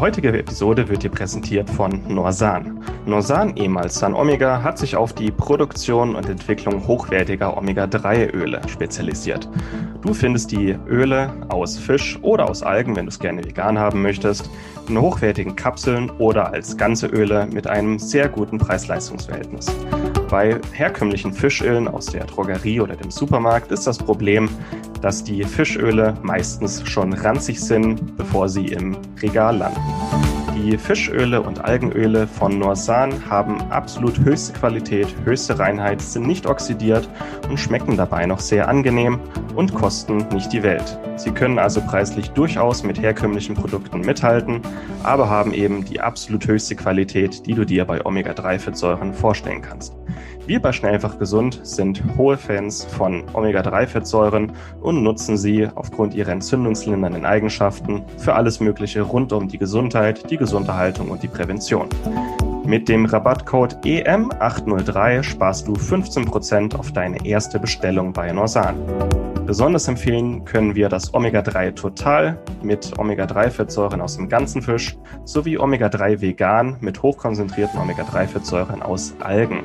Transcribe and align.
Heutige 0.00 0.32
Episode 0.32 0.88
wird 0.88 1.02
dir 1.02 1.10
präsentiert 1.10 1.68
von 1.68 2.00
Norsan. 2.08 2.82
Norsan, 3.04 3.54
ehemals 3.56 3.98
San 3.98 4.14
Omega, 4.14 4.62
hat 4.62 4.78
sich 4.78 4.96
auf 4.96 5.12
die 5.12 5.30
Produktion 5.30 6.16
und 6.16 6.26
Entwicklung 6.26 6.86
hochwertiger 6.86 7.54
Omega-3-Öle 7.58 8.62
spezialisiert. 8.66 9.46
Du 10.00 10.14
findest 10.14 10.52
die 10.52 10.74
Öle 10.88 11.30
aus 11.50 11.76
Fisch 11.76 12.18
oder 12.22 12.48
aus 12.48 12.62
Algen, 12.62 12.96
wenn 12.96 13.04
du 13.04 13.10
es 13.10 13.18
gerne 13.18 13.44
vegan 13.44 13.78
haben 13.78 14.00
möchtest, 14.00 14.48
in 14.90 15.00
hochwertigen 15.00 15.56
Kapseln 15.56 16.10
oder 16.18 16.52
als 16.52 16.76
ganze 16.76 17.06
Öle 17.06 17.46
mit 17.46 17.66
einem 17.66 17.98
sehr 17.98 18.28
guten 18.28 18.58
Preis-Leistungs-Verhältnis. 18.58 19.66
Bei 20.28 20.60
herkömmlichen 20.72 21.32
Fischölen 21.32 21.88
aus 21.88 22.06
der 22.06 22.24
Drogerie 22.24 22.80
oder 22.80 22.96
dem 22.96 23.10
Supermarkt 23.10 23.72
ist 23.72 23.86
das 23.86 23.98
Problem, 23.98 24.48
dass 25.00 25.24
die 25.24 25.44
Fischöle 25.44 26.14
meistens 26.22 26.86
schon 26.88 27.12
ranzig 27.12 27.60
sind, 27.60 28.16
bevor 28.16 28.48
sie 28.48 28.66
im 28.66 28.96
Regal 29.22 29.58
landen. 29.58 29.80
Die 30.56 30.76
Fischöle 30.76 31.40
und 31.40 31.64
Algenöle 31.64 32.26
von 32.26 32.58
Norsan 32.58 33.12
haben 33.30 33.60
absolut 33.70 34.18
höchste 34.18 34.52
Qualität, 34.52 35.08
höchste 35.24 35.58
Reinheit, 35.58 36.02
sind 36.02 36.26
nicht 36.26 36.46
oxidiert 36.46 37.08
und 37.48 37.58
schmecken 37.58 37.96
dabei 37.96 38.26
noch 38.26 38.40
sehr 38.40 38.68
angenehm 38.68 39.20
und 39.54 39.74
kosten 39.74 40.26
nicht 40.32 40.52
die 40.52 40.62
Welt. 40.62 40.98
Sie 41.20 41.32
können 41.32 41.58
also 41.58 41.82
preislich 41.82 42.30
durchaus 42.30 42.82
mit 42.82 43.02
herkömmlichen 43.02 43.54
Produkten 43.54 44.00
mithalten, 44.00 44.62
aber 45.02 45.28
haben 45.28 45.52
eben 45.52 45.84
die 45.84 46.00
absolut 46.00 46.46
höchste 46.46 46.76
Qualität, 46.76 47.44
die 47.44 47.52
du 47.52 47.66
dir 47.66 47.84
bei 47.84 48.02
Omega-3-Fettsäuren 48.06 49.12
vorstellen 49.12 49.60
kannst. 49.60 49.94
Wir 50.46 50.62
bei 50.62 50.72
Schnellfach 50.72 51.18
Gesund 51.18 51.60
sind 51.62 52.02
hohe 52.16 52.38
Fans 52.38 52.86
von 52.86 53.24
Omega-3-Fettsäuren 53.34 54.52
und 54.80 55.02
nutzen 55.02 55.36
sie 55.36 55.68
aufgrund 55.74 56.14
ihrer 56.14 56.32
entzündungslindernden 56.32 57.26
Eigenschaften 57.26 58.02
für 58.16 58.32
alles 58.32 58.58
Mögliche 58.60 59.02
rund 59.02 59.34
um 59.34 59.46
die 59.46 59.58
Gesundheit, 59.58 60.30
die 60.30 60.38
Gesunderhaltung 60.38 61.10
und 61.10 61.22
die 61.22 61.28
Prävention. 61.28 61.90
Mit 62.64 62.88
dem 62.88 63.04
Rabattcode 63.04 63.76
EM803 63.84 65.22
sparst 65.22 65.68
du 65.68 65.74
15% 65.74 66.76
auf 66.76 66.92
deine 66.92 67.26
erste 67.26 67.58
Bestellung 67.58 68.14
bei 68.14 68.32
Norsan. 68.32 69.29
Besonders 69.50 69.88
empfehlen 69.88 70.44
können 70.44 70.76
wir 70.76 70.88
das 70.88 71.12
Omega-3 71.12 71.74
Total 71.74 72.38
mit 72.62 72.96
Omega-3-Fettsäuren 72.96 74.00
aus 74.00 74.14
dem 74.14 74.28
ganzen 74.28 74.62
Fisch 74.62 74.96
sowie 75.24 75.58
Omega-3 75.58 76.20
Vegan 76.20 76.76
mit 76.78 77.02
hochkonzentrierten 77.02 77.80
Omega-3-Fettsäuren 77.80 78.80
aus 78.80 79.12
Algen. 79.18 79.64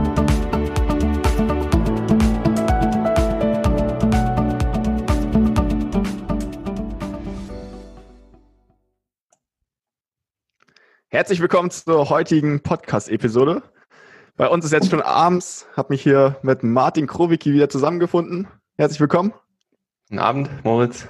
Herzlich 11.13 11.41
willkommen 11.41 11.69
zur 11.69 12.09
heutigen 12.09 12.63
Podcast-Episode. 12.63 13.63
Bei 14.37 14.47
uns 14.47 14.63
ist 14.63 14.71
jetzt 14.71 14.89
schon 14.89 15.01
abends, 15.01 15.67
habe 15.75 15.91
mich 15.91 16.01
hier 16.01 16.37
mit 16.41 16.63
Martin 16.63 17.05
Krowicki 17.05 17.51
wieder 17.51 17.67
zusammengefunden. 17.67 18.47
Herzlich 18.77 19.01
willkommen. 19.01 19.33
Guten 20.07 20.19
Abend, 20.19 20.49
Moritz. 20.63 21.09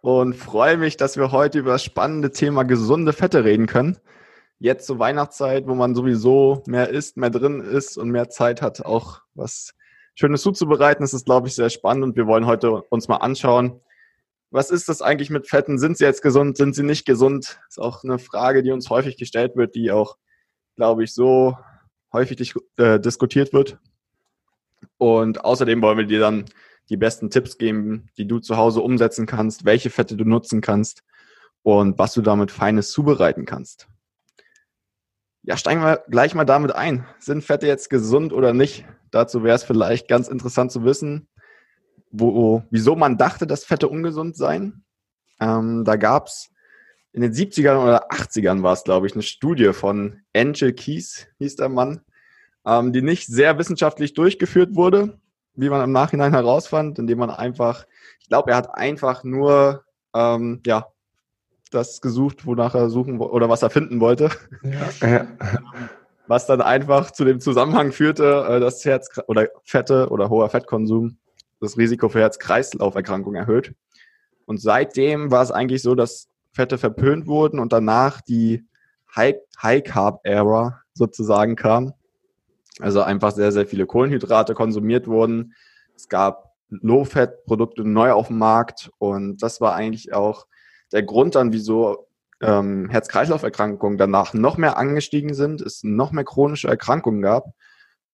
Und 0.00 0.34
freue 0.34 0.78
mich, 0.78 0.96
dass 0.96 1.18
wir 1.18 1.32
heute 1.32 1.58
über 1.58 1.72
das 1.72 1.84
spannende 1.84 2.30
Thema 2.30 2.62
gesunde 2.62 3.12
Fette 3.12 3.44
reden 3.44 3.66
können. 3.66 3.98
Jetzt 4.58 4.86
zur 4.86 4.98
Weihnachtszeit, 4.98 5.66
wo 5.66 5.74
man 5.74 5.94
sowieso 5.94 6.62
mehr 6.66 6.88
isst, 6.88 7.18
mehr 7.18 7.28
drin 7.28 7.60
ist 7.60 7.98
und 7.98 8.08
mehr 8.08 8.30
Zeit 8.30 8.62
hat, 8.62 8.86
auch 8.86 9.20
was 9.34 9.74
Schönes 10.14 10.40
zuzubereiten. 10.40 11.04
Das 11.04 11.12
ist, 11.12 11.26
glaube 11.26 11.48
ich, 11.48 11.54
sehr 11.54 11.68
spannend 11.68 12.04
und 12.04 12.16
wir 12.16 12.26
wollen 12.26 12.46
heute 12.46 12.80
uns 12.84 13.06
mal 13.08 13.18
anschauen, 13.18 13.82
was 14.54 14.70
ist 14.70 14.88
das 14.88 15.02
eigentlich 15.02 15.30
mit 15.30 15.48
Fetten? 15.48 15.78
Sind 15.78 15.98
sie 15.98 16.04
jetzt 16.04 16.22
gesund? 16.22 16.56
Sind 16.56 16.76
sie 16.76 16.84
nicht 16.84 17.04
gesund? 17.04 17.58
Ist 17.68 17.80
auch 17.80 18.04
eine 18.04 18.20
Frage, 18.20 18.62
die 18.62 18.70
uns 18.70 18.88
häufig 18.88 19.16
gestellt 19.16 19.56
wird, 19.56 19.74
die 19.74 19.90
auch, 19.90 20.16
glaube 20.76 21.02
ich, 21.02 21.12
so 21.12 21.58
häufig 22.12 22.54
äh, 22.76 23.00
diskutiert 23.00 23.52
wird. 23.52 23.78
Und 24.96 25.44
außerdem 25.44 25.82
wollen 25.82 25.98
wir 25.98 26.06
dir 26.06 26.20
dann 26.20 26.44
die 26.88 26.96
besten 26.96 27.30
Tipps 27.30 27.58
geben, 27.58 28.06
die 28.16 28.28
du 28.28 28.38
zu 28.38 28.56
Hause 28.56 28.80
umsetzen 28.80 29.26
kannst, 29.26 29.64
welche 29.64 29.90
Fette 29.90 30.16
du 30.16 30.24
nutzen 30.24 30.60
kannst 30.60 31.02
und 31.62 31.98
was 31.98 32.12
du 32.12 32.22
damit 32.22 32.52
Feines 32.52 32.92
zubereiten 32.92 33.46
kannst. 33.46 33.88
Ja, 35.42 35.56
steigen 35.56 35.82
wir 35.82 36.04
gleich 36.08 36.36
mal 36.36 36.44
damit 36.44 36.72
ein. 36.72 37.08
Sind 37.18 37.42
Fette 37.42 37.66
jetzt 37.66 37.90
gesund 37.90 38.32
oder 38.32 38.52
nicht? 38.52 38.84
Dazu 39.10 39.42
wäre 39.42 39.56
es 39.56 39.64
vielleicht 39.64 40.06
ganz 40.06 40.28
interessant 40.28 40.70
zu 40.70 40.84
wissen, 40.84 41.26
wo, 42.20 42.62
wieso 42.70 42.96
man 42.96 43.18
dachte, 43.18 43.46
dass 43.46 43.64
Fette 43.64 43.88
ungesund 43.88 44.36
seien. 44.36 44.84
Ähm, 45.40 45.84
da 45.84 45.96
gab 45.96 46.28
es 46.28 46.50
in 47.12 47.22
den 47.22 47.32
70ern 47.32 47.82
oder 47.82 48.10
80ern 48.10 48.62
war 48.62 48.72
es, 48.72 48.84
glaube 48.84 49.06
ich, 49.06 49.14
eine 49.14 49.22
Studie 49.22 49.72
von 49.72 50.20
Angel 50.34 50.72
Keys, 50.72 51.26
hieß 51.38 51.56
der 51.56 51.68
Mann, 51.68 52.00
ähm, 52.64 52.92
die 52.92 53.02
nicht 53.02 53.26
sehr 53.26 53.58
wissenschaftlich 53.58 54.14
durchgeführt 54.14 54.74
wurde, 54.74 55.18
wie 55.54 55.68
man 55.68 55.82
im 55.82 55.92
Nachhinein 55.92 56.32
herausfand, 56.32 56.98
indem 56.98 57.18
man 57.18 57.30
einfach, 57.30 57.86
ich 58.20 58.28
glaube, 58.28 58.52
er 58.52 58.56
hat 58.56 58.74
einfach 58.74 59.24
nur, 59.24 59.84
ähm, 60.14 60.60
ja, 60.66 60.86
das 61.70 62.00
gesucht, 62.00 62.46
wonach 62.46 62.74
er 62.74 62.90
suchen 62.90 63.18
oder 63.18 63.48
was 63.48 63.62
er 63.62 63.70
finden 63.70 64.00
wollte. 64.00 64.30
Ja, 64.62 65.08
ja. 65.08 65.26
Was 66.26 66.46
dann 66.46 66.62
einfach 66.62 67.10
zu 67.10 67.24
dem 67.24 67.40
Zusammenhang 67.40 67.92
führte, 67.92 68.46
äh, 68.48 68.60
dass 68.60 68.84
Herz 68.84 69.08
oder 69.26 69.48
Fette 69.64 70.08
oder 70.10 70.30
hoher 70.30 70.48
Fettkonsum 70.48 71.18
das 71.64 71.78
Risiko 71.78 72.08
für 72.08 72.20
Herz-Kreislauf-Erkrankungen 72.20 73.40
erhöht. 73.40 73.74
Und 74.46 74.60
seitdem 74.60 75.30
war 75.30 75.42
es 75.42 75.50
eigentlich 75.50 75.82
so, 75.82 75.94
dass 75.94 76.28
Fette 76.52 76.78
verpönt 76.78 77.26
wurden 77.26 77.58
und 77.58 77.72
danach 77.72 78.20
die 78.20 78.64
High-Carb-Era 79.16 80.80
sozusagen 80.92 81.56
kam. 81.56 81.94
Also 82.80 83.02
einfach 83.02 83.32
sehr, 83.32 83.52
sehr 83.52 83.66
viele 83.66 83.86
Kohlenhydrate 83.86 84.54
konsumiert 84.54 85.06
wurden. 85.06 85.54
Es 85.96 86.08
gab 86.08 86.52
Low-Fat-Produkte 86.70 87.84
neu 87.84 88.12
auf 88.12 88.28
dem 88.28 88.38
Markt 88.38 88.90
und 88.98 89.42
das 89.42 89.60
war 89.60 89.74
eigentlich 89.74 90.12
auch 90.12 90.46
der 90.92 91.02
Grund 91.02 91.34
dann, 91.34 91.52
wieso 91.52 92.08
ähm, 92.40 92.88
Herz-Kreislauf-Erkrankungen 92.90 93.98
danach 93.98 94.34
noch 94.34 94.56
mehr 94.56 94.76
angestiegen 94.76 95.34
sind, 95.34 95.60
es 95.60 95.82
noch 95.84 96.12
mehr 96.12 96.24
chronische 96.24 96.68
Erkrankungen 96.68 97.22
gab 97.22 97.46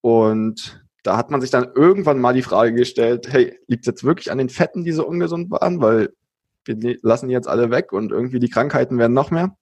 und 0.03 0.85
da 1.03 1.17
hat 1.17 1.31
man 1.31 1.41
sich 1.41 1.51
dann 1.51 1.71
irgendwann 1.75 2.21
mal 2.21 2.35
die 2.35 2.43
Frage 2.43 2.75
gestellt, 2.75 3.29
hey, 3.31 3.59
liegt 3.67 3.85
es 3.85 3.87
jetzt 3.87 4.05
wirklich 4.05 4.31
an 4.31 4.39
den 4.39 4.49
Fetten, 4.49 4.85
die 4.85 4.93
so 4.93 5.07
ungesund 5.07 5.51
waren? 5.51 5.81
Weil 5.81 6.11
wir 6.65 6.77
ne-, 6.77 6.99
lassen 7.03 7.29
die 7.29 7.35
jetzt 7.35 7.49
alle 7.49 7.71
weg 7.71 7.93
und 7.93 8.13
irgendwie 8.13 8.39
die 8.39 8.51
Krankheiten 8.51 8.99
werden 8.99 9.15
noch 9.15 9.31
mehr. 9.31 9.57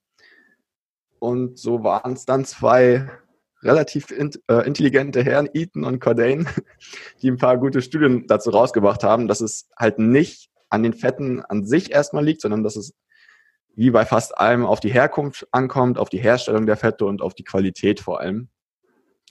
Und 1.19 1.58
so 1.58 1.82
waren 1.82 2.12
es 2.12 2.25
dann 2.25 2.44
zwei 2.44 3.08
relativ 3.62 4.11
in, 4.11 4.31
äh, 4.49 4.67
intelligente 4.67 5.23
Herren, 5.23 5.49
Eaton 5.52 5.85
und 5.85 6.00
Cordain, 6.00 6.46
die 7.23 7.31
ein 7.31 7.38
paar 7.38 7.58
gute 7.58 7.82
Studien 7.82 8.26
dazu 8.26 8.50
rausgebracht 8.50 9.02
haben, 9.02 9.29
dass 9.29 9.41
es 9.41 9.69
halt 9.76 9.99
nicht 9.99 10.50
an 10.70 10.82
den 10.82 10.93
Fetten 10.93 11.43
an 11.43 11.64
sich 11.64 11.91
erstmal 11.91 12.25
liegt, 12.25 12.43
sondern 12.43 12.62
dass 12.62 12.76
es 12.76 12.94
wie 13.75 13.91
bei 13.91 14.05
fast 14.05 14.37
allem 14.38 14.67
auf 14.67 14.81
die 14.81 14.93
Herkunft 14.93 15.46
ankommt, 15.52 15.99
auf 15.99 16.08
die 16.08 16.19
Herstellung 16.19 16.67
der 16.67 16.76
Fette 16.76 17.05
und 17.05 17.23
auf 17.23 17.34
die 17.34 17.44
Qualität 17.44 18.00
vor 18.00 18.20
allem 18.20 18.49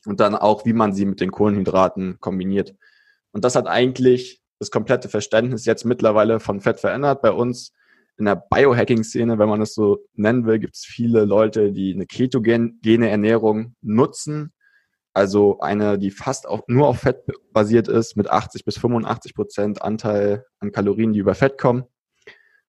und 0.07 0.21
dann 0.21 0.35
auch, 0.35 0.65
wie 0.65 0.73
man 0.73 0.93
sie 0.93 1.05
mit 1.05 1.19
den 1.19 1.31
Kohlenhydraten 1.31 2.19
kombiniert. 2.19 2.75
Und 3.31 3.43
das 3.43 3.55
hat 3.55 3.67
eigentlich 3.67 4.41
das 4.57 4.71
komplette 4.71 5.09
Verständnis 5.09 5.65
jetzt 5.65 5.83
mittlerweile 5.83 6.39
von 6.39 6.61
Fett 6.61 6.79
verändert. 6.79 7.21
Bei 7.21 7.31
uns 7.31 7.73
in 8.17 8.25
der 8.25 8.35
Biohacking-Szene, 8.35 9.37
wenn 9.37 9.49
man 9.49 9.61
es 9.61 9.73
so 9.73 9.99
nennen 10.13 10.45
will, 10.45 10.59
gibt 10.59 10.75
es 10.75 10.85
viele 10.85 11.25
Leute, 11.25 11.73
die 11.73 11.93
eine 11.93 12.05
ketogene 12.05 13.09
Ernährung 13.09 13.75
nutzen, 13.81 14.53
also 15.13 15.59
eine, 15.59 15.99
die 15.99 16.11
fast 16.11 16.47
auf, 16.47 16.61
nur 16.67 16.87
auf 16.87 16.99
Fett 16.99 17.25
basiert 17.51 17.89
ist, 17.89 18.15
mit 18.15 18.29
80 18.29 18.63
bis 18.63 18.77
85 18.79 19.35
Prozent 19.35 19.81
Anteil 19.81 20.45
an 20.59 20.71
Kalorien, 20.71 21.11
die 21.11 21.19
über 21.19 21.35
Fett 21.35 21.57
kommen 21.57 21.83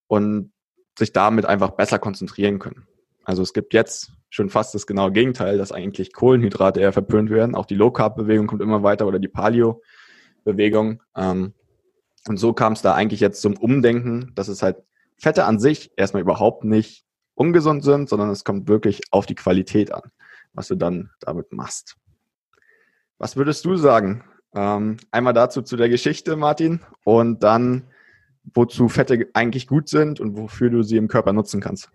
und 0.08 0.52
sich 0.98 1.12
damit 1.12 1.46
einfach 1.46 1.70
besser 1.70 2.00
konzentrieren 2.00 2.58
können. 2.58 2.88
Also 3.24 3.42
es 3.42 3.52
gibt 3.52 3.74
jetzt 3.74 4.10
schon 4.30 4.50
fast 4.50 4.74
das 4.74 4.86
genaue 4.86 5.12
Gegenteil, 5.12 5.58
dass 5.58 5.72
eigentlich 5.72 6.12
Kohlenhydrate 6.12 6.80
eher 6.80 6.92
verpönt 6.92 7.30
werden. 7.30 7.54
Auch 7.54 7.66
die 7.66 7.74
Low-Carb-Bewegung 7.74 8.46
kommt 8.46 8.62
immer 8.62 8.82
weiter 8.82 9.06
oder 9.06 9.18
die 9.18 9.28
Paleo-Bewegung. 9.28 11.02
Ähm, 11.16 11.54
und 12.26 12.36
so 12.36 12.52
kam 12.52 12.74
es 12.74 12.82
da 12.82 12.94
eigentlich 12.94 13.20
jetzt 13.20 13.40
zum 13.40 13.56
Umdenken, 13.56 14.32
dass 14.34 14.48
es 14.48 14.62
halt 14.62 14.76
Fette 15.16 15.44
an 15.44 15.58
sich 15.58 15.92
erstmal 15.96 16.22
überhaupt 16.22 16.64
nicht 16.64 17.04
ungesund 17.34 17.84
sind, 17.84 18.08
sondern 18.08 18.30
es 18.30 18.44
kommt 18.44 18.68
wirklich 18.68 19.00
auf 19.10 19.26
die 19.26 19.34
Qualität 19.34 19.92
an, 19.92 20.02
was 20.52 20.68
du 20.68 20.74
dann 20.74 21.10
damit 21.20 21.52
machst. 21.52 21.96
Was 23.18 23.36
würdest 23.36 23.64
du 23.64 23.76
sagen? 23.76 24.24
Ähm, 24.54 24.96
einmal 25.10 25.32
dazu 25.32 25.62
zu 25.62 25.76
der 25.76 25.88
Geschichte, 25.88 26.36
Martin, 26.36 26.80
und 27.04 27.42
dann, 27.42 27.84
wozu 28.54 28.88
Fette 28.88 29.28
eigentlich 29.34 29.66
gut 29.66 29.88
sind 29.88 30.20
und 30.20 30.36
wofür 30.36 30.70
du 30.70 30.82
sie 30.82 30.96
im 30.96 31.08
Körper 31.08 31.32
nutzen 31.32 31.60
kannst. 31.60 31.90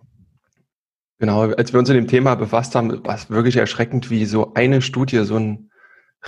Genau, 1.24 1.44
als 1.54 1.72
wir 1.72 1.80
uns 1.80 1.88
in 1.88 1.96
dem 1.96 2.10
Thema 2.10 2.36
befasst 2.36 2.75
haben, 2.75 3.02
war 3.06 3.16
es 3.16 3.30
wirklich 3.30 3.56
erschreckend, 3.56 4.10
wie 4.10 4.25
so 4.25 4.54
eine 4.56 4.81
Studie 4.81 5.24
so 5.24 5.38
einen 5.38 5.72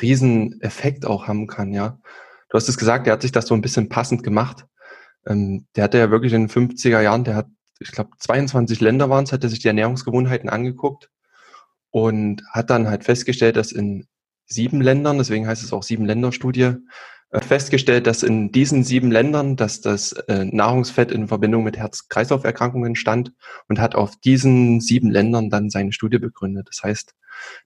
riesen 0.01 0.61
Effekt 0.61 1.05
auch 1.05 1.27
haben 1.27 1.47
kann, 1.47 1.73
ja. 1.73 1.99
Du 2.47 2.55
hast 2.55 2.69
es 2.69 2.77
gesagt, 2.77 3.05
der 3.05 3.11
hat 3.11 3.21
sich 3.21 3.33
das 3.33 3.45
so 3.45 3.55
ein 3.55 3.61
bisschen 3.61 3.89
passend 3.89 4.23
gemacht. 4.23 4.65
Ähm, 5.27 5.67
der 5.75 5.83
hatte 5.83 5.97
ja 5.97 6.11
wirklich 6.11 6.31
in 6.31 6.47
den 6.47 6.49
50er 6.49 7.01
Jahren, 7.01 7.25
der 7.25 7.35
hat, 7.35 7.47
ich 7.81 7.91
glaube, 7.91 8.11
22 8.19 8.79
Länder 8.79 9.09
waren 9.09 9.25
es, 9.25 9.33
hat 9.33 9.43
er 9.43 9.49
sich 9.49 9.59
die 9.59 9.67
Ernährungsgewohnheiten 9.67 10.47
angeguckt 10.47 11.09
und 11.89 12.41
hat 12.51 12.69
dann 12.69 12.87
halt 12.87 13.03
festgestellt, 13.03 13.57
dass 13.57 13.73
in 13.73 14.07
sieben 14.45 14.79
Ländern, 14.79 15.17
deswegen 15.17 15.45
heißt 15.45 15.61
es 15.61 15.73
auch 15.73 15.83
sieben 15.83 16.05
Länderstudie, 16.05 16.61
äh, 16.61 16.75
festgestellt, 17.41 18.07
dass 18.07 18.23
in 18.23 18.51
diesen 18.51 18.83
sieben 18.83 19.11
Ländern, 19.11 19.55
dass 19.55 19.81
das 19.81 20.11
äh, 20.13 20.45
Nahrungsfett 20.45 21.11
in 21.11 21.27
Verbindung 21.27 21.63
mit 21.63 21.77
Herz-Kreislauf-Erkrankungen 21.77 22.95
stand 22.95 23.33
und 23.67 23.79
hat 23.79 23.95
auf 23.95 24.15
diesen 24.17 24.81
sieben 24.81 25.11
Ländern 25.11 25.49
dann 25.49 25.69
seine 25.69 25.91
Studie 25.91 26.19
begründet. 26.19 26.67
Das 26.69 26.83
heißt, 26.83 27.13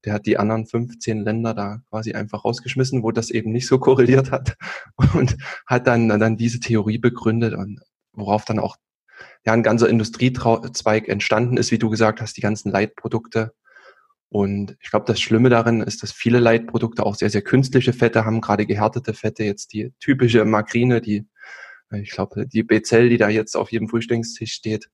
der 0.06 0.13
hat 0.13 0.25
die 0.25 0.38
anderen 0.38 0.66
15 0.66 1.21
Länder 1.21 1.54
da 1.54 1.81
quasi 1.89 2.13
einfach 2.13 2.45
rausgeschmissen, 2.45 3.04
wo 3.04 3.12
das 3.12 3.30
eben 3.30 3.51
nicht 3.51 3.68
so 3.68 3.80
korreliert 3.80 4.31
hat 4.31 4.57
und 5.13 5.38
hat 5.66 5.88
dann, 5.88 6.10
dann 6.10 6.38
diese 6.38 6.60
Theorie 6.60 6.98
begründet 6.98 7.54
und 7.54 7.81
worauf 8.13 8.45
dann 8.45 8.60
auch 8.60 8.77
ja, 9.45 9.54
ein 9.54 9.63
ganzer 9.63 9.89
Industriezweig 9.89 11.07
entstanden 11.07 11.57
ist, 11.57 11.71
wie 11.71 11.80
du 11.80 11.89
gesagt 11.89 12.21
hast, 12.21 12.38
die 12.38 12.42
ganzen 12.42 12.71
Leitprodukte, 12.71 13.54
und 14.30 14.78
ich 14.80 14.92
glaube, 14.92 15.06
das 15.08 15.20
Schlimme 15.20 15.50
darin 15.50 15.81
ist, 15.81 16.04
dass 16.04 16.12
viele 16.12 16.40
Leitprodukte 16.40 17.04
auch 17.04 17.16
sehr, 17.16 17.31
sehr 17.31 17.42
künstliche 17.42 17.94
Fette 17.94 18.26
haben, 18.26 18.42
gerade 18.42 18.68
gehärtete 18.68 19.16
Fette, 19.16 19.44
jetzt 19.44 19.74
die 19.74 19.92
typische 20.00 20.46
Makrine, 20.46 21.02
die, 21.02 21.28
äh, 21.92 22.02
ich 22.02 22.12
glaube, 22.12 22.46
die 22.48 22.64
B-Zell, 22.64 23.10
die 23.10 23.18
da 23.18 23.30
jetzt 23.30 23.56
auf 23.56 23.72
jedem 23.72 23.90
Frühstückstisch 23.90 24.54
steht, 24.54 24.90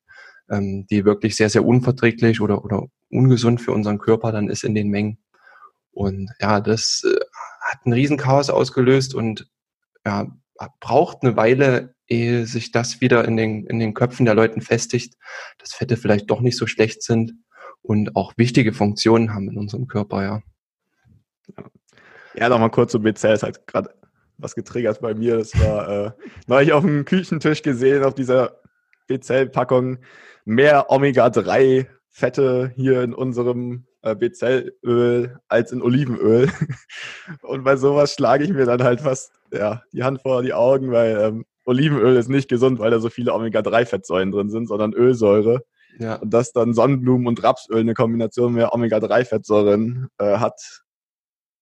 ähm, 0.50 0.88
die 0.90 1.04
wirklich 1.04 1.36
sehr, 1.36 1.50
sehr 1.50 1.66
unverträglich 1.66 2.40
oder, 2.40 2.64
oder 2.64 2.88
ungesund 3.10 3.62
für 3.62 3.74
unseren 3.74 4.00
Körper 4.00 4.32
dann 4.32 4.50
ist 4.50 4.64
in 4.64 4.74
den 4.74 4.88
Mengen. 4.90 5.18
Und 5.92 6.32
ja, 6.40 6.62
das 6.62 7.04
äh, 7.06 7.20
hat 7.62 7.86
ein 7.86 7.94
Riesenchaos 7.94 8.50
ausgelöst 8.50 9.14
und 9.14 9.50
ja, 10.06 10.28
braucht 10.80 11.24
eine 11.24 11.36
Weile, 11.36 11.96
ehe 12.08 12.46
sich 12.46 12.72
das 12.72 13.02
wieder 13.02 13.26
in 13.26 13.36
den, 13.36 13.66
in 13.66 13.80
den 13.80 13.94
Köpfen 13.94 14.26
der 14.26 14.36
Leuten 14.36 14.62
festigt, 14.62 15.16
dass 15.58 15.74
Fette 15.74 15.98
vielleicht 15.98 16.30
doch 16.30 16.40
nicht 16.40 16.58
so 16.58 16.68
schlecht 16.68 17.04
sind 17.04 17.34
und 17.88 18.16
auch 18.16 18.34
wichtige 18.38 18.74
Funktionen 18.74 19.34
haben 19.34 19.50
in 19.50 19.58
unserem 19.58 19.88
Körper, 19.88 20.24
ja. 20.24 20.42
Ja, 22.36 22.50
nochmal 22.50 22.72
kurz 22.72 22.92
zu 22.92 23.00
BCL, 23.00 23.34
es 23.34 23.44
hat 23.44 23.68
gerade 23.68 23.92
was 24.38 24.56
getriggert 24.56 25.00
bei 25.02 25.14
mir. 25.14 25.38
Das 25.38 25.54
war 25.60 25.90
äh, 25.90 26.12
neulich 26.48 26.74
auf 26.74 26.84
dem 26.84 27.06
Küchentisch 27.06 27.62
gesehen, 27.62 28.04
auf 28.04 28.14
dieser 28.14 28.60
BCL-Packung 29.08 30.00
mehr 30.44 30.92
Omega-3-Fette 30.92 32.72
hier 32.76 33.04
in 33.04 33.14
unserem 33.14 33.86
äh, 34.02 34.16
BCL-Öl 34.16 35.40
als 35.48 35.72
in 35.72 35.82
Olivenöl. 35.82 36.50
Und 37.42 37.64
bei 37.64 37.78
sowas 37.78 38.14
schlage 38.14 38.44
ich 38.44 38.52
mir 38.52 38.66
dann 38.66 38.84
halt 38.84 39.02
fast 39.02 39.32
ja, 39.52 39.84
die 39.94 40.04
Hand 40.04 40.22
vor 40.22 40.44
die 40.44 40.54
Augen, 40.54 40.92
weil 40.92 41.18
ähm, 41.20 41.46
Olivenöl 41.66 42.16
ist 42.16 42.30
nicht 42.30 42.50
gesund, 42.50 42.80
weil 42.80 42.92
da 42.92 43.00
so 43.00 43.10
viele 43.10 43.34
Omega-3-Fettsäuren 43.34 44.32
drin 44.32 44.50
sind, 44.50 44.68
sondern 44.68 44.94
Ölsäure. 44.94 45.64
Ja. 46.00 46.16
Und 46.16 46.34
dass 46.34 46.52
dann 46.52 46.74
Sonnenblumen 46.74 47.28
und 47.28 47.44
Rapsöl 47.44 47.80
eine 47.80 47.94
Kombination 47.94 48.54
mehr 48.54 48.74
Omega-3-Fettsäuren 48.74 50.08
äh, 50.18 50.38
hat, 50.38 50.60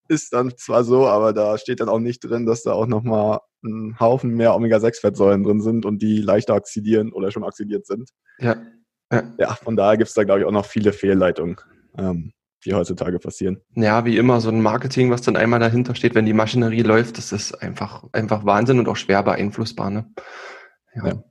ist 0.08 0.34
dann 0.34 0.56
zwar 0.58 0.84
so, 0.84 1.08
aber 1.08 1.34
da 1.34 1.58
steht 1.58 1.80
dann 1.80 1.90
auch 1.90 2.00
nicht 2.00 2.20
drin, 2.20 2.46
dass 2.46 2.64
da 2.64 2.74
auch 2.74 2.88
nochmal 2.88 3.40
ein 3.64 3.98
Haufen 4.00 4.32
mehr 4.32 4.56
Omega-6-Fettsäuren 4.56 5.44
drin 5.44 5.62
sind 5.62 5.86
und 5.86 6.02
die 6.02 6.20
leichter 6.20 6.56
oxidieren 6.56 7.14
oder 7.14 7.32
schon 7.32 7.44
oxidiert 7.44 7.86
sind. 7.86 8.10
Ja. 8.40 8.58
Ja, 9.12 9.24
ja 9.38 9.56
von 9.56 9.76
daher 9.76 9.98
gibt 9.98 10.10
es 10.10 10.16
da, 10.16 10.24
glaube 10.24 10.42
ich, 10.42 10.46
auch 10.46 10.52
noch 10.52 10.66
viele 10.66 10.94
Fehlleitungen. 10.94 11.58
Ähm, 11.98 12.34
die 12.66 12.74
heutzutage 12.74 13.20
passieren. 13.20 13.62
Ja, 13.76 14.06
wie 14.06 14.18
immer, 14.18 14.40
so 14.42 14.50
ein 14.50 14.62
Marketing, 14.62 15.12
was 15.12 15.22
dann 15.22 15.36
einmal 15.36 15.60
dahinter 15.60 15.96
steht, 15.96 16.16
wenn 16.16 16.26
die 16.26 16.34
Maschinerie 16.34 16.82
läuft, 16.82 17.18
das 17.18 17.32
ist 17.32 17.54
einfach, 17.56 18.06
einfach 18.14 18.46
Wahnsinn 18.46 18.80
und 18.80 18.88
auch 18.88 18.96
schwer 18.96 19.24
beeinflussbar. 19.24 19.90
Ne? 19.90 20.10
Ja. 20.96 21.08
ja. 21.08 21.24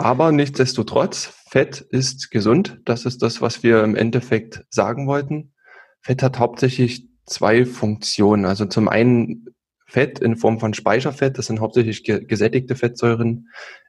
Aber 0.00 0.32
nichtsdestotrotz, 0.32 1.26
Fett 1.50 1.82
ist 1.82 2.30
gesund. 2.30 2.80
Das 2.86 3.04
ist 3.04 3.20
das, 3.20 3.42
was 3.42 3.62
wir 3.62 3.84
im 3.84 3.96
Endeffekt 3.96 4.64
sagen 4.70 5.06
wollten. 5.06 5.52
Fett 6.00 6.22
hat 6.22 6.38
hauptsächlich 6.38 7.06
zwei 7.26 7.66
Funktionen. 7.66 8.46
Also 8.46 8.64
zum 8.64 8.88
einen 8.88 9.54
Fett 9.86 10.18
in 10.20 10.38
Form 10.38 10.58
von 10.58 10.72
Speicherfett, 10.72 11.36
das 11.36 11.46
sind 11.46 11.60
hauptsächlich 11.60 12.02
gesättigte 12.04 12.76
Fettsäuren, 12.76 13.48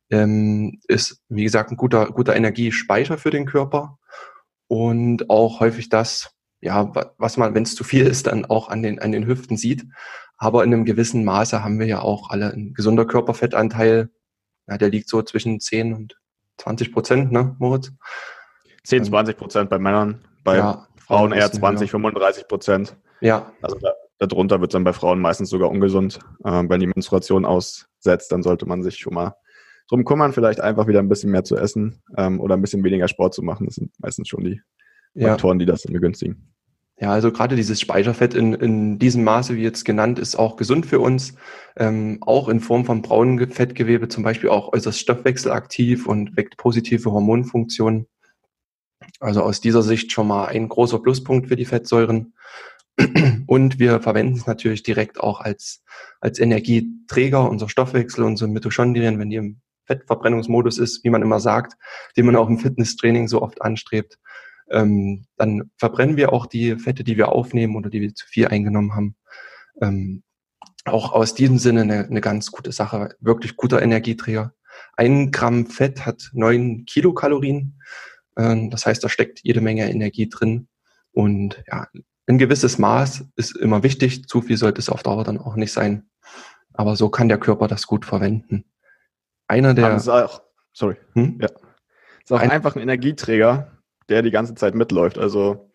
ähm, 0.10 0.82
ist, 0.90 1.22
wie 1.30 1.44
gesagt, 1.44 1.72
ein 1.72 1.78
guter, 1.78 2.08
guter 2.08 2.36
Energiespeicher 2.36 3.18
für 3.18 3.32
den 3.32 3.46
Körper 3.46 3.98
und 4.68 5.30
auch 5.30 5.62
häufig 5.62 5.88
das, 5.88 6.36
ja, 6.60 6.92
was 7.20 7.38
man, 7.38 7.56
wenn 7.56 7.64
es 7.64 7.76
zu 7.76 7.86
viel 7.86 8.06
ist, 8.06 8.28
dann 8.28 8.44
auch 8.44 8.68
an 8.68 8.84
den, 8.84 9.00
an 9.00 9.14
den 9.14 9.28
Hüften 9.28 9.56
sieht. 9.56 9.86
Aber 10.36 10.66
in 10.66 10.74
einem 10.74 10.84
gewissen 10.84 11.24
Maße 11.24 11.64
haben 11.64 11.80
wir 11.80 11.88
ja 11.88 12.02
auch 12.02 12.32
alle 12.32 12.52
einen 12.52 12.74
gesunder 12.74 13.06
Körperfettanteil 13.06 14.10
ja, 14.68 14.78
der 14.78 14.90
liegt 14.90 15.10
so 15.10 15.22
zwischen 15.22 15.60
10 15.60 15.94
und 15.94 16.18
20 16.58 16.94
Prozent, 16.94 17.32
ne, 17.32 17.56
Moritz? 17.60 17.92
10, 18.84 19.06
20 19.06 19.38
Prozent 19.38 19.70
bei 19.70 19.80
Männern, 19.80 20.26
bei 20.44 20.58
ja, 20.58 20.88
Frauen 20.98 21.32
eher 21.32 21.52
20, 21.52 21.88
höher. 21.88 22.00
35 22.00 22.48
Prozent. 22.48 22.96
Ja. 23.20 23.52
Also 23.62 23.78
da, 23.80 23.94
darunter 24.18 24.60
wird 24.60 24.72
es 24.72 24.74
dann 24.74 24.84
bei 24.84 24.94
Frauen 24.94 25.20
meistens 25.20 25.50
sogar 25.50 25.70
ungesund. 25.70 26.20
Ähm, 26.46 26.70
wenn 26.70 26.80
die 26.80 26.88
Menstruation 26.88 27.46
aussetzt, 27.46 28.32
dann 28.32 28.44
sollte 28.44 28.66
man 28.66 28.84
sich 28.84 28.98
schon 28.98 29.14
mal 29.14 29.36
drum 29.88 30.06
kümmern, 30.06 30.34
vielleicht 30.34 30.62
einfach 30.62 30.88
wieder 30.88 31.00
ein 31.00 31.10
bisschen 31.10 31.32
mehr 31.32 31.44
zu 31.44 31.58
essen 31.58 32.02
ähm, 32.18 32.40
oder 32.40 32.56
ein 32.56 32.62
bisschen 32.62 32.84
weniger 32.84 33.08
Sport 33.08 33.34
zu 33.34 33.44
machen. 33.44 33.66
Das 33.66 33.76
sind 33.76 33.92
meistens 34.00 34.30
schon 34.30 34.44
die 34.44 34.62
Faktoren, 35.20 35.60
ja. 35.60 35.66
die 35.66 35.72
das 35.72 35.84
begünstigen. 35.84 36.51
Ja, 37.02 37.10
also 37.10 37.32
gerade 37.32 37.56
dieses 37.56 37.82
Speicherfett 37.82 38.36
in, 38.36 38.54
in 38.54 39.00
diesem 39.00 39.24
Maße, 39.24 39.56
wie 39.56 39.64
jetzt 39.64 39.86
genannt, 39.86 40.20
ist 40.20 40.36
auch 40.36 40.56
gesund 40.56 40.86
für 40.86 41.00
uns. 41.00 41.34
Ähm, 41.76 42.20
auch 42.22 42.48
in 42.48 42.60
Form 42.60 42.86
von 42.86 43.02
braunem 43.02 43.50
Fettgewebe 43.50 44.08
zum 44.08 44.24
Beispiel 44.24 44.50
auch 44.50 44.72
äußerst 44.72 45.00
stoffwechselaktiv 45.00 46.06
und 46.06 46.38
weckt 46.38 46.58
positive 46.58 47.12
Hormonfunktionen. 47.12 48.06
Also 49.20 49.42
aus 49.42 49.62
dieser 49.62 49.82
Sicht 49.82 50.12
schon 50.12 50.28
mal 50.28 50.46
ein 50.46 50.70
großer 50.70 51.00
Pluspunkt 51.00 51.48
für 51.48 51.56
die 51.56 51.66
Fettsäuren. 51.66 52.36
Und 53.48 53.80
wir 53.80 54.00
verwenden 54.00 54.36
es 54.36 54.46
natürlich 54.46 54.84
direkt 54.84 55.20
auch 55.20 55.42
als, 55.42 55.84
als 56.20 56.38
Energieträger, 56.38 57.50
unser 57.50 57.68
Stoffwechsel, 57.68 58.24
unsere 58.24 58.48
Mitochondrien, 58.48 59.18
wenn 59.18 59.32
die 59.32 59.38
im 59.38 59.62
Fettverbrennungsmodus 59.88 60.78
ist, 60.78 61.04
wie 61.04 61.10
man 61.10 61.24
immer 61.24 61.40
sagt, 61.40 61.74
den 62.16 62.28
man 62.28 62.36
auch 62.36 62.48
im 62.48 62.60
Fitnesstraining 62.60 63.28
so 63.28 63.42
oft 63.42 63.64
anstrebt, 63.64 64.20
ähm, 64.72 65.26
dann 65.38 65.72
verbrennen 65.78 66.18
wir 66.18 66.34
auch 66.34 66.46
die 66.46 66.78
Fette, 66.78 67.04
die 67.04 67.18
wir 67.18 67.30
aufnehmen 67.30 67.76
oder 67.76 67.90
die 67.90 68.02
wir 68.02 68.16
zu 68.16 68.26
viel 68.26 68.48
eingenommen 68.48 68.96
haben. 68.96 69.16
Ähm, 69.82 70.24
auch 70.86 71.12
aus 71.14 71.34
diesem 71.34 71.58
Sinne 71.58 71.82
eine, 71.82 72.06
eine 72.06 72.22
ganz 72.22 72.52
gute 72.52 72.72
Sache, 72.72 73.16
wirklich 73.20 73.56
guter 73.56 73.82
Energieträger. 73.82 74.54
Ein 74.98 75.32
Gramm 75.32 75.68
Fett 75.68 76.06
hat 76.06 76.30
neun 76.34 76.86
Kilokalorien. 76.86 77.80
Ähm, 78.38 78.70
das 78.70 78.86
heißt, 78.86 79.04
da 79.04 79.10
steckt 79.10 79.42
jede 79.44 79.62
Menge 79.62 79.90
Energie 79.90 80.30
drin. 80.30 80.68
Und 81.12 81.64
ja, 81.68 81.88
ein 82.28 82.38
gewisses 82.38 82.78
Maß 82.78 83.26
ist 83.36 83.58
immer 83.58 83.84
wichtig. 83.84 84.28
Zu 84.28 84.42
viel 84.42 84.58
sollte 84.58 84.80
es 84.80 84.90
auf 84.90 85.04
Dauer 85.04 85.24
dann 85.24 85.38
auch 85.38 85.56
nicht 85.56 85.74
sein. 85.74 86.10
Aber 86.74 86.96
so 86.96 87.10
kann 87.10 87.30
der 87.30 87.38
Körper 87.38 87.68
das 87.68 87.86
gut 87.86 88.06
verwenden. 88.06 88.66
Einer 89.48 89.74
der. 89.74 89.96
ist 89.96 90.08
auch, 90.08 90.42
sorry. 90.72 90.96
Hm? 91.14 91.38
Ja. 91.42 91.50
Ist 92.24 92.32
auch 92.32 92.40
ein, 92.40 92.52
einfach 92.52 92.76
ein 92.76 92.82
Energieträger, 92.82 93.81
der 94.12 94.22
die 94.22 94.32
ganze 94.32 94.54
Zeit 94.56 94.76
mitläuft. 94.76 95.18
Also 95.18 95.72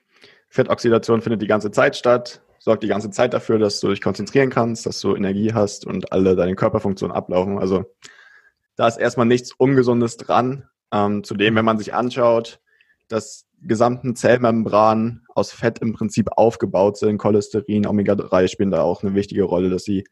Fettoxidation 0.48 1.22
findet 1.22 1.42
die 1.42 1.46
ganze 1.46 1.70
Zeit 1.70 1.96
statt, 1.96 2.42
sorgt 2.58 2.82
die 2.82 2.88
ganze 2.88 3.10
Zeit 3.10 3.34
dafür, 3.34 3.58
dass 3.58 3.80
du 3.80 3.88
dich 3.88 4.00
konzentrieren 4.00 4.50
kannst, 4.50 4.86
dass 4.86 5.00
du 5.00 5.16
Energie 5.16 5.52
hast 5.52 5.86
und 5.86 6.12
alle 6.12 6.36
deine 6.36 6.54
Körperfunktionen 6.54 7.16
ablaufen. 7.16 7.58
Also 7.58 7.84
da 8.76 8.86
ist 8.86 8.98
erstmal 8.98 9.26
nichts 9.26 9.52
Ungesundes 9.52 10.16
dran. 10.16 10.68
Ähm, 10.92 11.24
zudem, 11.24 11.56
wenn 11.56 11.64
man 11.64 11.78
sich 11.78 11.94
anschaut, 11.94 12.60
dass 13.08 13.46
gesamten 13.62 14.14
Zellmembranen 14.14 15.24
aus 15.34 15.50
Fett 15.52 15.78
im 15.78 15.94
Prinzip 15.94 16.28
aufgebaut 16.36 16.98
sind. 16.98 17.18
Cholesterin, 17.18 17.86
Omega-3 17.86 18.48
spielen 18.48 18.70
da 18.70 18.82
auch 18.82 19.02
eine 19.02 19.14
wichtige 19.14 19.44
Rolle, 19.44 19.70
dass 19.70 19.84
sie 19.84 20.04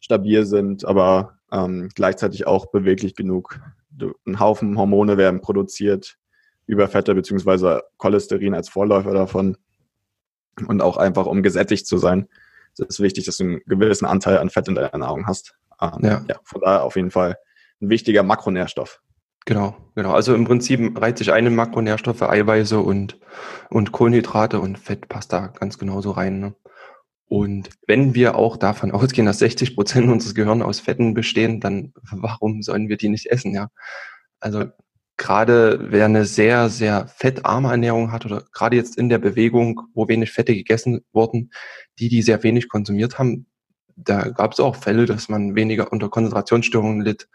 stabil 0.00 0.44
sind, 0.44 0.84
aber 0.84 1.38
ähm, 1.52 1.88
gleichzeitig 1.94 2.46
auch 2.46 2.66
beweglich 2.66 3.14
genug. 3.14 3.60
Ein 4.26 4.40
Haufen 4.40 4.76
Hormone 4.76 5.16
werden 5.16 5.40
produziert 5.40 6.18
über 6.68 6.86
Fette 6.86 7.14
beziehungsweise 7.14 7.82
Cholesterin 7.96 8.54
als 8.54 8.68
Vorläufer 8.68 9.12
davon 9.12 9.56
und 10.66 10.82
auch 10.82 10.96
einfach 10.96 11.26
um 11.26 11.42
gesättigt 11.42 11.86
zu 11.86 11.98
sein. 11.98 12.28
Es 12.74 12.80
ist 12.80 13.00
wichtig, 13.00 13.24
dass 13.24 13.38
du 13.38 13.44
einen 13.44 13.60
gewissen 13.66 14.04
Anteil 14.06 14.38
an 14.38 14.50
Fett 14.50 14.68
in 14.68 14.74
deiner 14.74 14.96
Nahrung 14.98 15.26
hast. 15.26 15.56
Ähm, 15.80 15.98
ja. 16.02 16.24
ja, 16.28 16.36
von 16.44 16.60
daher 16.60 16.84
auf 16.84 16.96
jeden 16.96 17.10
Fall 17.10 17.38
ein 17.80 17.88
wichtiger 17.88 18.22
Makronährstoff. 18.22 19.00
Genau, 19.46 19.76
genau. 19.94 20.12
Also 20.12 20.34
im 20.34 20.44
Prinzip 20.44 21.00
reiht 21.00 21.16
sich 21.16 21.32
eine 21.32 21.48
Makronährstoffe, 21.48 22.22
Eiweiße 22.22 22.78
und, 22.78 23.18
und 23.70 23.92
Kohlenhydrate 23.92 24.60
und 24.60 24.78
Fett 24.78 25.08
passt 25.08 25.32
da 25.32 25.46
ganz 25.46 25.78
genauso 25.78 26.10
rein. 26.10 26.40
Ne? 26.40 26.54
Und 27.28 27.70
wenn 27.86 28.14
wir 28.14 28.34
auch 28.34 28.58
davon 28.58 28.90
ausgehen, 28.92 29.26
dass 29.26 29.38
60 29.38 29.74
Prozent 29.74 30.10
unseres 30.10 30.34
Gehirns 30.34 30.62
aus 30.62 30.80
Fetten 30.80 31.14
bestehen, 31.14 31.60
dann 31.60 31.94
warum 32.10 32.62
sollen 32.62 32.88
wir 32.90 32.98
die 32.98 33.08
nicht 33.08 33.26
essen, 33.26 33.54
ja? 33.54 33.70
Also 34.40 34.66
gerade 35.18 35.78
wer 35.90 36.06
eine 36.06 36.24
sehr, 36.24 36.70
sehr 36.70 37.08
fettarme 37.08 37.70
Ernährung 37.70 38.12
hat 38.12 38.24
oder 38.24 38.44
gerade 38.52 38.76
jetzt 38.76 38.96
in 38.96 39.08
der 39.08 39.18
Bewegung, 39.18 39.82
wo 39.92 40.08
wenig 40.08 40.30
Fette 40.30 40.54
gegessen 40.54 41.04
wurden, 41.12 41.50
die, 41.98 42.08
die 42.08 42.22
sehr 42.22 42.42
wenig 42.42 42.68
konsumiert 42.68 43.18
haben, 43.18 43.46
da 43.96 44.28
gab 44.28 44.52
es 44.52 44.60
auch 44.60 44.76
Fälle, 44.76 45.06
dass 45.06 45.28
man 45.28 45.56
weniger 45.56 45.92
unter 45.92 46.08
Konzentrationsstörungen 46.08 47.02
litt, 47.02 47.28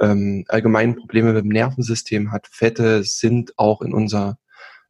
ähm, 0.00 0.44
allgemein 0.48 0.96
Probleme 0.96 1.32
mit 1.32 1.44
dem 1.44 1.52
Nervensystem 1.52 2.32
hat. 2.32 2.48
Fette 2.50 3.04
sind 3.04 3.56
auch 3.58 3.80
in 3.80 3.94
unserer 3.94 4.38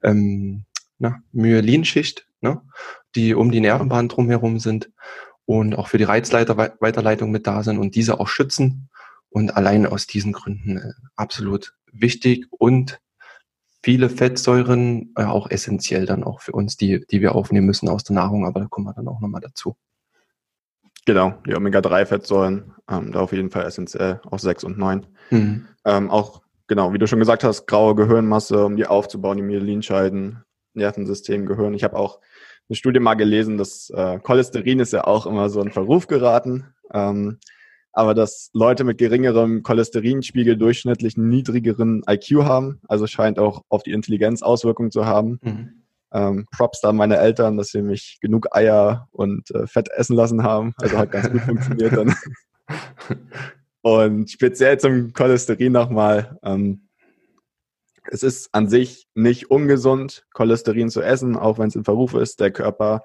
ähm, 0.02 0.64
na, 0.98 1.22
Myelinschicht, 1.32 2.26
ne, 2.40 2.62
die 3.14 3.34
um 3.34 3.50
die 3.50 3.60
Nervenbahn 3.60 4.08
drumherum 4.08 4.58
sind 4.58 4.90
und 5.44 5.74
auch 5.74 5.88
für 5.88 5.98
die 5.98 6.04
Reizleiterweiterleitung 6.04 7.30
mit 7.30 7.46
da 7.46 7.62
sind 7.62 7.78
und 7.78 7.94
diese 7.94 8.18
auch 8.18 8.28
schützen. 8.28 8.88
Und 9.32 9.56
allein 9.56 9.86
aus 9.86 10.08
diesen 10.08 10.32
Gründen 10.32 10.78
äh, 10.78 10.92
absolut 11.14 11.74
wichtig 11.92 12.46
und 12.50 13.00
viele 13.82 14.08
Fettsäuren 14.10 15.12
äh, 15.16 15.24
auch 15.24 15.50
essentiell 15.50 16.06
dann 16.06 16.24
auch 16.24 16.40
für 16.40 16.52
uns, 16.52 16.76
die, 16.76 17.04
die 17.10 17.20
wir 17.20 17.34
aufnehmen 17.34 17.66
müssen 17.66 17.88
aus 17.88 18.04
der 18.04 18.14
Nahrung, 18.14 18.46
aber 18.46 18.60
da 18.60 18.66
kommen 18.66 18.86
wir 18.86 18.94
dann 18.94 19.08
auch 19.08 19.20
nochmal 19.20 19.40
dazu. 19.40 19.76
Genau, 21.06 21.34
die 21.46 21.54
Omega-3-Fettsäuren, 21.54 22.74
ähm, 22.90 23.12
da 23.12 23.20
auf 23.20 23.32
jeden 23.32 23.50
Fall 23.50 23.64
essentiell, 23.64 24.20
auch 24.30 24.38
6 24.38 24.64
und 24.64 24.78
9. 24.78 25.06
Mhm. 25.30 25.66
Ähm, 25.84 26.10
auch, 26.10 26.42
genau, 26.66 26.92
wie 26.92 26.98
du 26.98 27.06
schon 27.06 27.18
gesagt 27.18 27.42
hast, 27.42 27.66
graue 27.66 27.94
Gehirnmasse, 27.94 28.64
um 28.64 28.76
die 28.76 28.86
aufzubauen, 28.86 29.38
die 29.38 29.42
Myelinscheiden, 29.42 30.44
Nervensystem, 30.74 31.46
Gehirn. 31.46 31.74
Ich 31.74 31.84
habe 31.84 31.96
auch 31.96 32.20
eine 32.68 32.76
Studie 32.76 33.00
mal 33.00 33.14
gelesen, 33.14 33.56
dass 33.56 33.90
äh, 33.90 34.18
Cholesterin 34.20 34.78
ist 34.78 34.92
ja 34.92 35.04
auch 35.04 35.26
immer 35.26 35.48
so 35.48 35.60
ein 35.60 35.72
Verruf 35.72 36.06
geraten. 36.06 36.74
Ähm, 36.92 37.38
aber 37.92 38.14
dass 38.14 38.50
Leute 38.52 38.84
mit 38.84 38.98
geringerem 38.98 39.62
Cholesterinspiegel 39.62 40.56
durchschnittlich 40.56 41.16
einen 41.16 41.28
niedrigeren 41.28 42.02
IQ 42.08 42.44
haben, 42.44 42.80
also 42.88 43.06
scheint 43.06 43.38
auch 43.38 43.62
auf 43.68 43.82
die 43.82 43.92
Intelligenz 43.92 44.42
Auswirkungen 44.42 44.90
zu 44.90 45.06
haben. 45.06 45.40
Mhm. 45.42 45.72
Ähm, 46.12 46.46
Props 46.56 46.80
da 46.80 46.92
meine 46.92 47.18
Eltern, 47.18 47.56
dass 47.56 47.68
sie 47.68 47.82
mich 47.82 48.18
genug 48.20 48.48
Eier 48.54 49.08
und 49.12 49.50
äh, 49.52 49.66
Fett 49.66 49.88
essen 49.90 50.16
lassen 50.16 50.42
haben. 50.42 50.74
Also 50.78 50.98
hat 50.98 51.12
ganz 51.12 51.30
gut 51.30 51.40
funktioniert 51.42 51.96
dann. 51.96 52.14
Und 53.82 54.30
speziell 54.30 54.78
zum 54.78 55.12
Cholesterin 55.12 55.72
nochmal. 55.72 56.38
Ähm, 56.42 56.82
es 58.10 58.22
ist 58.22 58.50
an 58.52 58.68
sich 58.68 59.06
nicht 59.14 59.50
ungesund, 59.50 60.26
Cholesterin 60.34 60.90
zu 60.90 61.00
essen, 61.00 61.36
auch 61.36 61.58
wenn 61.58 61.68
es 61.68 61.76
im 61.76 61.84
Verruf 61.84 62.14
ist. 62.14 62.40
Der 62.40 62.50
Körper 62.50 63.02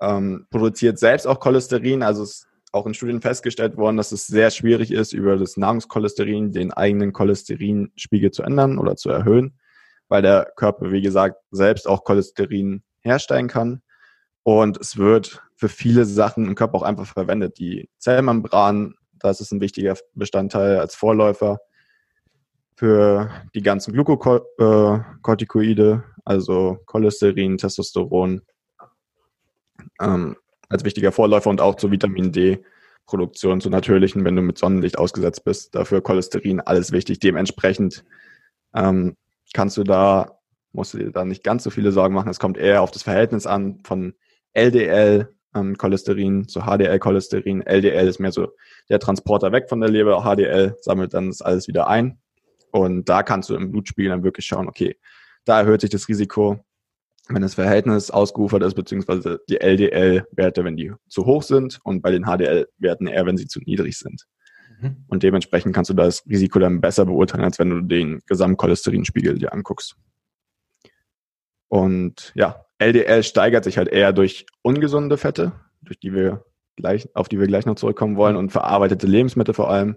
ähm, 0.00 0.46
produziert 0.50 0.98
selbst 0.98 1.26
auch 1.26 1.40
Cholesterin. 1.40 2.02
Also 2.02 2.22
es 2.22 2.46
auch 2.74 2.86
in 2.86 2.94
Studien 2.94 3.20
festgestellt 3.20 3.76
worden, 3.76 3.96
dass 3.96 4.12
es 4.12 4.26
sehr 4.26 4.50
schwierig 4.50 4.90
ist, 4.90 5.12
über 5.12 5.36
das 5.36 5.56
Nahrungskolesterin 5.56 6.52
den 6.52 6.72
eigenen 6.72 7.12
Cholesterinspiegel 7.12 8.30
zu 8.30 8.42
ändern 8.42 8.78
oder 8.78 8.96
zu 8.96 9.10
erhöhen, 9.10 9.58
weil 10.08 10.22
der 10.22 10.52
Körper, 10.56 10.90
wie 10.90 11.02
gesagt, 11.02 11.36
selbst 11.50 11.88
auch 11.88 12.04
Cholesterin 12.04 12.82
herstellen 13.00 13.48
kann. 13.48 13.82
Und 14.42 14.78
es 14.78 14.96
wird 14.96 15.42
für 15.56 15.68
viele 15.68 16.04
Sachen 16.04 16.46
im 16.46 16.54
Körper 16.54 16.78
auch 16.78 16.82
einfach 16.82 17.06
verwendet. 17.06 17.58
Die 17.58 17.88
Zellmembran, 17.98 18.94
das 19.12 19.40
ist 19.40 19.52
ein 19.52 19.60
wichtiger 19.60 19.96
Bestandteil 20.14 20.78
als 20.78 20.94
Vorläufer 20.94 21.58
für 22.76 23.30
die 23.54 23.62
ganzen 23.62 23.92
Glukokortikoide, 23.92 26.02
also 26.24 26.78
Cholesterin, 26.86 27.56
Testosteron, 27.56 28.42
ähm, 30.00 30.36
als 30.74 30.84
wichtiger 30.84 31.12
Vorläufer 31.12 31.50
und 31.50 31.60
auch 31.60 31.76
zur 31.76 31.92
Vitamin 31.92 32.32
D-Produktion, 32.32 33.60
zur 33.60 33.70
natürlichen, 33.70 34.24
wenn 34.24 34.34
du 34.34 34.42
mit 34.42 34.58
Sonnenlicht 34.58 34.98
ausgesetzt 34.98 35.44
bist. 35.44 35.74
Dafür 35.74 36.02
Cholesterin, 36.02 36.60
alles 36.60 36.90
wichtig. 36.90 37.20
Dementsprechend 37.20 38.04
ähm, 38.74 39.16
kannst 39.54 39.76
du 39.76 39.84
da, 39.84 40.40
musst 40.72 40.92
du 40.92 40.98
dir 40.98 41.12
da 41.12 41.24
nicht 41.24 41.44
ganz 41.44 41.62
so 41.62 41.70
viele 41.70 41.92
Sorgen 41.92 42.14
machen. 42.14 42.28
Es 42.28 42.40
kommt 42.40 42.58
eher 42.58 42.82
auf 42.82 42.90
das 42.90 43.04
Verhältnis 43.04 43.46
an 43.46 43.78
von 43.84 44.14
LDL, 44.52 45.28
ähm, 45.54 45.78
Cholesterin 45.78 46.48
zu 46.48 46.62
HDL-Cholesterin. 46.62 47.62
LDL 47.62 48.08
ist 48.08 48.18
mehr 48.18 48.32
so 48.32 48.48
der 48.88 48.98
Transporter 48.98 49.52
weg 49.52 49.68
von 49.68 49.80
der 49.80 49.90
Leber. 49.90 50.24
HDL 50.24 50.74
sammelt 50.80 51.14
dann 51.14 51.28
das 51.28 51.40
alles 51.40 51.68
wieder 51.68 51.86
ein. 51.86 52.18
Und 52.72 53.08
da 53.08 53.22
kannst 53.22 53.48
du 53.48 53.54
im 53.54 53.70
Blutspiegel 53.70 54.10
dann 54.10 54.24
wirklich 54.24 54.44
schauen, 54.44 54.66
okay, 54.66 54.96
da 55.44 55.60
erhöht 55.60 55.82
sich 55.82 55.90
das 55.90 56.08
Risiko, 56.08 56.64
wenn 57.28 57.42
das 57.42 57.54
Verhältnis 57.54 58.10
ausgeufert 58.10 58.62
ist, 58.62 58.74
beziehungsweise 58.74 59.40
die 59.48 59.60
LDL-Werte, 59.60 60.64
wenn 60.64 60.76
die 60.76 60.92
zu 61.08 61.24
hoch 61.24 61.42
sind 61.42 61.80
und 61.82 62.02
bei 62.02 62.10
den 62.10 62.24
HDL-Werten 62.24 63.06
eher, 63.06 63.26
wenn 63.26 63.36
sie 63.36 63.46
zu 63.46 63.60
niedrig 63.60 63.98
sind. 63.98 64.24
Mhm. 64.80 65.04
Und 65.08 65.22
dementsprechend 65.22 65.74
kannst 65.74 65.90
du 65.90 65.94
das 65.94 66.24
Risiko 66.28 66.58
dann 66.58 66.80
besser 66.80 67.06
beurteilen, 67.06 67.44
als 67.44 67.58
wenn 67.58 67.70
du 67.70 67.80
den 67.80 68.20
Gesamtcholesterinspiegel 68.26 69.38
dir 69.38 69.52
anguckst. 69.52 69.96
Und 71.68 72.32
ja, 72.34 72.66
LDL 72.78 73.22
steigert 73.22 73.64
sich 73.64 73.78
halt 73.78 73.88
eher 73.88 74.12
durch 74.12 74.46
ungesunde 74.62 75.16
Fette, 75.16 75.52
durch 75.80 75.98
die 75.98 76.12
wir 76.12 76.44
gleich, 76.76 77.08
auf 77.14 77.28
die 77.28 77.38
wir 77.38 77.46
gleich 77.46 77.66
noch 77.66 77.76
zurückkommen 77.76 78.16
wollen, 78.16 78.36
und 78.36 78.50
verarbeitete 78.50 79.06
Lebensmittel 79.06 79.54
vor 79.54 79.70
allem, 79.70 79.96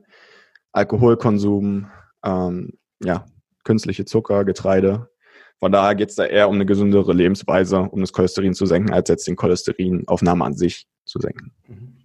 Alkoholkonsum, 0.72 1.90
ähm, 2.24 2.74
ja, 3.04 3.26
künstliche 3.64 4.06
Zucker, 4.06 4.46
Getreide, 4.46 5.10
von 5.60 5.72
daher 5.72 5.96
geht 5.96 6.10
es 6.10 6.16
da 6.16 6.26
eher 6.26 6.50
um 6.50 6.56
eine 6.56 6.66
gesündere 6.66 7.14
Lebensweise, 7.14 7.80
um 7.80 8.02
das 8.02 8.14
Cholesterin 8.14 8.54
zu 8.54 8.66
senken, 8.66 8.94
als 8.94 9.10
jetzt 9.10 9.28
den 9.28 9.36
Cholesterinaufnahme 9.36 10.46
an 10.46 10.54
sich 10.54 10.88
zu 11.06 11.20
senken. 11.20 11.52
Mhm. 11.68 11.98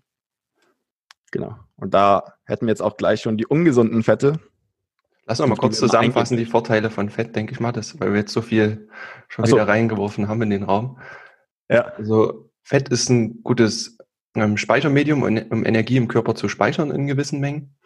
Genau. 1.31 1.57
Und 1.77 1.95
da 1.95 2.35
hätten 2.45 2.67
wir 2.67 2.71
jetzt 2.71 2.83
auch 2.83 2.97
gleich 2.97 3.21
schon 3.21 3.37
die 3.37 3.47
ungesunden 3.47 4.03
Fette. 4.03 4.39
Lass 5.27 5.41
uns 5.41 5.49
mal 5.49 5.57
kurz 5.57 5.79
zusammenfassen, 5.79 6.37
die 6.37 6.45
Vorteile 6.45 6.91
von 6.91 7.09
Fett, 7.09 7.35
denke 7.37 7.53
ich 7.53 7.61
mal, 7.61 7.73
das, 7.73 7.99
weil 8.01 8.13
wir 8.13 8.21
jetzt 8.21 8.33
so 8.33 8.43
viel 8.43 8.89
schon 9.29 9.47
so. 9.47 9.57
wieder 9.57 9.69
reingeworfen 9.69 10.29
haben 10.29 10.43
in 10.43 10.51
den 10.51 10.63
Raum. 10.63 10.99
Ja. 11.71 11.87
Also 11.97 12.51
Fett 12.63 12.89
ist 12.89 13.09
ein 13.09 13.43
gutes 13.43 13.99
ähm, 14.35 14.57
Speichermedium, 14.57 15.23
um 15.23 15.65
Energie 15.65 15.97
im 15.97 16.09
Körper 16.09 16.35
zu 16.35 16.49
speichern 16.49 16.91
in 16.91 17.07
gewissen 17.07 17.41
Mengen. 17.41 17.77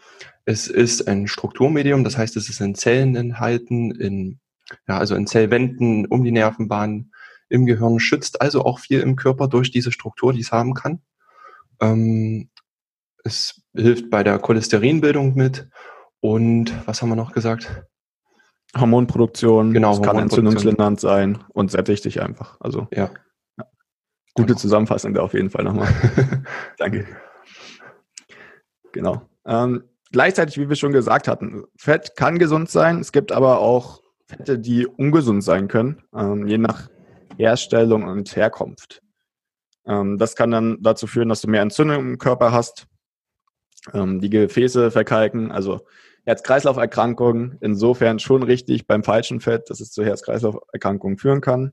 Es 0.45 0.67
ist 0.67 1.09
ein 1.09 1.27
Strukturmedium, 1.27 2.05
das 2.05 2.17
heißt, 2.17 2.37
es 2.37 2.49
ist 2.49 2.61
in 2.61 2.75
Zellen 2.75 3.17
enthalten, 3.17 3.91
in 3.91 4.41
ja, 4.89 4.99
also 4.99 5.15
in 5.15 5.27
Zellwänden, 5.27 6.07
um 6.07 6.25
die 6.25 6.33
Nervenbahn, 6.33 7.11
im 7.49 7.67
Gehirn, 7.67 8.01
schützt 8.01 8.41
also 8.41 8.65
auch 8.65 8.79
viel 8.81 9.01
im 9.01 9.17
Körper 9.17 9.49
durch 9.49 9.71
diese 9.71 9.93
Struktur, 9.93 10.33
die 10.33 10.41
es 10.41 10.53
haben 10.53 10.75
kann. 10.75 11.01
Ähm, 11.81 12.51
es 13.25 13.63
hilft 13.75 14.11
bei 14.11 14.23
der 14.23 14.39
Cholesterinbildung 14.39 15.35
mit. 15.35 15.69
Und 16.21 16.73
was 16.87 17.03
haben 17.03 17.09
wir 17.09 17.17
noch 17.17 17.33
gesagt? 17.33 17.85
Hormonproduktion. 18.77 19.73
Genau, 19.73 19.93
es 19.93 20.03
kann 20.03 20.19
entzündungslindernd 20.19 21.01
sein 21.01 21.45
und 21.49 21.71
sättigt 21.71 22.05
dich 22.05 22.21
einfach. 22.21 22.57
Also 22.61 22.89
ja. 22.93 23.11
ja. 23.59 23.65
Gute 24.35 24.49
genau. 24.49 24.59
Zusammenfassung 24.59 25.15
da 25.15 25.23
auf 25.23 25.35
jeden 25.35 25.51
Fall 25.51 25.65
nochmal. 25.65 25.89
Danke. 26.79 27.07
Genau. 28.93 29.23
Ähm, 29.45 29.85
gleichzeitig, 30.11 30.59
wie 30.59 30.69
wir 30.69 30.77
schon 30.77 30.93
gesagt 30.93 31.29
hatten, 31.29 31.65
Fett 31.77 32.17
kann 32.17 32.39
gesund 32.39 32.71
sein. 32.71 33.01
Es 33.01 33.13
gibt 33.13 33.33
aber 33.33 33.61
auch 33.61 34.01
Fette, 34.27 34.59
die 34.59 34.87
ungesund 34.87 35.43
sein 35.45 35.69
können, 35.69 36.03
ähm, 36.15 36.47
je 36.47 36.59
nach 36.59 36.89
Herstellung 37.37 38.05
und 38.05 38.35
Herkunft. 38.35 39.03
Ähm, 39.87 40.19
das 40.19 40.35
kann 40.35 40.51
dann 40.51 40.79
dazu 40.81 41.07
führen, 41.07 41.29
dass 41.29 41.41
du 41.43 41.49
mehr 41.49 41.63
Entzündung 41.63 41.99
im 42.01 42.19
Körper 42.19 42.53
hast, 42.53 42.87
ähm, 43.93 44.21
die 44.21 44.31
Gefäße 44.31 44.91
verkalken, 44.91 45.53
also 45.53 45.81
Herz-Kreislauf-Erkrankungen 46.25 47.57
insofern 47.61 48.19
schon 48.19 48.43
richtig 48.43 48.89
beim 48.89 49.05
falschen 49.05 49.41
Fett, 49.41 49.71
dass 49.71 49.81
es 49.81 49.93
zu 49.93 50.05
Herz-Kreislauf-Erkrankungen 50.05 51.19
führen 51.19 51.41
kann. 51.41 51.73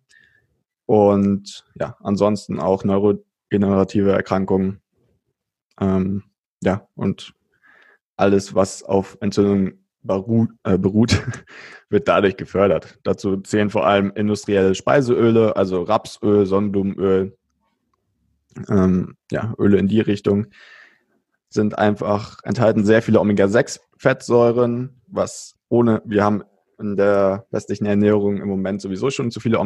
Und 0.85 1.65
ja, 1.79 1.97
ansonsten 2.01 2.59
auch 2.59 2.83
neurogenerative 2.83 4.11
Erkrankungen. 4.11 4.81
Ähm, 5.79 6.23
ja, 6.61 6.87
und 6.93 7.33
alles, 8.15 8.53
was 8.53 8.83
auf 8.83 9.17
Entzündung 9.21 9.82
beruht, 10.03 10.49
äh, 10.63 10.77
beruht, 10.77 11.21
wird 11.89 12.07
dadurch 12.07 12.37
gefördert. 12.37 12.99
Dazu 13.03 13.37
zählen 13.37 13.69
vor 13.69 13.85
allem 13.87 14.11
industrielle 14.15 14.75
Speiseöle, 14.75 15.55
also 15.55 15.83
Rapsöl, 15.83 16.45
Sonnenblumenöl, 16.45 17.35
ähm, 18.69 19.15
ja, 19.31 19.53
Öle 19.57 19.77
in 19.77 19.87
die 19.87 20.01
Richtung, 20.01 20.47
sind 21.49 21.77
einfach, 21.77 22.39
enthalten 22.43 22.83
sehr 22.83 23.01
viele 23.01 23.19
Omega-6-Fettsäuren, 23.19 25.01
was 25.07 25.55
ohne, 25.69 26.01
wir 26.05 26.23
haben 26.23 26.43
in 26.79 26.95
der 26.95 27.45
westlichen 27.51 27.85
Ernährung 27.85 28.37
im 28.41 28.47
Moment 28.47 28.81
sowieso 28.81 29.09
schon 29.09 29.31
zu 29.31 29.39
viele 29.39 29.59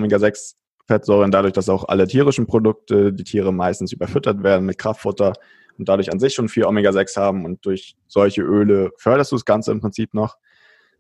Omega-6-Fettsäuren, 0.87 1.31
dadurch, 1.31 1.53
dass 1.53 1.69
auch 1.69 1.87
alle 1.87 2.07
tierischen 2.07 2.47
Produkte, 2.47 3.13
die 3.13 3.23
Tiere 3.23 3.53
meistens 3.53 3.91
überfüttert 3.91 4.43
werden 4.43 4.65
mit 4.65 4.77
Kraftfutter 4.77 5.33
und 5.77 5.87
dadurch 5.87 6.11
an 6.11 6.19
sich 6.19 6.33
schon 6.33 6.49
viel 6.49 6.65
Omega-6 6.65 7.17
haben 7.17 7.45
und 7.45 7.65
durch 7.65 7.95
solche 8.07 8.41
Öle 8.41 8.91
förderst 8.97 9.31
du 9.31 9.35
das 9.35 9.45
Ganze 9.45 9.71
im 9.71 9.81
Prinzip 9.81 10.13
noch. 10.13 10.37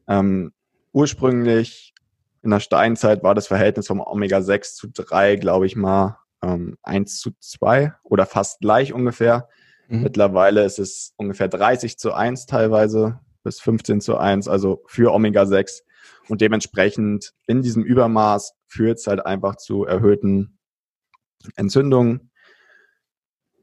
Ähm, 0.07 0.53
ursprünglich 0.91 1.93
in 2.43 2.51
der 2.51 2.59
Steinzeit 2.59 3.23
war 3.23 3.35
das 3.35 3.47
Verhältnis 3.47 3.87
vom 3.87 3.99
Omega-6 3.99 4.75
zu 4.75 4.87
3, 4.89 5.35
glaube 5.37 5.65
ich 5.65 5.75
mal, 5.75 6.19
ähm, 6.41 6.77
1 6.83 7.19
zu 7.19 7.31
2 7.39 7.93
oder 8.03 8.25
fast 8.25 8.61
gleich 8.61 8.93
ungefähr. 8.93 9.49
Mhm. 9.87 10.03
Mittlerweile 10.03 10.63
ist 10.63 10.79
es 10.79 11.13
ungefähr 11.17 11.47
30 11.47 11.97
zu 11.97 12.13
1 12.13 12.45
teilweise 12.45 13.19
bis 13.43 13.59
15 13.59 14.01
zu 14.01 14.17
1, 14.17 14.47
also 14.47 14.83
für 14.85 15.13
Omega-6. 15.13 15.83
Und 16.29 16.41
dementsprechend 16.41 17.33
in 17.47 17.61
diesem 17.61 17.83
Übermaß 17.83 18.56
führt 18.67 18.99
es 18.99 19.07
halt 19.07 19.25
einfach 19.25 19.55
zu 19.55 19.85
erhöhten 19.85 20.59
Entzündungen. 21.55 22.31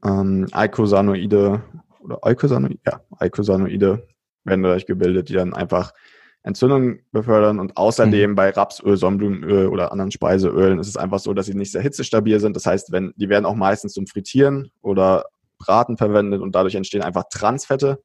Ähm, 0.03 0.47
Eicosanoide 0.51 1.63
oder 1.99 2.19
Eicosanoide, 2.21 2.79
ja, 2.85 3.01
Eicosanoide 3.17 4.07
werden 4.43 4.63
dadurch 4.63 4.85
gebildet, 4.85 5.29
die 5.29 5.33
dann 5.33 5.53
einfach 5.53 5.93
Entzündungen 6.43 6.99
befördern 7.11 7.59
und 7.59 7.75
außerdem 7.75 8.31
mhm. 8.31 8.35
bei 8.35 8.51
Rapsöl, 8.51 8.97
Sonnenblumenöl 8.97 9.67
oder 9.67 9.91
anderen 9.91 10.11
Speiseölen 10.11 10.77
ist 10.77 10.87
es 10.87 10.97
einfach 10.97 11.17
so, 11.17 11.33
dass 11.33 11.47
sie 11.47 11.55
nicht 11.55 11.71
sehr 11.71 11.81
hitzestabil 11.81 12.39
sind. 12.39 12.55
Das 12.55 12.67
heißt, 12.67 12.91
wenn 12.91 13.13
die 13.15 13.29
werden 13.29 13.45
auch 13.45 13.55
meistens 13.55 13.93
zum 13.93 14.05
Frittieren 14.05 14.71
oder 14.81 15.25
Braten 15.57 15.97
verwendet 15.97 16.41
und 16.41 16.53
dadurch 16.53 16.75
entstehen 16.75 17.01
einfach 17.01 17.23
Transfette, 17.31 17.99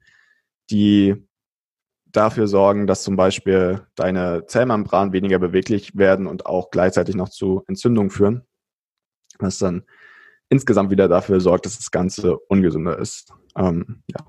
die 0.70 1.16
dafür 2.12 2.48
sorgen, 2.48 2.86
dass 2.86 3.02
zum 3.02 3.16
Beispiel 3.16 3.82
deine 3.94 4.46
Zellmembranen 4.46 5.12
weniger 5.12 5.38
beweglich 5.38 5.96
werden 5.96 6.26
und 6.26 6.46
auch 6.46 6.70
gleichzeitig 6.70 7.14
noch 7.14 7.28
zu 7.28 7.62
Entzündungen 7.68 8.10
führen, 8.10 8.42
was 9.38 9.58
dann 9.58 9.84
insgesamt 10.48 10.90
wieder 10.90 11.08
dafür 11.08 11.40
sorgt, 11.40 11.66
dass 11.66 11.78
das 11.78 11.90
Ganze 11.90 12.36
ungesünder 12.36 12.98
ist 12.98 13.32
ähm, 13.56 14.02
ja, 14.08 14.26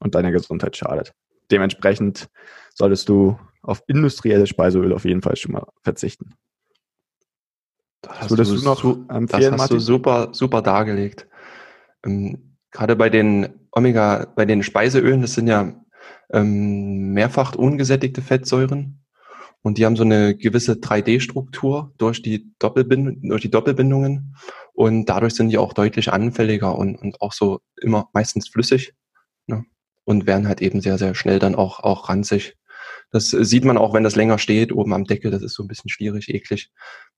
und 0.00 0.14
deiner 0.14 0.32
Gesundheit 0.32 0.76
schadet. 0.76 1.12
Dementsprechend 1.50 2.28
solltest 2.74 3.08
du 3.08 3.38
auf 3.62 3.82
industrielle 3.86 4.46
Speiseöl 4.46 4.92
auf 4.92 5.04
jeden 5.04 5.22
Fall 5.22 5.36
schon 5.36 5.52
mal 5.52 5.66
verzichten. 5.82 6.34
Das 8.02 8.20
hast, 8.20 8.30
du, 8.30 8.36
noch 8.64 8.80
su 8.80 9.04
das 9.08 9.32
hast 9.32 9.56
Martin? 9.56 9.76
du 9.76 9.80
super, 9.80 10.28
super 10.32 10.62
dargelegt. 10.62 11.26
Ähm, 12.04 12.56
gerade 12.70 12.96
bei 12.96 13.08
den 13.08 13.48
Omega, 13.70 14.26
bei 14.36 14.44
den 14.44 14.62
Speiseölen, 14.62 15.22
das 15.22 15.34
sind 15.34 15.46
ja 15.46 15.83
ähm, 16.32 17.12
mehrfach 17.12 17.54
ungesättigte 17.54 18.22
Fettsäuren 18.22 19.04
und 19.62 19.78
die 19.78 19.86
haben 19.86 19.96
so 19.96 20.04
eine 20.04 20.36
gewisse 20.36 20.74
3D-Struktur 20.74 21.92
durch 21.96 22.22
die 22.22 22.52
Doppelbind 22.58 23.18
durch 23.22 23.42
die 23.42 23.50
Doppelbindungen 23.50 24.36
und 24.74 25.06
dadurch 25.08 25.34
sind 25.34 25.48
die 25.48 25.58
auch 25.58 25.72
deutlich 25.72 26.12
anfälliger 26.12 26.76
und, 26.76 26.96
und 26.96 27.20
auch 27.20 27.32
so 27.32 27.60
immer 27.80 28.08
meistens 28.12 28.48
flüssig 28.48 28.92
ne? 29.46 29.64
und 30.04 30.26
werden 30.26 30.48
halt 30.48 30.60
eben 30.60 30.80
sehr, 30.80 30.98
sehr 30.98 31.14
schnell 31.14 31.38
dann 31.38 31.54
auch, 31.54 31.80
auch 31.80 32.08
ranzig. 32.08 32.56
Das 33.10 33.30
sieht 33.30 33.64
man 33.64 33.78
auch, 33.78 33.94
wenn 33.94 34.02
das 34.02 34.16
länger 34.16 34.38
steht, 34.38 34.72
oben 34.72 34.92
am 34.92 35.04
Deckel. 35.04 35.30
Das 35.30 35.42
ist 35.42 35.54
so 35.54 35.62
ein 35.62 35.68
bisschen 35.68 35.88
schwierig, 35.88 36.28
eklig. 36.28 36.70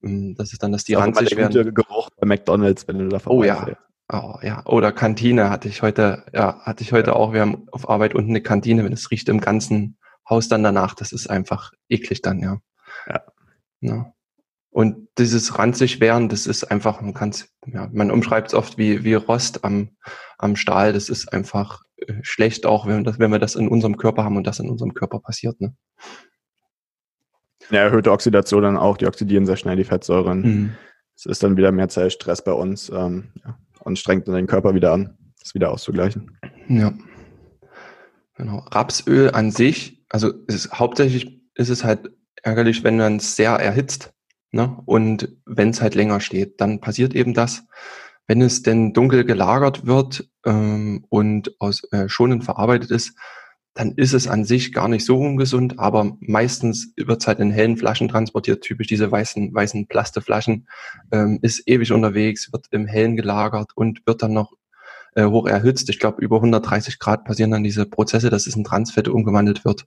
Ähm, 0.02 0.35
das 0.37 0.52
ist 0.52 0.62
dann, 0.62 0.73
dass 0.73 0.85
die 0.85 0.95
ranzig 0.95 1.37
werden. 1.37 1.75
Geruch 1.75 2.11
bei 2.19 2.26
McDonalds, 2.26 2.87
wenn 2.87 2.99
du 2.99 3.09
da 3.09 3.19
Oh 3.26 3.43
ja. 3.43 3.76
Oh, 4.13 4.35
ja. 4.43 4.65
Oder 4.67 4.93
Kantine 4.93 5.51
hatte 5.51 5.69
ich 5.69 5.83
heute, 5.83 6.25
ja, 6.33 6.61
hatte 6.61 6.85
ich 6.85 6.93
heute 6.93 7.17
auch. 7.17 7.33
Wir 7.33 7.41
haben 7.41 7.67
auf 7.73 7.89
Arbeit 7.89 8.15
unten 8.15 8.31
eine 8.31 8.41
Kantine, 8.41 8.85
wenn 8.85 8.93
es 8.93 9.11
riecht 9.11 9.29
im 9.29 9.41
ganzen 9.41 9.99
Haus 10.29 10.49
dann 10.49 10.63
danach, 10.63 10.95
das 10.95 11.13
ist 11.13 11.29
einfach 11.29 11.73
eklig 11.89 12.23
dann, 12.23 12.41
ja. 12.41 12.59
Ja. 13.09 13.23
ja. 13.80 14.13
Und 14.71 15.09
dieses 15.19 15.59
ranzig 15.59 16.00
werden, 16.00 16.28
das 16.28 16.47
ist 16.47 16.65
einfach, 16.65 17.00
man 17.00 17.15
kann 17.15 17.33
ja, 17.67 17.89
man 17.93 18.11
umschreibt 18.11 18.49
es 18.49 18.54
oft 18.54 18.76
wie, 18.76 19.04
wie 19.04 19.15
Rost 19.15 19.65
am, 19.65 19.97
am 20.39 20.54
Stahl. 20.54 20.93
Das 20.93 21.09
ist 21.09 21.33
einfach 21.33 21.83
äh, 21.97 22.15
schlecht, 22.23 22.67
auch 22.67 22.87
wenn, 22.87 23.02
das, 23.02 23.19
wenn 23.19 23.33
wir 23.33 23.39
das 23.39 23.54
in 23.54 23.69
unserem 23.69 23.97
Körper 23.97 24.25
haben 24.25 24.37
und 24.37 24.47
das 24.47 24.59
in 24.59 24.69
unserem 24.69 24.93
Körper 24.93 25.21
passiert. 25.21 25.61
Ne? 25.61 25.75
Ja, 27.71 27.80
erhöhte 27.80 28.13
Oxidation 28.13 28.63
dann 28.63 28.76
auch, 28.76 28.99
die 28.99 29.07
oxidieren 29.07 29.47
sehr 29.47 29.57
schnell 29.57 29.76
die 29.76 29.85
Fettsäuren. 29.85 30.41
Mhm. 30.43 30.76
Es 31.17 31.25
ist 31.25 31.43
dann 31.43 31.57
wieder 31.57 31.73
mehr 31.73 31.89
Zellstress 31.89 32.45
bei 32.45 32.52
uns 32.52 32.91
ähm, 32.91 33.33
ja, 33.43 33.59
und 33.87 33.99
strengt 33.99 34.27
dann 34.27 34.35
den 34.35 34.49
Körper 34.49 34.75
wieder 34.75 34.93
an, 34.93 35.17
das 35.41 35.55
wieder 35.55 35.71
auszugleichen. 35.71 36.37
Ja. 36.69 36.93
Genau. 38.35 38.59
Rapsöl 38.71 39.31
an 39.31 39.53
sich, 39.53 40.05
also 40.09 40.33
ist, 40.49 40.73
hauptsächlich 40.73 41.41
ist 41.55 41.71
es 41.71 41.85
halt 41.85 42.11
ärgerlich, 42.43 42.83
wenn 42.85 42.97
man 42.97 43.17
es 43.17 43.37
sehr 43.37 43.53
erhitzt. 43.53 44.13
Ne? 44.51 44.77
Und 44.87 45.37
wenn 45.47 45.71
es 45.71 45.81
halt 45.81 45.95
länger 45.95 46.21
steht, 46.21 46.61
dann 46.61 46.81
passiert 46.81 47.15
eben 47.15 47.33
das. 47.33 47.65
Wenn 48.27 48.43
es 48.43 48.63
denn 48.63 48.93
dunkel 48.93 49.25
gelagert 49.25 49.87
wird 49.87 50.29
ähm, 50.45 51.07
und 51.09 51.55
aus 51.61 51.85
äh, 51.93 52.09
schonend 52.09 52.45
verarbeitet 52.45 52.91
ist, 52.91 53.17
dann 53.76 53.93
ist 53.93 54.15
es 54.15 54.26
an 54.26 54.47
sich 54.47 54.73
gar 54.73 54.89
nicht 54.89 55.04
so 55.04 55.19
ungesund, 55.19 55.78
aber 55.78 56.17
meistens 56.21 56.95
wird 56.97 57.21
es 57.21 57.26
halt 57.26 57.41
in 57.41 57.50
hellen 57.50 57.76
Flaschen 57.76 58.08
transportiert, 58.08 58.62
typisch 58.62 58.86
diese 58.86 59.12
weißen, 59.12 59.54
weißen 59.54 59.86
Plasteflaschen, 59.86 60.67
ähm, 61.12 61.39
ist 61.43 61.69
ewig 61.69 61.93
unterwegs, 61.93 62.50
wird 62.52 62.69
im 62.71 62.86
Hellen 62.86 63.17
gelagert 63.17 63.73
und 63.75 64.00
wird 64.06 64.23
dann 64.23 64.32
noch 64.32 64.54
äh, 65.15 65.26
hoch 65.26 65.47
erhitzt. 65.47 65.91
Ich 65.91 65.99
glaube, 65.99 66.23
über 66.23 66.36
130 66.36 66.99
Grad 66.99 67.25
passieren 67.25 67.50
dann 67.50 67.65
diese 67.65 67.84
Prozesse, 67.84 68.30
dass 68.30 68.47
es 68.47 68.56
in 68.56 68.65
Transfette 68.65 69.12
umgewandelt 69.12 69.67
wird 69.67 69.86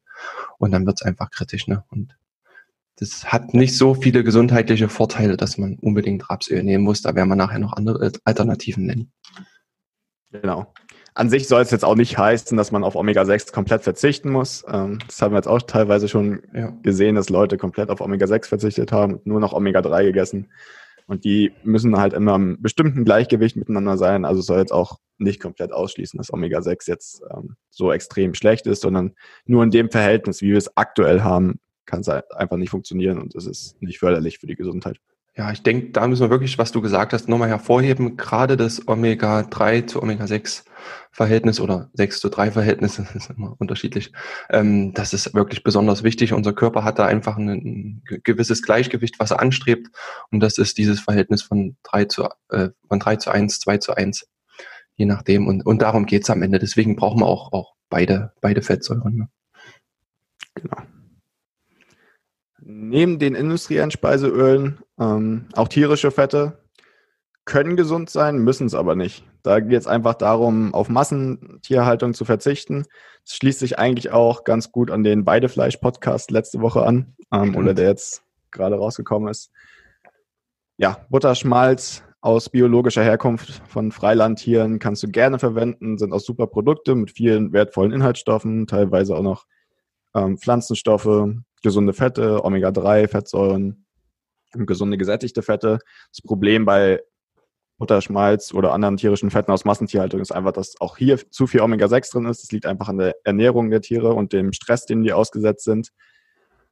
und 0.60 0.69
dann 0.71 0.86
wird 0.86 1.02
es 1.02 1.06
einfach 1.08 1.32
kritisch. 1.32 1.67
Ne? 1.67 1.84
Und 1.89 2.15
das 2.97 3.25
hat 3.25 3.56
nicht 3.56 3.75
so 3.75 3.95
viele 3.95 4.23
gesundheitliche 4.23 4.88
Vorteile, 4.88 5.36
dass 5.36 5.58
man 5.58 5.80
unbedingt 5.80 6.30
Rapsöl 6.30 6.62
nehmen 6.63 6.84
muss. 6.84 7.02
Da 7.02 7.15
werden 7.15 7.30
wir 7.30 7.36
nachher 7.36 7.60
noch 7.60 7.73
andere 7.73 8.12
Alternativen 8.23 8.86
nennen. 8.86 9.12
Genau. 10.32 10.73
An 11.13 11.30
sich 11.30 11.48
soll 11.48 11.62
es 11.62 11.72
jetzt 11.72 11.86
auch 11.86 11.95
nicht 11.95 12.17
heißen, 12.17 12.58
dass 12.58 12.72
man 12.72 12.84
auf 12.84 12.95
Omega-6 12.95 13.52
komplett 13.52 13.84
verzichten 13.84 14.32
muss. 14.32 14.63
Ähm, 14.72 15.00
das 15.08 15.22
haben 15.22 15.34
wir 15.34 15.38
jetzt 15.38 15.48
auch 15.48 15.62
teilweise 15.62 16.08
schon 16.08 16.41
ja. 16.54 16.72
gesehen, 16.84 17.15
dass 17.15 17.30
Leute 17.30 17.58
komplett 17.58 17.89
auf 17.89 18.02
Omega-6 18.02 18.48
verzichtet 18.48 18.91
haben 18.91 19.15
und 19.15 19.26
nur 19.26 19.39
noch 19.39 19.54
Omega-3 19.54 20.04
gegessen. 20.04 20.48
Und 21.08 21.26
die 21.26 21.52
müssen 21.63 21.98
halt 21.98 22.13
immer 22.13 22.36
im 22.36 22.62
bestimmten 22.62 23.04
Gleichgewicht 23.04 23.56
miteinander 23.56 23.98
sein. 23.98 24.26
Also 24.26 24.41
es 24.41 24.45
soll 24.45 24.60
jetzt 24.60 24.72
auch 24.72 25.00
nicht 25.17 25.41
komplett 25.41 25.72
ausschließen, 25.72 26.17
dass 26.17 26.32
Omega-6 26.32 26.88
jetzt 26.88 27.24
ähm, 27.34 27.56
so 27.69 27.91
extrem 27.91 28.36
schlecht 28.36 28.67
ist, 28.67 28.82
sondern 28.82 29.15
nur 29.45 29.63
in 29.63 29.72
dem 29.72 29.89
Verhältnis, 29.89 30.41
wie 30.41 30.52
wir 30.52 30.58
es 30.58 30.78
aktuell 30.78 31.22
haben, 31.22 31.60
kann 31.86 32.02
es 32.02 32.10
einfach 32.10 32.58
nicht 32.58 32.69
funktionieren 32.69 33.17
und 33.17 33.34
es 33.34 33.48
ist 33.48 33.82
nicht 33.82 33.98
förderlich 33.98 34.38
für 34.38 34.45
die 34.45 34.56
Gesundheit. 34.56 35.00
Ja, 35.39 35.54
ich 35.54 35.63
denke, 35.63 35.91
da 35.91 36.06
müssen 36.06 36.23
wir 36.23 36.30
wirklich, 36.30 36.58
was 36.58 36.73
du 36.73 36.82
gesagt 36.82 37.13
hast, 37.13 37.30
nochmal 37.30 37.47
hervorheben. 37.47 38.17
Gerade 38.17 38.58
das 38.58 38.86
Omega-3 38.89 39.88
zu 39.88 40.04
Omega-6-Verhältnis 40.04 41.62
oder 41.62 41.89
6 41.93 42.19
zu 42.19 42.28
3 42.28 42.52
Verhältnis, 42.52 42.97
das 42.97 43.15
ist 43.15 43.30
immer 43.30 43.56
unterschiedlich. 43.58 44.12
Ähm, 44.49 44.93
das 44.93 45.13
ist 45.13 45.34
wirklich 45.34 45.63
besonders 45.63 46.04
wichtig. 46.04 46.34
Unser 46.34 46.52
Körper 46.52 46.84
hat 46.84 46.99
da 46.99 47.06
einfach 47.06 47.38
ein, 47.38 48.04
gewisses 48.25 48.62
Gleichgewicht, 48.63 49.17
was 49.21 49.32
er 49.32 49.39
anstrebt. 49.39 49.88
Und 50.30 50.41
das 50.41 50.58
ist 50.58 50.78
dieses 50.78 50.99
Verhältnis 50.99 51.41
von 51.41 51.78
3 51.84 52.04
zu, 52.04 52.28
äh, 52.49 52.71
von 52.89 52.99
3 52.99 53.15
zu 53.15 53.32
1, 53.32 53.62
2 53.62 53.78
zu 53.78 53.95
1. 53.95 54.28
Je 54.97 55.06
nachdem. 55.06 55.47
Und, 55.47 55.65
und 55.65 55.82
darum 55.82 56.06
geht's 56.06 56.30
am 56.30 56.41
Ende. 56.41 56.60
Deswegen 56.60 56.97
brauchen 56.97 57.21
wir 57.21 57.28
auch, 57.28 57.54
auch 57.54 57.75
beide, 57.89 58.34
beide 58.41 58.62
Fettsäuren. 58.62 59.15
Ne? 59.15 59.30
Genau. 60.56 60.99
Neben 62.71 63.17
den 63.17 63.34
industriellen 63.34 63.89
Speiseölen 63.89 64.77
ähm, 64.99 65.47
auch 65.53 65.69
tierische 65.69 66.12
Fette 66.12 66.60
können 67.43 67.75
gesund 67.75 68.12
sein, 68.12 68.38
müssen 68.38 68.67
es 68.67 68.75
aber 68.75 68.95
nicht. 68.95 69.25
Da 69.41 69.60
geht 69.60 69.79
es 69.79 69.88
einfach 69.88 70.13
darum, 70.13 70.75
auf 70.75 70.88
Massentierhaltung 70.88 72.13
zu 72.13 72.25
verzichten. 72.25 72.86
Das 73.25 73.38
schließt 73.38 73.58
sich 73.58 73.79
eigentlich 73.79 74.12
auch 74.12 74.43
ganz 74.43 74.71
gut 74.71 74.91
an 74.91 75.03
den 75.03 75.25
Beidefleisch-Podcast 75.25 76.29
letzte 76.29 76.62
Woche 76.62 76.86
an, 76.86 77.15
ähm, 77.34 77.55
oder 77.55 77.73
der 77.73 77.88
jetzt 77.88 78.21
gerade 78.51 78.75
rausgekommen 78.75 79.29
ist. 79.29 79.49
Ja, 80.77 81.08
Butterschmalz 81.10 82.03
aus 82.21 82.49
biologischer 82.49 83.03
Herkunft 83.03 83.63
von 83.67 83.91
Freilandtieren 83.91 84.77
kannst 84.77 85.01
du 85.01 85.08
gerne 85.08 85.39
verwenden, 85.39 85.97
sind 85.97 86.13
auch 86.13 86.19
super 86.19 86.45
Produkte 86.45 86.93
mit 86.93 87.10
vielen 87.10 87.51
wertvollen 87.51 87.93
Inhaltsstoffen, 87.93 88.67
teilweise 88.67 89.15
auch 89.15 89.23
noch 89.23 89.47
ähm, 90.13 90.38
Pflanzenstoffe, 90.38 91.34
gesunde 91.62 91.93
Fette, 91.93 92.43
Omega-3, 92.43 93.08
Fettsäuren, 93.08 93.86
gesunde 94.54 94.98
gesättigte 94.98 95.41
Fette. 95.41 95.80
Das 96.12 96.22
Problem 96.22 96.65
bei 96.65 97.02
Butterschmalz 97.78 98.54
oder 98.54 98.74
anderen 98.74 98.98
tierischen 98.98 99.32
Fetten 99.32 99.52
aus 99.52 99.65
Massentierhaltung 99.65 100.19
ist 100.19 100.32
einfach, 100.32 100.52
dass 100.52 100.80
auch 100.82 100.98
hier 100.98 101.17
zu 101.32 101.48
viel 101.48 101.62
Omega-6 101.62 102.12
drin 102.12 102.26
ist. 102.26 102.43
Das 102.43 102.52
liegt 102.52 102.65
einfach 102.65 102.89
an 102.89 102.98
der 102.98 103.15
Ernährung 103.24 103.72
der 103.72 103.82
Tiere 103.82 104.13
und 104.13 104.34
dem 104.34 104.54
Stress, 104.54 104.86
dem 104.86 105.02
die 105.02 105.13
ausgesetzt 105.13 105.63
sind. 105.63 105.91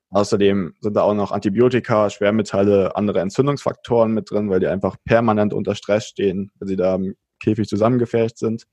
Außerdem 0.09 0.73
sind 0.79 0.95
da 0.95 1.01
auch 1.01 1.13
noch 1.13 1.31
Antibiotika, 1.31 2.09
Schwermetalle, 2.09 2.95
andere 2.95 3.19
Entzündungsfaktoren 3.21 4.13
mit 4.13 4.31
drin, 4.31 4.49
weil 4.49 4.59
die 4.59 4.67
einfach 4.67 4.95
permanent 5.03 5.53
unter 5.53 5.75
Stress 5.75 6.05
stehen, 6.05 6.51
wenn 6.59 6.67
sie 6.67 6.75
da 6.75 6.95
im 6.95 7.15
Käfig 7.39 7.67
zusammengefercht 7.67 8.37
sind. 8.37 8.67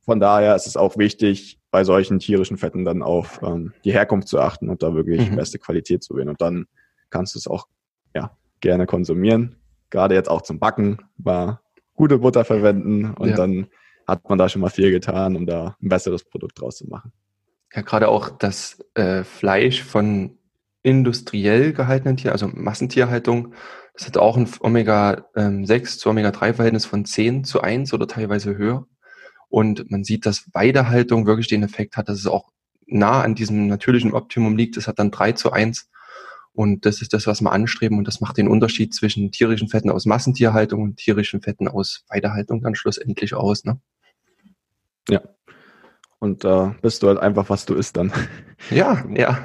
Von 0.00 0.20
daher 0.20 0.54
ist 0.56 0.66
es 0.66 0.76
auch 0.76 0.96
wichtig, 0.96 1.59
bei 1.70 1.84
solchen 1.84 2.18
tierischen 2.18 2.56
Fetten 2.56 2.84
dann 2.84 3.02
auf 3.02 3.40
ähm, 3.42 3.72
die 3.84 3.92
Herkunft 3.92 4.28
zu 4.28 4.40
achten 4.40 4.68
und 4.68 4.82
da 4.82 4.94
wirklich 4.94 5.30
mhm. 5.30 5.36
beste 5.36 5.58
Qualität 5.58 6.02
zu 6.02 6.16
wählen. 6.16 6.28
Und 6.28 6.40
dann 6.40 6.66
kannst 7.10 7.34
du 7.34 7.38
es 7.38 7.46
auch 7.46 7.66
ja, 8.14 8.36
gerne 8.60 8.86
konsumieren. 8.86 9.56
Gerade 9.90 10.14
jetzt 10.14 10.30
auch 10.30 10.42
zum 10.42 10.58
Backen, 10.58 10.98
war 11.16 11.62
gute 11.94 12.18
Butter 12.18 12.44
verwenden 12.44 13.14
und 13.14 13.30
ja. 13.30 13.36
dann 13.36 13.68
hat 14.06 14.28
man 14.28 14.38
da 14.38 14.48
schon 14.48 14.62
mal 14.62 14.70
viel 14.70 14.90
getan, 14.90 15.36
um 15.36 15.46
da 15.46 15.76
ein 15.82 15.88
besseres 15.88 16.24
Produkt 16.24 16.60
draus 16.60 16.76
zu 16.76 16.88
machen. 16.88 17.12
Ja, 17.72 17.82
gerade 17.82 18.08
auch 18.08 18.30
das 18.30 18.84
äh, 18.94 19.22
Fleisch 19.22 19.82
von 19.82 20.38
industriell 20.82 21.72
gehaltenen 21.72 22.16
Tieren, 22.16 22.32
also 22.32 22.48
Massentierhaltung, 22.48 23.54
das 23.94 24.06
hat 24.06 24.16
auch 24.16 24.36
ein 24.36 24.48
Omega-6 24.60 25.36
ähm, 25.36 25.84
zu 25.84 26.08
Omega-3-Verhältnis 26.08 26.86
von 26.86 27.04
10 27.04 27.44
zu 27.44 27.60
1 27.60 27.92
oder 27.92 28.06
teilweise 28.06 28.56
höher. 28.56 28.86
Und 29.50 29.90
man 29.90 30.04
sieht, 30.04 30.24
dass 30.24 30.48
Weidehaltung 30.54 31.26
wirklich 31.26 31.48
den 31.48 31.62
Effekt 31.62 31.96
hat, 31.96 32.08
dass 32.08 32.18
es 32.18 32.26
auch 32.26 32.50
nah 32.86 33.20
an 33.20 33.34
diesem 33.34 33.66
natürlichen 33.66 34.14
Optimum 34.14 34.56
liegt. 34.56 34.76
Es 34.76 34.86
hat 34.88 34.98
dann 34.98 35.10
3 35.10 35.32
zu 35.32 35.52
1. 35.52 35.90
Und 36.52 36.86
das 36.86 37.02
ist 37.02 37.12
das, 37.12 37.26
was 37.26 37.40
wir 37.42 37.52
anstreben. 37.52 37.98
Und 37.98 38.06
das 38.06 38.20
macht 38.20 38.38
den 38.38 38.48
Unterschied 38.48 38.94
zwischen 38.94 39.32
tierischen 39.32 39.68
Fetten 39.68 39.90
aus 39.90 40.06
Massentierhaltung 40.06 40.82
und 40.82 40.96
tierischen 40.96 41.42
Fetten 41.42 41.68
aus 41.68 42.04
Weidehaltung 42.08 42.62
dann 42.62 42.74
schlussendlich 42.74 43.34
aus. 43.34 43.64
Ne? 43.64 43.80
Ja, 45.08 45.20
und 46.20 46.44
da 46.44 46.72
äh, 46.72 46.80
bist 46.82 47.02
du 47.02 47.08
halt 47.08 47.18
einfach, 47.18 47.48
was 47.48 47.64
du 47.64 47.74
isst 47.74 47.96
dann. 47.96 48.12
Ja, 48.68 49.02
ja. 49.08 49.38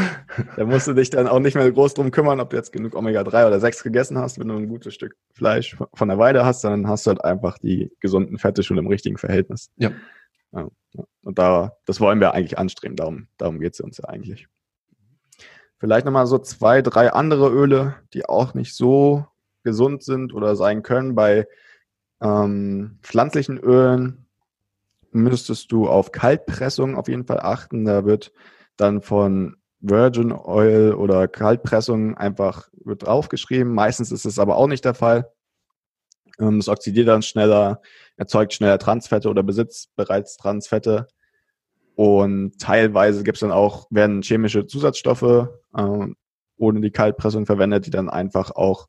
da 0.56 0.64
musst 0.64 0.86
du 0.86 0.94
dich 0.94 1.10
dann 1.10 1.28
auch 1.28 1.38
nicht 1.38 1.54
mehr 1.54 1.70
groß 1.70 1.92
drum 1.92 2.10
kümmern, 2.10 2.40
ob 2.40 2.48
du 2.48 2.56
jetzt 2.56 2.72
genug 2.72 2.94
Omega-3 2.94 3.46
oder 3.46 3.60
6 3.60 3.82
gegessen 3.82 4.16
hast, 4.16 4.38
wenn 4.38 4.48
du 4.48 4.56
ein 4.56 4.68
gutes 4.68 4.94
Stück 4.94 5.16
Fleisch 5.34 5.76
von 5.92 6.08
der 6.08 6.18
Weide 6.18 6.46
hast, 6.46 6.64
dann 6.64 6.88
hast 6.88 7.06
du 7.06 7.10
halt 7.10 7.22
einfach 7.22 7.58
die 7.58 7.92
gesunden 8.00 8.38
Fette 8.38 8.62
schon 8.62 8.78
im 8.78 8.86
richtigen 8.86 9.18
Verhältnis. 9.18 9.70
Ja. 9.76 9.92
ja. 10.52 10.66
Und 11.22 11.38
da, 11.38 11.76
das 11.84 12.00
wollen 12.00 12.20
wir 12.20 12.32
eigentlich 12.32 12.58
anstreben, 12.58 12.96
darum, 12.96 13.28
darum 13.36 13.60
geht 13.60 13.74
es 13.74 13.80
uns 13.80 13.98
ja 13.98 14.08
eigentlich. 14.08 14.48
Vielleicht 15.76 16.06
nochmal 16.06 16.26
so 16.26 16.38
zwei, 16.38 16.80
drei 16.80 17.12
andere 17.12 17.50
Öle, 17.50 17.96
die 18.14 18.24
auch 18.24 18.54
nicht 18.54 18.74
so 18.74 19.26
gesund 19.62 20.02
sind 20.02 20.32
oder 20.32 20.56
sein 20.56 20.82
können. 20.82 21.14
Bei 21.14 21.46
ähm, 22.22 22.98
pflanzlichen 23.02 23.58
Ölen 23.58 24.23
müsstest 25.14 25.72
du 25.72 25.88
auf 25.88 26.12
Kaltpressung 26.12 26.96
auf 26.96 27.08
jeden 27.08 27.24
Fall 27.24 27.40
achten. 27.40 27.84
Da 27.84 28.04
wird 28.04 28.32
dann 28.76 29.00
von 29.00 29.56
Virgin 29.80 30.32
Oil 30.32 30.94
oder 30.94 31.28
Kaltpressung 31.28 32.16
einfach 32.16 32.68
wird 32.84 33.06
draufgeschrieben. 33.06 33.72
Meistens 33.72 34.12
ist 34.12 34.24
es 34.24 34.38
aber 34.38 34.56
auch 34.56 34.66
nicht 34.66 34.84
der 34.84 34.94
Fall. 34.94 35.30
Ähm, 36.38 36.58
es 36.58 36.68
oxidiert 36.68 37.08
dann 37.08 37.22
schneller, 37.22 37.80
erzeugt 38.16 38.54
schneller 38.54 38.78
Transfette 38.78 39.28
oder 39.28 39.42
besitzt 39.42 39.94
bereits 39.96 40.36
Transfette. 40.36 41.08
Und 41.94 42.58
teilweise 42.58 43.22
gibt 43.22 43.36
es 43.36 43.40
dann 43.40 43.52
auch, 43.52 43.86
werden 43.90 44.22
chemische 44.22 44.66
Zusatzstoffe 44.66 45.48
äh, 45.76 46.06
ohne 46.56 46.80
die 46.80 46.90
Kaltpressung 46.90 47.46
verwendet, 47.46 47.86
die 47.86 47.90
dann 47.90 48.10
einfach 48.10 48.50
auch 48.50 48.88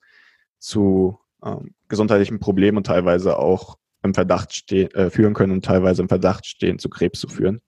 zu 0.59 1.19
äh, 1.43 1.55
gesundheitlichen 1.87 2.39
Problemen 2.39 2.77
und 2.77 2.87
teilweise 2.87 3.37
auch 3.37 3.77
im 4.05 4.13
Verdacht 4.13 4.55
stehen, 4.55 4.89
äh, 4.91 5.09
führen 5.09 5.33
können 5.33 5.51
und 5.51 5.65
teilweise 5.65 6.01
im 6.01 6.09
Verdacht 6.09 6.45
stehen, 6.45 6.79
zu 6.79 6.89
Krebs 6.89 7.19
zu 7.19 7.27
führen. 7.27 7.61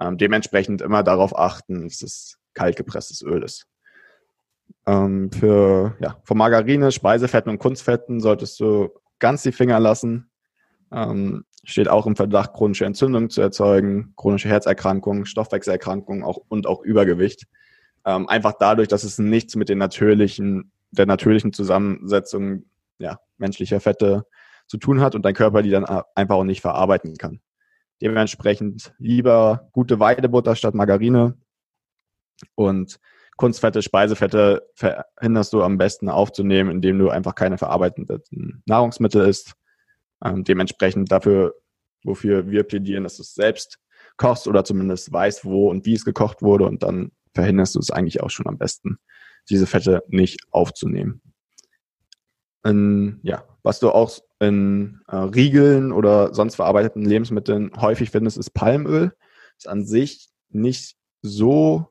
Ähm, 0.00 0.16
dementsprechend 0.16 0.80
immer 0.82 1.02
darauf 1.02 1.36
achten, 1.36 1.88
dass 1.88 2.02
es 2.02 2.38
kaltgepresstes 2.54 3.22
Öl 3.22 3.42
ist. 3.42 3.66
Ähm, 4.86 5.30
für, 5.32 5.96
ja, 6.00 6.20
für 6.24 6.34
Margarine, 6.34 6.92
Speisefetten 6.92 7.50
und 7.50 7.58
Kunstfetten 7.58 8.20
solltest 8.20 8.58
du 8.60 8.90
ganz 9.18 9.42
die 9.42 9.52
Finger 9.52 9.80
lassen. 9.80 10.30
Ähm, 10.92 11.44
steht 11.64 11.88
auch 11.88 12.06
im 12.06 12.16
Verdacht, 12.16 12.54
chronische 12.54 12.86
Entzündungen 12.86 13.30
zu 13.30 13.40
erzeugen, 13.40 14.14
chronische 14.16 14.48
Herzerkrankungen, 14.48 15.26
Stoffwechselerkrankungen 15.26 16.24
auch, 16.24 16.38
und 16.48 16.66
auch 16.66 16.82
Übergewicht. 16.82 17.44
Ähm, 18.04 18.28
einfach 18.28 18.54
dadurch, 18.58 18.88
dass 18.88 19.04
es 19.04 19.18
nichts 19.18 19.56
mit 19.56 19.68
den 19.68 19.78
natürlichen, 19.78 20.72
der 20.90 21.06
natürlichen 21.06 21.52
Zusammensetzung 21.52 22.64
ja, 22.98 23.20
menschlicher 23.36 23.80
Fette 23.80 24.24
zu 24.70 24.78
tun 24.78 25.00
hat 25.00 25.16
und 25.16 25.24
dein 25.24 25.34
Körper 25.34 25.62
die 25.62 25.70
dann 25.70 25.84
einfach 25.84 26.36
auch 26.36 26.44
nicht 26.44 26.60
verarbeiten 26.60 27.16
kann. 27.16 27.40
Dementsprechend 28.00 28.94
lieber 28.98 29.68
gute 29.72 29.98
Weidebutter 29.98 30.54
statt 30.54 30.76
Margarine 30.76 31.36
und 32.54 33.00
Kunstfette, 33.36 33.82
Speisefette 33.82 34.62
verhinderst 34.74 35.52
du 35.52 35.64
am 35.64 35.76
besten 35.76 36.08
aufzunehmen, 36.08 36.70
indem 36.70 37.00
du 37.00 37.10
einfach 37.10 37.34
keine 37.34 37.58
verarbeitenden 37.58 38.62
Nahrungsmittel 38.64 39.26
isst. 39.26 39.54
Ähm, 40.24 40.44
dementsprechend 40.44 41.10
dafür, 41.10 41.56
wofür 42.04 42.48
wir 42.48 42.62
plädieren, 42.62 43.02
dass 43.02 43.16
du 43.16 43.22
es 43.22 43.34
selbst 43.34 43.80
kochst 44.18 44.46
oder 44.46 44.64
zumindest 44.64 45.12
weißt, 45.12 45.44
wo 45.44 45.68
und 45.68 45.84
wie 45.84 45.94
es 45.94 46.04
gekocht 46.04 46.42
wurde 46.42 46.66
und 46.66 46.84
dann 46.84 47.10
verhinderst 47.34 47.74
du 47.74 47.80
es 47.80 47.90
eigentlich 47.90 48.22
auch 48.22 48.30
schon 48.30 48.46
am 48.46 48.56
besten, 48.56 49.00
diese 49.48 49.66
Fette 49.66 50.04
nicht 50.06 50.38
aufzunehmen. 50.52 51.22
In, 52.64 53.18
ja, 53.24 53.42
was 53.64 53.80
du 53.80 53.90
auch 53.90 54.20
in 54.40 55.00
äh, 55.06 55.16
Riegeln 55.16 55.92
oder 55.92 56.34
sonst 56.34 56.56
verarbeiteten 56.56 57.04
Lebensmitteln 57.04 57.70
häufig 57.78 58.10
findest, 58.10 58.38
ist 58.38 58.50
Palmöl. 58.50 59.12
Ist 59.56 59.68
an 59.68 59.84
sich 59.84 60.30
nicht 60.48 60.96
so 61.22 61.88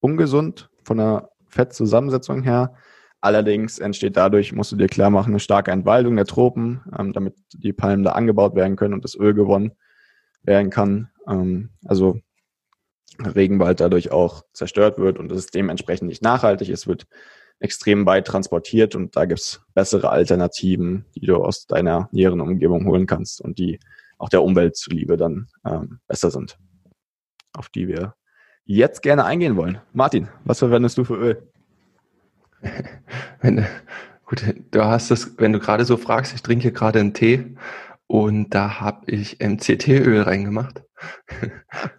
ungesund 0.00 0.68
von 0.82 0.98
der 0.98 1.30
Fettzusammensetzung 1.46 2.42
her. 2.42 2.74
Allerdings 3.20 3.78
entsteht 3.78 4.16
dadurch, 4.16 4.52
musst 4.52 4.72
du 4.72 4.76
dir 4.76 4.88
klar 4.88 5.08
machen, 5.08 5.30
eine 5.30 5.40
starke 5.40 5.70
Entwaldung 5.70 6.16
der 6.16 6.26
Tropen, 6.26 6.82
ähm, 6.98 7.12
damit 7.12 7.34
die 7.54 7.72
Palmen 7.72 8.04
da 8.04 8.12
angebaut 8.12 8.54
werden 8.54 8.76
können 8.76 8.92
und 8.92 9.04
das 9.04 9.14
Öl 9.14 9.32
gewonnen 9.32 9.72
werden 10.42 10.70
kann. 10.70 11.10
Ähm, 11.26 11.70
also 11.86 12.20
Regenwald 13.18 13.80
dadurch 13.80 14.10
auch 14.10 14.42
zerstört 14.52 14.98
wird 14.98 15.18
und 15.18 15.30
es 15.30 15.46
dementsprechend 15.46 16.08
nicht 16.08 16.22
nachhaltig 16.22 16.68
ist, 16.68 16.86
wird 16.86 17.06
extrem 17.60 18.06
weit 18.06 18.26
transportiert 18.26 18.94
und 18.94 19.16
da 19.16 19.24
gibt's 19.24 19.62
bessere 19.74 20.10
Alternativen, 20.10 21.04
die 21.14 21.26
du 21.26 21.36
aus 21.36 21.66
deiner 21.66 22.08
näheren 22.12 22.40
Umgebung 22.40 22.86
holen 22.86 23.06
kannst 23.06 23.40
und 23.40 23.58
die 23.58 23.80
auch 24.18 24.28
der 24.28 24.42
Umwelt 24.42 24.76
zuliebe 24.76 25.16
dann 25.16 25.48
ähm, 25.64 26.00
besser 26.06 26.30
sind, 26.30 26.58
auf 27.52 27.68
die 27.68 27.88
wir 27.88 28.14
jetzt 28.64 29.02
gerne 29.02 29.24
eingehen 29.24 29.56
wollen. 29.56 29.78
Martin, 29.92 30.28
was 30.44 30.58
verwendest 30.58 30.98
du 30.98 31.04
für 31.04 31.16
Öl? 31.16 31.50
Wenn, 33.40 33.66
gut, 34.24 34.42
du 34.70 34.84
hast 34.84 35.10
das, 35.10 35.36
wenn 35.36 35.52
du 35.52 35.58
gerade 35.58 35.84
so 35.84 35.98
fragst, 35.98 36.34
ich 36.34 36.42
trinke 36.42 36.72
gerade 36.72 36.98
einen 36.98 37.12
Tee 37.12 37.56
und 38.06 38.54
da 38.54 38.80
habe 38.80 39.10
ich 39.10 39.38
MCT-Öl 39.40 40.22
reingemacht. 40.22 40.82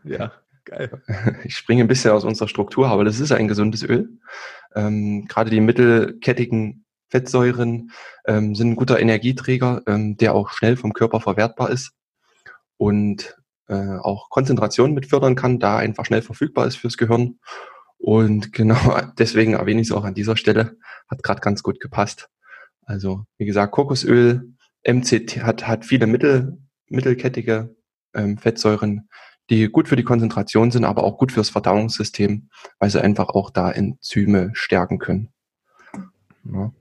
Ja, 0.04 0.32
geil. 0.64 1.04
Ich 1.44 1.56
springe 1.56 1.84
ein 1.84 1.88
bisschen 1.88 2.12
aus 2.12 2.24
unserer 2.24 2.48
Struktur, 2.48 2.88
aber 2.88 3.04
das 3.04 3.20
ist 3.20 3.32
ein 3.32 3.48
gesundes 3.48 3.84
Öl. 3.84 4.10
Ähm, 4.76 5.26
Gerade 5.28 5.50
die 5.50 5.62
mittelkettigen 5.62 6.86
Fettsäuren 7.10 7.92
ähm, 8.26 8.56
sind 8.56 8.72
ein 8.72 8.76
guter 8.76 9.00
Energieträger, 9.00 9.82
ähm, 9.88 10.18
der 10.18 10.34
auch 10.36 10.50
schnell 10.52 10.76
vom 10.76 10.94
Körper 10.94 11.22
verwertbar 11.22 11.70
ist 11.70 11.94
und 12.78 13.38
äh, 13.68 13.98
auch 13.98 14.30
Konzentration 14.30 14.94
mit 14.94 15.06
fördern 15.08 15.36
kann, 15.36 15.60
da 15.60 15.78
einfach 15.78 16.06
schnell 16.06 16.22
verfügbar 16.22 16.68
ist 16.68 16.76
fürs 16.76 16.98
Gehirn. 16.98 17.40
Und 17.98 18.54
genau 18.54 19.00
deswegen 19.18 19.54
erwähne 19.54 19.82
ich 19.82 19.88
es 19.88 19.94
auch 19.94 20.04
an 20.04 20.14
dieser 20.14 20.38
Stelle. 20.38 20.78
Hat 21.10 21.24
gerade 21.24 21.42
ganz 21.42 21.64
gut 21.64 21.80
gepasst. 21.80 22.30
Also 22.82 23.26
wie 23.38 23.46
gesagt, 23.46 23.72
Kokosöl, 23.72 24.54
MCT 24.88 25.44
hat, 25.44 25.68
hat 25.68 25.86
viele 25.86 26.06
mittel, 26.06 26.60
mittelkettige 26.88 27.76
ähm, 28.14 28.38
Fettsäuren, 28.38 29.10
die 29.50 29.70
gut 29.70 29.88
für 29.88 29.96
die 29.96 30.04
Konzentration 30.04 30.72
sind, 30.72 30.86
aber 30.86 31.04
auch 31.04 31.18
gut 31.18 31.32
fürs 31.32 31.50
Verdauungssystem, 31.50 32.50
weil 32.80 32.90
sie 32.90 33.02
einfach 33.02 33.30
auch 33.30 33.50
da 33.50 33.72
Enzyme 33.72 34.52
stärken 34.54 35.00
können. 35.00 35.30
Ja. 36.44 36.72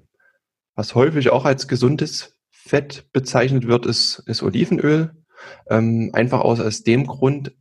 Was 0.74 0.94
häufig 0.94 1.30
auch 1.30 1.44
als 1.44 1.68
gesundes 1.68 2.36
Fett 2.50 3.06
bezeichnet 3.12 3.66
wird, 3.66 3.86
ist, 3.86 4.22
ist 4.26 4.42
Olivenöl. 4.42 5.14
Ähm, 5.68 6.10
einfach 6.14 6.40
aus, 6.40 6.60
aus 6.60 6.82
dem 6.82 7.06
Grund, 7.06 7.54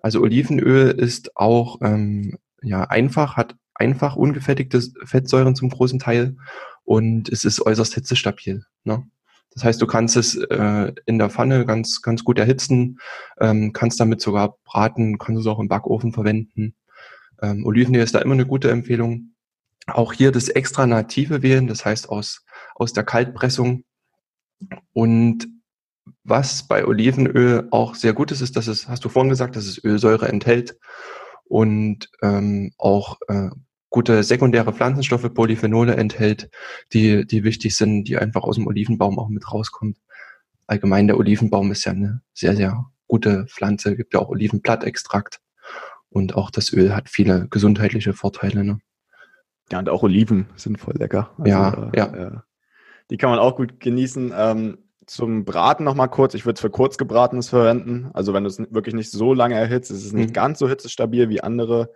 also 0.00 0.20
Olivenöl 0.20 0.90
ist 0.90 1.36
auch 1.36 1.78
ähm, 1.82 2.38
ja 2.62 2.84
einfach, 2.84 3.36
hat 3.36 3.56
einfach 3.74 4.16
ungefettigte 4.16 4.82
Fettsäuren 5.04 5.56
zum 5.56 5.70
großen 5.70 5.98
Teil 5.98 6.36
und 6.84 7.28
es 7.30 7.44
ist 7.44 7.64
äußerst 7.64 7.94
hitzestabil. 7.94 8.64
Ne? 8.84 9.06
Das 9.54 9.64
heißt, 9.64 9.82
du 9.82 9.86
kannst 9.86 10.16
es 10.16 10.34
äh, 10.34 10.92
in 11.06 11.18
der 11.18 11.30
Pfanne 11.30 11.66
ganz, 11.66 12.02
ganz 12.02 12.24
gut 12.24 12.38
erhitzen, 12.38 12.98
ähm, 13.40 13.72
kannst 13.72 14.00
damit 14.00 14.20
sogar 14.20 14.56
braten, 14.64 15.18
kannst 15.18 15.40
es 15.40 15.46
auch 15.46 15.58
im 15.58 15.68
Backofen 15.68 16.12
verwenden. 16.12 16.74
Ähm, 17.42 17.66
Olivenöl 17.66 18.02
ist 18.02 18.14
da 18.14 18.20
immer 18.20 18.34
eine 18.34 18.46
gute 18.46 18.70
Empfehlung. 18.70 19.34
Auch 19.86 20.12
hier 20.12 20.32
das 20.32 20.48
extra 20.48 20.86
native 20.86 21.42
wählen, 21.42 21.66
das 21.66 21.84
heißt 21.84 22.08
aus, 22.08 22.44
aus 22.74 22.92
der 22.92 23.04
Kaltpressung. 23.04 23.84
Und 24.92 25.48
was 26.24 26.66
bei 26.66 26.86
Olivenöl 26.86 27.68
auch 27.70 27.94
sehr 27.94 28.12
gut 28.12 28.30
ist, 28.30 28.40
ist, 28.40 28.56
dass 28.56 28.68
es, 28.68 28.88
hast 28.88 29.04
du 29.04 29.08
vorhin 29.08 29.30
gesagt, 29.30 29.56
dass 29.56 29.66
es 29.66 29.82
Ölsäure 29.82 30.28
enthält 30.28 30.76
und 31.44 32.08
ähm, 32.22 32.72
auch 32.78 33.18
äh, 33.28 33.50
gute 33.92 34.24
sekundäre 34.24 34.72
Pflanzenstoffe, 34.72 35.32
Polyphenole 35.32 35.94
enthält, 35.94 36.50
die, 36.92 37.26
die 37.26 37.44
wichtig 37.44 37.76
sind, 37.76 38.04
die 38.04 38.16
einfach 38.16 38.42
aus 38.42 38.56
dem 38.56 38.66
Olivenbaum 38.66 39.18
auch 39.18 39.28
mit 39.28 39.52
rauskommt. 39.52 39.98
Allgemein 40.66 41.06
der 41.06 41.18
Olivenbaum 41.18 41.70
ist 41.70 41.84
ja 41.84 41.92
eine 41.92 42.22
sehr, 42.32 42.56
sehr 42.56 42.86
gute 43.06 43.46
Pflanze, 43.46 43.94
gibt 43.94 44.14
ja 44.14 44.20
auch 44.20 44.30
Olivenblattextrakt 44.30 45.40
und 46.08 46.34
auch 46.34 46.50
das 46.50 46.72
Öl 46.72 46.96
hat 46.96 47.10
viele 47.10 47.48
gesundheitliche 47.50 48.14
Vorteile. 48.14 48.64
Ne? 48.64 48.78
Ja, 49.70 49.78
und 49.78 49.90
auch 49.90 50.02
Oliven 50.02 50.46
sind 50.56 50.80
voll 50.80 50.94
lecker. 50.96 51.30
Also, 51.36 51.50
ja, 51.50 51.90
äh, 51.92 51.98
ja. 51.98 52.06
Äh, 52.06 52.38
die 53.10 53.18
kann 53.18 53.30
man 53.30 53.38
auch 53.38 53.56
gut 53.56 53.78
genießen. 53.78 54.32
Ähm, 54.34 54.78
zum 55.04 55.44
Braten 55.44 55.84
nochmal 55.84 56.08
kurz. 56.08 56.32
Ich 56.32 56.46
würde 56.46 56.54
es 56.54 56.60
für 56.60 56.70
kurzgebratenes 56.70 57.50
verwenden. 57.50 58.08
Also 58.14 58.32
wenn 58.32 58.44
du 58.44 58.48
es 58.48 58.58
wirklich 58.58 58.94
nicht 58.94 59.10
so 59.10 59.34
lange 59.34 59.56
erhitzt, 59.56 59.90
ist 59.90 60.06
es 60.06 60.12
nicht 60.12 60.30
mhm. 60.30 60.34
ganz 60.34 60.58
so 60.60 60.68
hitzestabil 60.68 61.28
wie 61.28 61.42
andere 61.42 61.90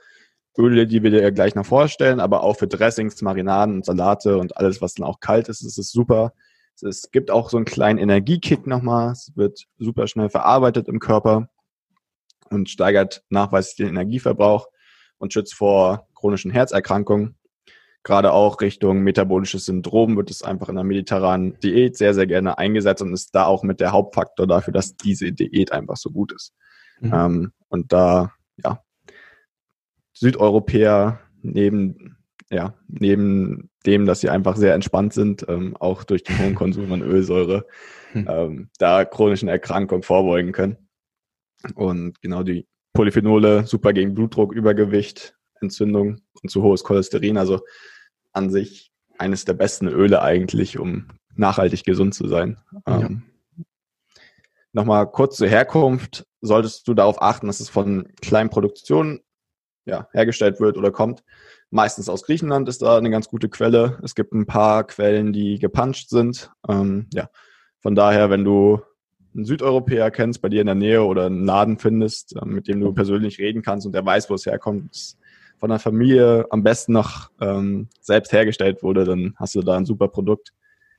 Öle, 0.59 0.87
die 0.87 1.03
wir 1.03 1.11
dir 1.11 1.33
gleich 1.33 1.55
noch 1.55 1.67
vorstellen. 1.67 2.21
Aber 2.21 2.43
auch 2.43 2.57
für 2.57 2.69
Dressings, 2.69 3.21
Marinaden 3.23 3.77
und 3.77 3.85
Salate 3.85 4.39
und 4.39 4.57
alles, 4.57 4.81
was 4.81 4.95
dann 4.95 5.07
auch 5.07 5.21
kalt 5.21 5.49
ist, 5.49 5.63
ist 5.63 5.79
es 5.79 5.91
super. 5.91 6.33
Es 6.83 7.11
gibt 7.11 7.31
auch 7.31 7.49
so 7.49 7.57
einen 7.57 7.65
kleinen 7.65 7.99
Energiekick 7.99 8.67
nochmal. 8.67 9.13
Es 9.13 9.33
wird 9.35 9.65
super 9.79 10.07
schnell 10.07 10.29
verarbeitet 10.29 10.89
im 10.89 10.99
Körper 10.99 11.49
und 12.51 12.69
steigert 12.69 13.25
nachweislich 13.31 13.77
den 13.77 13.89
Energieverbrauch 13.89 14.69
und 15.19 15.33
schützt 15.33 15.55
vor 15.55 16.07
chronischen 16.15 16.51
Herzerkrankungen 16.51 17.37
gerade 18.07 18.33
auch 18.33 18.61
Richtung 18.61 19.01
metabolisches 19.01 19.65
Syndrom 19.65 20.17
wird 20.17 20.31
es 20.31 20.43
einfach 20.43 20.69
in 20.69 20.77
der 20.77 20.85
mediterranen 20.85 21.59
Diät 21.59 21.97
sehr, 21.97 22.15
sehr 22.15 22.29
gerne 22.29 22.57
eingesetzt 22.57 23.03
und 23.03 23.13
ist 23.13 23.35
da 23.35 23.47
auch 23.47 23.65
mit 23.65 23.81
der 23.81 23.91
Hauptfaktor 23.91 24.47
dafür, 24.47 24.73
dass 24.73 24.97
diese 24.97 25.33
Diät 25.33 25.73
einfach 25.73 25.97
so 25.97 26.11
gut 26.11 26.31
ist. 26.31 26.55
Mhm. 27.01 27.13
Ähm, 27.13 27.53
und 27.69 27.93
da, 27.93 28.33
ja, 28.63 28.81
Südeuropäer 30.17 31.21
neben, 31.43 32.17
ja, 32.51 32.75
neben 32.89 33.71
dem, 33.85 34.07
dass 34.07 34.21
sie 34.21 34.31
einfach 34.31 34.57
sehr 34.57 34.75
entspannt 34.75 35.13
sind, 35.13 35.45
ähm, 35.49 35.77
auch 35.77 36.05
durch 36.05 36.25
den 36.25 36.39
hohen 36.39 36.55
Konsum 36.55 36.91
an 36.93 37.03
Ölsäure, 37.03 37.67
mhm. 38.15 38.27
ähm, 38.29 38.71
da 38.79 39.05
chronischen 39.05 39.49
Erkrankungen 39.49 40.03
vorbeugen 40.03 40.53
können. 40.53 40.79
Und 41.75 42.21
genau 42.23 42.43
die 42.43 42.67
Polyphenole 42.95 43.67
super 43.67 43.93
gegen 43.93 44.15
Blutdruck, 44.15 44.55
Übergewicht, 44.55 45.37
Entzündung 45.61 46.23
und 46.43 46.51
zu 46.51 46.63
hohes 46.63 46.83
Cholesterin. 46.83 47.37
Also 47.37 47.61
an 48.33 48.51
sich 48.51 48.91
eines 49.19 49.45
der 49.45 49.55
besten 49.55 49.87
Öle 49.87 50.23
eigentlich, 50.23 50.79
um 50.79 51.09
nachhaltig 51.35 51.85
gesund 51.85 52.15
zu 52.15 52.27
sein. 52.27 52.59
Ja. 52.87 53.01
Ähm, 53.01 53.23
Nochmal 54.73 55.11
kurz 55.11 55.37
zur 55.37 55.49
Herkunft. 55.49 56.27
Solltest 56.43 56.87
du 56.87 56.93
darauf 56.93 57.23
achten, 57.23 57.47
dass 57.47 57.61
es 57.61 57.71
von 57.71 58.09
kleinen 58.21 58.51
Produktionen 58.51 59.21
ja, 59.87 60.09
hergestellt 60.13 60.61
wird 60.61 60.77
oder 60.77 60.91
kommt. 60.91 61.23
Meistens 61.71 62.09
aus 62.09 62.25
Griechenland 62.25 62.69
ist 62.69 62.83
da 62.83 62.99
eine 62.99 63.11
ganz 63.11 63.29
gute 63.29 63.49
Quelle. 63.49 63.99
Es 64.03 64.15
gibt 64.15 64.33
ein 64.33 64.47
paar 64.47 64.85
Quellen, 64.85 65.33
die 65.33 65.59
gepuncht 65.59 66.11
sind. 66.11 66.51
Ähm, 66.69 67.07
ja, 67.13 67.29
von 67.81 67.95
daher, 67.95 68.31
wenn 68.31 68.45
du 68.45 68.81
einen 69.35 69.45
Südeuropäer 69.45 70.11
kennst, 70.11 70.43
bei 70.43 70.49
dir 70.49 70.61
in 70.61 70.67
der 70.67 70.75
Nähe 70.75 71.03
oder 71.03 71.27
einen 71.27 71.45
Laden 71.45 71.79
findest, 71.79 72.37
äh, 72.37 72.45
mit 72.45 72.69
dem 72.69 72.81
du 72.81 72.93
persönlich 72.93 73.39
reden 73.39 73.63
kannst 73.63 73.87
und 73.87 73.93
der 73.93 74.05
weiß, 74.05 74.31
wo 74.31 74.35
es 74.35 74.47
herkommt, 74.47 75.17
von 75.59 75.71
der 75.71 75.79
Familie 75.79 76.47
am 76.51 76.63
besten 76.63 76.93
noch 76.93 77.31
ähm, 77.41 77.89
selbst 78.01 78.33
hergestellt 78.33 78.83
wurde, 78.83 79.05
dann 79.05 79.35
hast 79.37 79.55
du 79.55 79.63
da 79.63 79.77
ein 79.77 79.87
super 79.87 80.09
Produkt. 80.09 80.53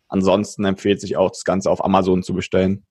Ansonsten 0.07 0.65
empfiehlt 0.65 0.99
sich 0.99 1.15
auch, 1.17 1.29
das 1.29 1.43
Ganze 1.43 1.69
auf 1.69 1.83
Amazon 1.83 2.23
zu 2.23 2.33
bestellen. 2.33 2.85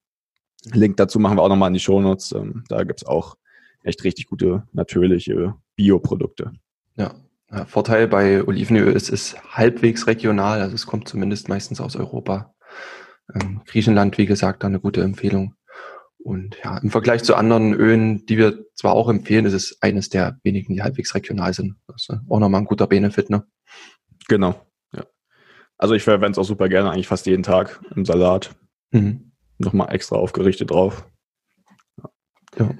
Link 0.71 0.97
dazu 0.97 1.19
machen 1.19 1.37
wir 1.37 1.43
auch 1.43 1.49
nochmal 1.49 1.67
in 1.67 1.73
die 1.73 1.79
Shownotes. 1.79 2.31
Ähm, 2.31 2.63
da 2.69 2.83
gibt's 2.83 3.05
auch 3.05 3.35
echt 3.83 4.03
richtig 4.03 4.27
gute, 4.27 4.63
natürliche 4.73 5.55
Bioprodukte. 5.77 6.51
Ja. 6.97 7.15
Vorteil 7.65 8.09
bei 8.09 8.43
Olivenöl 8.45 8.91
ist, 8.93 9.03
es 9.03 9.33
ist 9.33 9.55
halbwegs 9.55 10.05
regional, 10.05 10.59
also 10.59 10.75
es 10.75 10.85
kommt 10.85 11.07
zumindest 11.07 11.47
meistens 11.47 11.79
aus 11.79 11.95
Europa. 11.95 12.53
Ähm, 13.33 13.61
Griechenland, 13.65 14.17
wie 14.17 14.25
gesagt, 14.25 14.63
da 14.63 14.67
eine 14.67 14.81
gute 14.81 15.01
Empfehlung. 15.01 15.55
Und 16.17 16.57
ja, 16.61 16.77
im 16.79 16.91
Vergleich 16.91 17.23
zu 17.23 17.35
anderen 17.35 17.73
Ölen, 17.73 18.25
die 18.25 18.37
wir 18.37 18.65
zwar 18.73 18.93
auch 18.93 19.07
empfehlen, 19.07 19.45
ist 19.45 19.53
es 19.53 19.81
eines 19.81 20.09
der 20.09 20.39
wenigen, 20.43 20.73
die 20.73 20.81
halbwegs 20.81 21.15
regional 21.15 21.53
sind. 21.53 21.75
Das 21.87 22.07
ist 22.09 22.19
auch 22.27 22.39
nochmal 22.39 22.61
ein 22.61 22.67
guter 22.67 22.87
Benefit, 22.87 23.29
ne? 23.29 23.47
Genau, 24.27 24.61
ja. 24.93 25.05
Also 25.77 25.93
ich 25.93 26.03
verwende 26.03 26.31
es 26.31 26.37
auch 26.37 26.43
super 26.43 26.67
gerne, 26.67 26.91
eigentlich 26.91 27.07
fast 27.07 27.27
jeden 27.27 27.43
Tag 27.43 27.79
im 27.95 28.03
Salat. 28.03 28.55
Mhm. 28.91 29.31
Nochmal 29.57 29.93
extra 29.95 30.17
aufgerichtet 30.17 30.69
drauf. 30.69 31.09
Ja. 31.97 32.09
ja. 32.59 32.77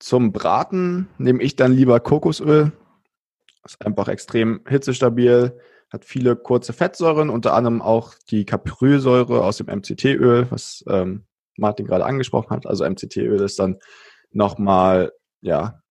Zum 0.00 0.32
Braten 0.32 1.08
nehme 1.18 1.42
ich 1.42 1.56
dann 1.56 1.72
lieber 1.72 2.00
Kokosöl. 2.00 2.72
Ist 3.64 3.84
einfach 3.84 4.08
extrem 4.08 4.62
hitzestabil, 4.66 5.60
hat 5.92 6.06
viele 6.06 6.36
kurze 6.36 6.72
Fettsäuren, 6.72 7.28
unter 7.28 7.52
anderem 7.52 7.82
auch 7.82 8.14
die 8.30 8.46
Caprylsäure 8.46 9.44
aus 9.44 9.58
dem 9.58 9.66
MCT-Öl, 9.66 10.50
was 10.50 10.82
ähm, 10.88 11.26
Martin 11.58 11.86
gerade 11.86 12.06
angesprochen 12.06 12.48
hat. 12.50 12.66
Also 12.66 12.88
MCT-Öl 12.88 13.42
ist 13.42 13.58
dann 13.58 13.78
nochmal, 14.32 15.12
ja, 15.42 15.82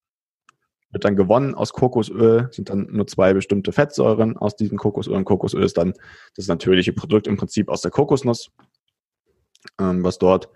wird 0.90 1.04
dann 1.04 1.14
gewonnen 1.14 1.54
aus 1.54 1.72
Kokosöl, 1.72 2.48
sind 2.50 2.68
dann 2.68 2.88
nur 2.90 3.06
zwei 3.06 3.32
bestimmte 3.32 3.70
Fettsäuren 3.70 4.36
aus 4.36 4.56
diesem 4.56 4.76
Kokosöl. 4.76 5.14
Und 5.14 5.24
Kokosöl 5.24 5.62
ist 5.62 5.78
dann 5.78 5.94
das 6.34 6.48
natürliche 6.48 6.92
Produkt 6.92 7.28
im 7.28 7.36
Prinzip 7.36 7.68
aus 7.68 7.82
der 7.82 7.92
Kokosnuss, 7.92 8.50
ähm, 9.78 10.02
was 10.02 10.18
dort 10.18 10.48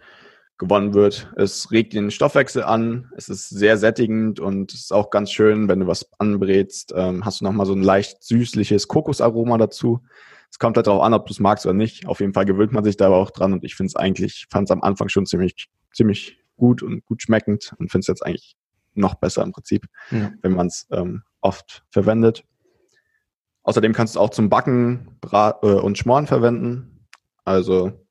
gewonnen 0.58 0.94
wird. 0.94 1.32
Es 1.36 1.70
regt 1.70 1.94
den 1.94 2.10
Stoffwechsel 2.10 2.62
an, 2.62 3.10
es 3.16 3.28
ist 3.28 3.48
sehr 3.48 3.76
sättigend 3.76 4.38
und 4.40 4.72
es 4.72 4.82
ist 4.82 4.92
auch 4.92 5.10
ganz 5.10 5.32
schön, 5.32 5.68
wenn 5.68 5.80
du 5.80 5.86
was 5.86 6.08
anbrätst, 6.18 6.92
ähm, 6.96 7.24
hast 7.24 7.40
du 7.40 7.44
nochmal 7.44 7.66
so 7.66 7.74
ein 7.74 7.82
leicht 7.82 8.22
süßliches 8.22 8.88
Kokosaroma 8.88 9.58
dazu. 9.58 10.00
Es 10.50 10.58
kommt 10.58 10.76
halt 10.76 10.86
darauf 10.86 11.02
an, 11.02 11.14
ob 11.14 11.26
du 11.26 11.32
es 11.32 11.40
magst 11.40 11.66
oder 11.66 11.74
nicht. 11.74 12.06
Auf 12.06 12.20
jeden 12.20 12.32
Fall 12.32 12.44
gewöhnt 12.44 12.72
man 12.72 12.84
sich 12.84 12.96
da 12.96 13.06
aber 13.06 13.16
auch 13.16 13.32
dran 13.32 13.52
und 13.52 13.64
ich 13.64 13.74
finde 13.74 13.88
es 13.88 13.96
eigentlich, 13.96 14.46
fand 14.50 14.68
es 14.68 14.70
am 14.70 14.82
Anfang 14.82 15.08
schon 15.08 15.26
ziemlich, 15.26 15.68
ziemlich 15.92 16.38
gut 16.56 16.82
und 16.82 17.04
gut 17.04 17.22
schmeckend 17.22 17.74
und 17.78 17.90
finde 17.90 18.02
es 18.02 18.06
jetzt 18.06 18.24
eigentlich 18.24 18.56
noch 18.94 19.16
besser 19.16 19.42
im 19.42 19.50
Prinzip, 19.50 19.86
ja. 20.12 20.30
wenn 20.42 20.52
man 20.52 20.68
es 20.68 20.86
ähm, 20.92 21.22
oft 21.40 21.84
verwendet. 21.90 22.44
Außerdem 23.64 23.92
kannst 23.92 24.14
du 24.14 24.18
es 24.18 24.22
auch 24.22 24.30
zum 24.30 24.50
Backen 24.50 25.16
Brat, 25.20 25.64
äh, 25.64 25.66
und 25.66 25.98
Schmoren 25.98 26.28
verwenden. 26.28 27.06
Also 27.44 28.03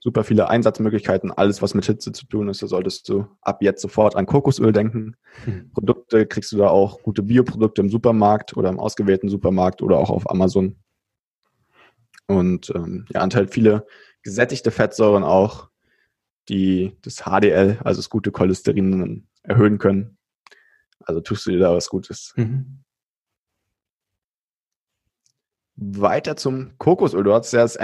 super 0.00 0.24
viele 0.24 0.48
Einsatzmöglichkeiten. 0.48 1.32
Alles, 1.32 1.62
was 1.62 1.74
mit 1.74 1.84
Hitze 1.84 2.12
zu 2.12 2.26
tun 2.26 2.48
ist, 2.48 2.62
da 2.62 2.66
solltest 2.66 3.08
du 3.08 3.26
ab 3.40 3.62
jetzt 3.62 3.82
sofort 3.82 4.16
an 4.16 4.26
Kokosöl 4.26 4.72
denken. 4.72 5.16
Mhm. 5.44 5.70
Produkte 5.72 6.26
kriegst 6.26 6.52
du 6.52 6.56
da 6.58 6.68
auch 6.68 7.02
gute 7.02 7.22
Bioprodukte 7.22 7.82
im 7.82 7.90
Supermarkt 7.90 8.56
oder 8.56 8.68
im 8.68 8.78
ausgewählten 8.78 9.28
Supermarkt 9.28 9.82
oder 9.82 9.98
auch 9.98 10.10
auf 10.10 10.30
Amazon. 10.30 10.76
Und 12.26 12.70
ähm, 12.74 13.06
ja, 13.12 13.22
enthält 13.24 13.52
viele 13.52 13.86
gesättigte 14.22 14.70
Fettsäuren 14.70 15.24
auch, 15.24 15.70
die 16.48 16.96
das 17.02 17.24
HDL, 17.24 17.78
also 17.82 17.98
das 17.98 18.10
gute 18.10 18.30
Cholesterin, 18.30 19.26
erhöhen 19.42 19.78
können. 19.78 20.18
Also 21.00 21.20
tust 21.20 21.46
du 21.46 21.50
dir 21.50 21.58
da 21.58 21.74
was 21.74 21.88
Gutes. 21.88 22.34
Mhm. 22.36 22.84
Weiter 25.76 26.36
zum 26.36 26.76
Kokosöl. 26.76 27.22
Du 27.22 27.32
hast 27.32 27.52
ja 27.52 27.62
das 27.62 27.78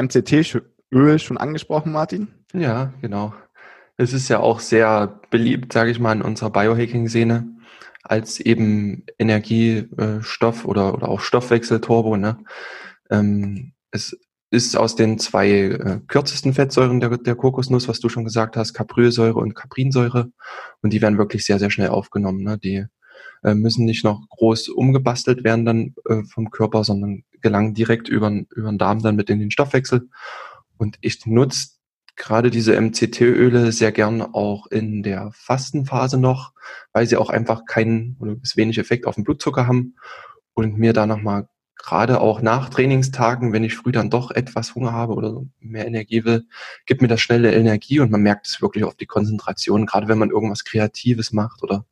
MCT-Öl 0.94 1.18
schon 1.18 1.38
angesprochen, 1.38 1.92
Martin. 1.92 2.28
Ja, 2.52 2.92
genau. 3.00 3.35
Es 3.96 4.12
ist 4.12 4.28
ja 4.28 4.40
auch 4.40 4.61
sehr 4.61 5.20
beliebt, 5.30 5.72
sage 5.72 5.90
ich 5.90 6.00
mal, 6.00 6.12
in 6.12 6.22
unserer 6.22 6.50
Biohacking-Szene 6.50 7.48
als 8.02 8.38
eben 8.40 9.04
Energiestoff 9.18 10.64
oder, 10.64 10.94
oder 10.94 11.09
auch 11.09 11.20
Stoffwechselturbo. 11.20 12.16
Ne? 12.16 12.38
Ähm, 13.11 13.72
es 13.92 14.18
ist 14.50 14.76
aus 14.76 14.94
den 14.94 15.18
zwei 15.18 15.50
äh, 15.50 16.00
kürzesten 16.07 16.52
Fettsäuren 16.52 17.00
der, 17.00 17.16
der 17.16 17.35
Kokosnuss, 17.35 17.88
was 17.88 18.00
du 18.00 18.09
schon 18.09 18.24
gesagt 18.24 18.57
hast, 18.57 18.74
Caprylsäure 18.74 19.38
und 19.38 19.54
Caprinsäure. 19.54 20.30
Und 20.83 20.92
die 20.92 21.00
werden 21.00 21.18
wirklich 21.18 21.46
sehr, 21.46 21.59
sehr 21.59 21.70
schnell 21.70 21.88
aufgenommen. 21.88 22.42
Ne? 22.42 22.59
Die 22.59 22.85
äh, 23.42 23.54
müssen 23.54 23.85
nicht 23.85 24.04
noch 24.04 24.28
groß 24.28 24.68
umgebastelt 24.68 25.44
werden 25.44 25.64
dann 25.64 25.94
äh, 26.09 26.22
vom 26.24 26.50
Körper, 26.50 26.85
sondern 26.85 27.24
gelangen 27.40 27.74
direkt 27.74 28.09
über 28.09 28.28
den 28.28 28.78
Darm 28.78 29.02
dann 29.02 29.16
mit 29.16 29.30
in 29.30 29.38
den 29.38 29.50
Stoffwechsel. 29.50 30.09
Und 30.85 30.99
ich 31.01 31.25
nutze 31.25 31.68
gerade 32.14 32.51
diese 32.51 32.79
MCT-Öle 32.79 33.73
sehr 33.73 33.90
gern 33.90 34.20
auch 34.20 34.66
in 34.66 35.03
der 35.03 35.31
Fastenphase 35.33 36.18
noch, 36.18 36.53
weil 36.92 37.07
sie 37.07 37.16
auch 37.16 37.31
einfach 37.31 37.64
keinen 37.64 38.18
oder 38.20 38.35
bis 38.35 38.59
wenig 38.59 38.77
Effekt 38.77 39.07
auf 39.07 39.14
den 39.14 39.25
Blutzucker 39.25 39.66
haben 39.66 39.97
und 40.53 40.77
mir 40.77 40.92
da 40.92 41.07
nochmal 41.07 41.49
gerade 41.79 42.20
auch 42.20 42.42
nach 42.42 42.68
Trainingstagen, 42.68 43.55
wenn 43.55 43.64
ich 43.64 43.75
früh 43.75 43.92
dann 43.92 44.11
doch 44.11 44.31
etwas 44.31 44.75
Hunger 44.75 44.92
habe 44.92 45.14
oder 45.14 45.42
mehr 45.59 45.87
Energie 45.87 46.27
will, 46.27 46.44
gibt 46.85 47.01
mir 47.01 47.09
das 47.09 47.23
schnelle 47.23 47.55
Energie 47.55 47.99
und 48.01 48.11
man 48.11 48.20
merkt 48.20 48.47
es 48.47 48.61
wirklich 48.61 48.85
auf 48.85 48.97
die 48.97 49.07
Konzentration, 49.07 49.87
gerade 49.87 50.07
wenn 50.07 50.18
man 50.18 50.31
irgendwas 50.31 50.64
Kreatives 50.64 51.33
macht 51.33 51.62
oder 51.62 51.87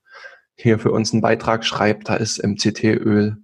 hier 0.55 0.79
für 0.79 0.93
uns 0.93 1.15
einen 1.15 1.23
Beitrag 1.23 1.65
schreibt, 1.65 2.11
da 2.11 2.17
ist 2.17 2.45
MCT-Öl. 2.45 3.39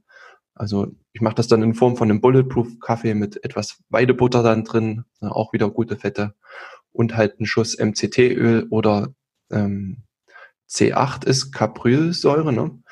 Also 0.59 0.89
ich 1.13 1.21
mache 1.21 1.37
das 1.37 1.49
dann 1.49 1.63
in 1.63 1.75
Form 1.75 1.97
von 1.97 2.11
einem 2.11 2.21
Bulletproof-Kaffee 2.21 3.15
mit 3.15 3.45
etwas 3.45 3.83
Weidebutter 3.89 4.43
dann 4.43 4.65
drin, 4.65 5.05
auch 5.21 5.53
wieder 5.53 5.71
gute 5.71 5.97
Fette. 5.97 6.35
und 6.93 7.17
halt 7.17 7.39
ein 7.39 7.47
Schuss 7.47 7.79
MCT-Öl 7.79 8.67
oder 8.71 9.15
ähm, 9.51 10.03
C8 10.69 11.27
ist 11.27 11.53
Caprylsäure, 11.53 12.53
ne? 12.53 12.83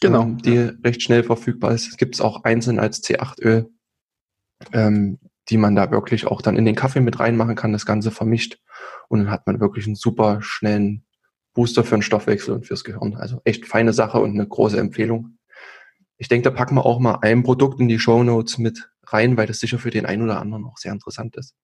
Genau. 0.00 0.22
Ähm, 0.22 0.38
die 0.38 0.54
ja. 0.54 0.72
recht 0.84 1.02
schnell 1.02 1.22
verfügbar 1.22 1.72
ist. 1.72 1.88
Es 1.88 1.96
gibt 1.96 2.16
es 2.16 2.20
auch 2.20 2.44
einzeln 2.44 2.80
als 2.80 3.02
C8-Öl, 3.04 3.70
ähm, 4.72 5.18
die 5.48 5.58
man 5.58 5.76
da 5.76 5.90
wirklich 5.90 6.26
auch 6.26 6.42
dann 6.42 6.56
in 6.56 6.64
den 6.64 6.74
Kaffee 6.74 7.00
mit 7.00 7.20
reinmachen 7.20 7.54
kann, 7.54 7.72
das 7.72 7.86
Ganze 7.86 8.10
vermischt. 8.10 8.58
Und 9.08 9.20
dann 9.20 9.30
hat 9.30 9.46
man 9.46 9.60
wirklich 9.60 9.86
einen 9.86 9.94
super 9.94 10.38
schnellen 10.42 11.04
Booster 11.54 11.84
für 11.84 11.96
den 11.96 12.02
Stoffwechsel 12.02 12.54
und 12.54 12.66
fürs 12.66 12.84
Gehirn. 12.84 13.14
Also 13.14 13.40
echt 13.44 13.66
feine 13.66 13.92
Sache 13.92 14.18
und 14.18 14.30
eine 14.30 14.46
große 14.46 14.78
Empfehlung. 14.78 15.38
Ich 16.22 16.28
denke, 16.28 16.48
da 16.48 16.54
packen 16.54 16.76
wir 16.76 16.86
auch 16.86 17.00
mal 17.00 17.18
ein 17.22 17.42
Produkt 17.42 17.80
in 17.80 17.88
die 17.88 17.98
Show 17.98 18.22
Notes 18.22 18.56
mit 18.56 18.88
rein, 19.08 19.36
weil 19.36 19.48
das 19.48 19.58
sicher 19.58 19.80
für 19.80 19.90
den 19.90 20.06
einen 20.06 20.22
oder 20.22 20.40
anderen 20.40 20.64
auch 20.64 20.76
sehr 20.78 20.92
interessant 20.92 21.36
ist. 21.36 21.56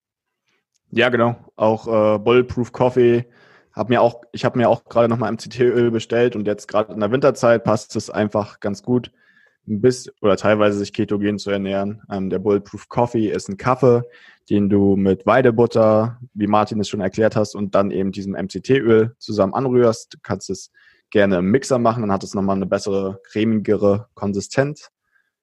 Ja, 0.90 1.10
genau. 1.10 1.36
Auch 1.54 1.86
äh, 1.86 2.18
Bulletproof 2.18 2.72
Coffee. 2.72 3.26
Hab 3.72 3.88
mir 3.88 4.02
auch, 4.02 4.22
ich 4.32 4.44
habe 4.44 4.58
mir 4.58 4.68
auch 4.68 4.86
gerade 4.86 5.08
nochmal 5.08 5.30
MCT-Öl 5.30 5.92
bestellt 5.92 6.34
und 6.34 6.44
jetzt 6.48 6.66
gerade 6.66 6.92
in 6.92 6.98
der 6.98 7.12
Winterzeit 7.12 7.62
passt 7.62 7.94
es 7.94 8.10
einfach 8.10 8.58
ganz 8.58 8.82
gut, 8.82 9.12
ein 9.68 9.80
bisschen 9.80 10.12
oder 10.22 10.36
teilweise 10.36 10.76
sich 10.76 10.92
ketogen 10.92 11.38
zu 11.38 11.52
ernähren. 11.52 12.02
Ähm, 12.10 12.28
der 12.28 12.40
Bulletproof 12.40 12.88
Coffee 12.88 13.30
ist 13.30 13.48
ein 13.48 13.58
Kaffee, 13.58 14.02
den 14.50 14.68
du 14.68 14.96
mit 14.96 15.24
Weidebutter, 15.24 16.18
wie 16.34 16.48
Martin 16.48 16.80
es 16.80 16.88
schon 16.88 17.00
erklärt 17.00 17.36
hast, 17.36 17.54
und 17.54 17.76
dann 17.76 17.92
eben 17.92 18.10
diesem 18.10 18.32
MCT-Öl 18.32 19.14
zusammen 19.18 19.54
anrührst. 19.54 20.14
Du 20.14 20.18
kannst 20.20 20.50
es 20.50 20.72
gerne 21.10 21.38
im 21.38 21.50
Mixer 21.50 21.78
machen, 21.78 22.02
dann 22.02 22.12
hat 22.12 22.24
es 22.24 22.34
nochmal 22.34 22.56
eine 22.56 22.66
bessere, 22.66 23.20
cremigere 23.24 24.08
Konsistenz. 24.14 24.90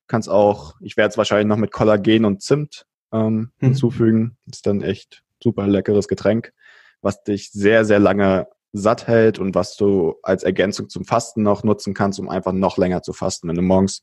Kannst 0.08 0.30
auch, 0.30 0.76
ich 0.82 0.98
werde 0.98 1.10
es 1.10 1.18
wahrscheinlich 1.18 1.48
noch 1.48 1.58
mit 1.58 1.72
Kollagen 1.72 2.26
und 2.26 2.42
Zimt 2.42 2.86
ähm, 3.12 3.52
hm. 3.60 3.70
hinzufügen. 3.70 4.38
Ist 4.52 4.68
dann 4.68 4.82
echt 4.82 5.24
super 5.42 5.68
leckeres 5.68 6.08
Getränk, 6.08 6.54
was 7.02 7.24
dich 7.24 7.52
sehr, 7.52 7.86
sehr 7.86 8.00
lange 8.00 8.48
satt 8.74 9.08
hält 9.08 9.40
und 9.40 9.56
was 9.56 9.78
du 9.78 10.16
als 10.22 10.44
Ergänzung 10.44 10.90
zum 10.90 11.06
Fasten 11.06 11.44
noch 11.44 11.64
nutzen 11.64 11.94
kannst, 11.94 12.20
um 12.20 12.30
einfach 12.30 12.52
noch 12.52 12.78
länger 12.78 13.02
zu 13.02 13.14
fasten. 13.14 13.48
Wenn 13.48 13.56
du 13.56 13.62
morgens 13.62 14.02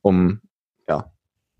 um, 0.00 0.40
ja, 0.88 1.12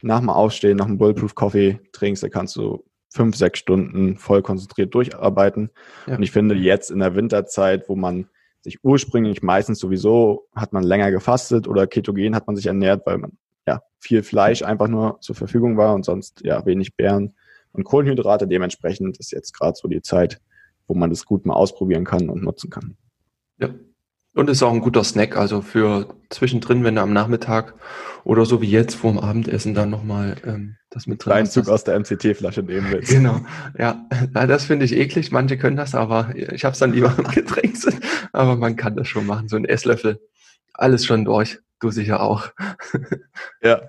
nach 0.03 0.21
dem 0.21 0.31
Aufstehen, 0.31 0.77
nach 0.77 0.87
dem 0.87 0.99
Bulletproof 0.99 1.35
Coffee 1.35 1.81
trinkst, 1.93 2.23
dann 2.23 2.31
kannst 2.31 2.57
du 2.57 2.85
fünf, 3.09 3.37
sechs 3.37 3.59
Stunden 3.59 4.17
voll 4.17 4.43
konzentriert 4.43 4.95
durcharbeiten. 4.95 5.71
Ja. 6.07 6.17
Und 6.17 6.23
ich 6.23 6.31
finde 6.31 6.55
jetzt 6.55 6.91
in 6.91 7.01
der 7.01 7.15
Winterzeit, 7.15 7.89
wo 7.89 7.97
man 7.97 8.29
sich 8.67 8.83
ursprünglich 8.83 9.43
meistens 9.43 9.79
sowieso 9.79 10.49
hat 10.55 10.73
man 10.73 10.83
länger 10.83 11.13
gefastet 11.13 11.69
oder 11.69 11.87
ketogen 11.87 12.35
hat 12.35 12.49
man 12.49 12.57
sich 12.57 12.67
ernährt, 12.67 13.07
weil 13.07 13.19
man 13.19 13.39
ja 13.67 13.81
viel 14.01 14.25
Fleisch 14.25 14.63
einfach 14.63 14.89
nur 14.89 15.21
zur 15.21 15.37
Verfügung 15.37 15.77
war 15.77 15.95
und 15.95 16.05
sonst 16.05 16.43
ja 16.45 16.67
wenig 16.67 16.97
Beeren 16.97 17.37
und 17.71 17.85
Kohlenhydrate. 17.85 18.49
Dementsprechend 18.49 19.19
ist 19.19 19.31
jetzt 19.31 19.53
gerade 19.53 19.77
so 19.81 19.87
die 19.87 20.03
Zeit, 20.03 20.41
wo 20.89 20.95
man 20.95 21.11
das 21.11 21.25
gut 21.25 21.47
mal 21.47 21.55
ausprobieren 21.55 22.05
kann 22.05 22.29
und 22.29 22.43
nutzen 22.43 22.69
kann. 22.69 22.97
Ja. 23.59 23.71
Und 24.37 24.51
ist 24.51 24.63
auch 24.63 24.73
ein 24.73 24.83
guter 24.83 25.03
Snack, 25.03 25.35
also 25.35 25.63
für 25.63 26.15
zwischendrin, 26.29 26.85
wenn 26.85 26.97
du 26.97 27.01
am 27.01 27.15
Nachmittag 27.15 27.75
oder 28.23 28.45
so 28.45 28.61
wie 28.61 28.71
jetzt 28.71 28.95
vor 28.95 29.11
dem 29.11 29.19
Abendessen 29.19 29.73
dann 29.73 29.89
nochmal 29.89 30.37
ähm, 30.45 30.77
das 30.91 31.07
mit 31.07 31.25
drin 31.25 31.31
Kleinen 31.31 31.47
Zug 31.47 31.71
aus 31.71 31.85
der 31.85 31.99
MCT-Flasche 31.99 32.63
nehmen 32.63 32.89
willst. 32.91 33.11
Genau, 33.11 33.41
ja. 33.79 34.05
Das 34.35 34.67
finde 34.67 34.85
ich 34.85 34.95
eklig, 34.95 35.33
manche 35.33 35.57
können 35.57 35.79
das, 35.79 35.95
aber 35.95 36.35
ich 36.37 36.67
habe 36.67 36.75
es 36.75 36.79
dann 36.79 36.93
lieber 36.93 37.15
im 37.19 37.25
Getränk. 37.25 37.77
Aber 38.35 38.57
man 38.57 38.77
kann 38.77 38.95
das 38.95 39.09
schon 39.09 39.25
machen, 39.25 39.49
so 39.49 39.57
ein 39.57 39.65
Esslöffel. 39.65 40.21
Alles 40.75 41.07
schon 41.07 41.25
durch, 41.25 41.59
du 41.81 41.91
sicher 41.91 42.21
auch. 42.21 42.51
Ja. 43.63 43.81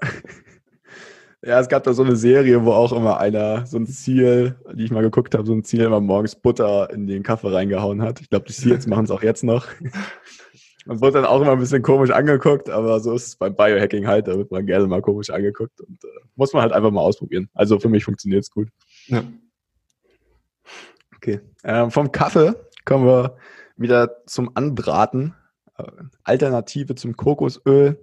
Ja, 1.44 1.60
es 1.60 1.70
gab 1.70 1.84
da 1.84 1.94
so 1.94 2.04
eine 2.04 2.16
Serie, 2.16 2.66
wo 2.66 2.72
auch 2.72 2.92
immer 2.92 3.20
einer 3.20 3.66
so 3.68 3.78
ein 3.78 3.86
Ziel, 3.86 4.56
die 4.74 4.86
ich 4.86 4.92
mal 4.92 5.04
geguckt 5.04 5.36
habe, 5.36 5.46
so 5.46 5.54
ein 5.54 5.64
Ziel 5.64 5.82
immer 5.82 6.02
morgens 6.02 6.36
Butter 6.36 6.90
in 6.92 7.06
den 7.06 7.22
Kaffee 7.22 7.54
reingehauen 7.54 8.02
hat. 8.02 8.22
Ich 8.22 8.30
glaube, 8.30 8.46
die 8.48 8.54
Seals 8.54 8.88
machen 8.88 9.06
es 9.06 9.12
auch 9.12 9.22
jetzt 9.22 9.44
noch. 9.44 9.68
Man 10.88 11.02
wurde 11.02 11.14
dann 11.14 11.26
auch 11.26 11.42
immer 11.42 11.52
ein 11.52 11.60
bisschen 11.60 11.84
komisch 11.84 12.12
angeguckt, 12.12 12.70
aber 12.70 13.00
so 13.00 13.14
ist 13.14 13.28
es 13.28 13.36
beim 13.36 13.56
Biohacking 13.56 14.08
halt, 14.08 14.28
da 14.28 14.38
wird 14.38 14.52
man 14.52 14.66
gerne 14.66 14.88
mal 14.88 15.02
komisch 15.02 15.30
angeguckt 15.30 15.82
und 15.82 16.04
äh, 16.04 16.08
muss 16.36 16.54
man 16.54 16.62
halt 16.62 16.72
einfach 16.72 16.92
mal 16.92 17.02
ausprobieren. 17.02 17.50
Also 17.54 17.80
für 17.80 17.90
mich 17.90 18.06
funktioniert 18.06 18.44
es 18.44 18.52
gut. 18.52 18.70
Ja. 19.08 19.24
Okay. 21.18 21.42
Ähm, 21.64 21.92
vom 21.92 22.12
Kaffee 22.12 22.56
kommen 22.86 23.06
wir 23.06 23.36
wieder 23.76 24.26
zum 24.28 24.52
Anbraten. 24.56 25.36
Äh, 25.78 25.84
Alternative 26.24 26.96
zum 26.96 27.18
Kokosöl 27.18 28.00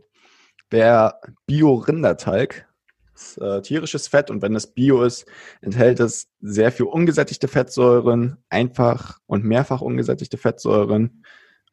der 0.71 1.21
Bio-Rinderteig 1.47 2.69
ist, 3.15 3.39
äh, 3.39 3.63
tierisches 3.63 4.09
Fett 4.09 4.31
und 4.31 4.43
wenn 4.43 4.55
es 4.55 4.67
Bio 4.67 5.03
ist, 5.03 5.27
enthält 5.61 6.01
es 6.01 6.29
sehr 6.41 6.73
viel 6.73 6.87
ungesättigte 6.87 7.49
Fettsäuren, 7.49 8.37
einfach 8.49 9.21
und 9.27 9.45
mehrfach 9.45 9.81
ungesättigte 9.81 10.37
Fettsäuren, 10.37 11.25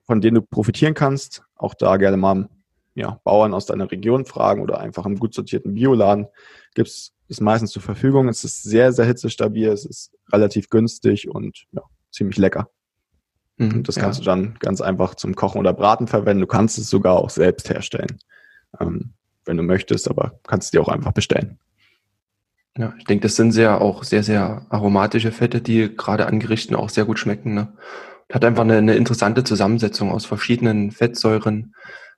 von 0.06 0.22
denen 0.22 0.36
du 0.36 0.42
profitieren 0.42 0.94
kannst. 0.94 1.44
Auch 1.56 1.74
da 1.74 1.98
gerne 1.98 2.18
mal 2.18 2.50
ja, 2.96 3.20
Bauern 3.24 3.54
aus 3.54 3.66
deiner 3.66 3.90
Region 3.90 4.26
fragen 4.26 4.62
oder 4.62 4.80
einfach 4.80 5.06
im 5.06 5.18
gut 5.18 5.34
sortierten 5.34 5.74
Bioladen 5.74 6.28
gibt 6.74 6.90
es 6.90 7.14
ist 7.32 7.40
meistens 7.40 7.72
zur 7.72 7.82
Verfügung. 7.82 8.28
Es 8.28 8.44
ist 8.44 8.62
sehr, 8.62 8.92
sehr 8.92 9.06
hitzestabil, 9.06 9.70
es 9.70 9.86
ist 9.86 10.12
relativ 10.34 10.70
günstig 10.70 11.30
und 11.30 11.66
ja, 11.72 11.82
ziemlich 12.12 12.38
lecker. 12.38 12.70
Mhm, 13.56 13.76
und 13.76 13.88
das 13.88 13.96
kannst 13.96 14.20
ja. 14.20 14.24
du 14.24 14.30
dann 14.30 14.56
ganz 14.60 14.82
einfach 14.82 15.16
zum 15.16 15.34
Kochen 15.36 15.60
oder 15.60 15.72
Braten 15.72 16.08
verwenden. 16.08 16.42
Du 16.42 16.48
kannst 16.48 16.78
es 16.78 16.90
sogar 16.90 17.18
auch 17.18 17.30
selbst 17.30 17.70
herstellen. 17.70 18.20
Ähm, 18.80 19.14
wenn 19.46 19.58
du 19.58 19.64
möchtest, 19.64 20.10
aber 20.10 20.40
kannst 20.44 20.68
es 20.68 20.72
dir 20.72 20.82
auch 20.82 20.90
einfach 20.90 21.14
bestellen. 21.14 21.58
Ja, 22.78 22.94
ich 22.98 23.06
denke, 23.06 23.24
das 23.24 23.36
sind 23.36 23.54
sehr 23.54 23.82
auch 23.82 24.04
sehr, 24.04 24.24
sehr 24.24 24.66
aromatische 24.70 25.32
Fette, 25.32 25.62
die 25.62 25.96
gerade 25.96 26.26
an 26.28 26.40
Gerichten 26.40 26.76
auch 26.76 26.90
sehr 26.90 27.06
gut 27.06 27.18
schmecken. 27.18 27.54
Ne? 27.54 27.74
Hat 28.32 28.46
einfach 28.46 28.64
eine, 28.64 28.78
eine 28.78 28.96
interessante 28.96 29.44
Zusammensetzung 29.44 30.12
aus 30.12 30.26
verschiedenen 30.26 30.92
Fettsäuren. 30.92 31.76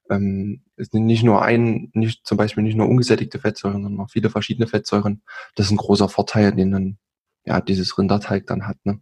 Ähm, 0.09 0.63
ist 0.75 0.93
nicht 0.93 1.23
nur 1.23 1.41
ein, 1.41 1.89
nicht 1.93 2.25
zum 2.25 2.37
Beispiel 2.37 2.63
nicht 2.63 2.75
nur 2.75 2.89
ungesättigte 2.89 3.39
Fettsäuren, 3.39 3.83
sondern 3.83 4.05
auch 4.05 4.11
viele 4.11 4.29
verschiedene 4.29 4.67
Fettsäuren. 4.67 5.23
Das 5.55 5.67
ist 5.67 5.71
ein 5.71 5.77
großer 5.77 6.09
Vorteil, 6.09 6.51
den 6.53 6.71
dann 6.71 6.97
ja 7.45 7.61
dieses 7.61 7.97
Rinderteig 7.97 8.45
dann 8.47 8.67
hat. 8.67 8.77
Ne? 8.83 8.99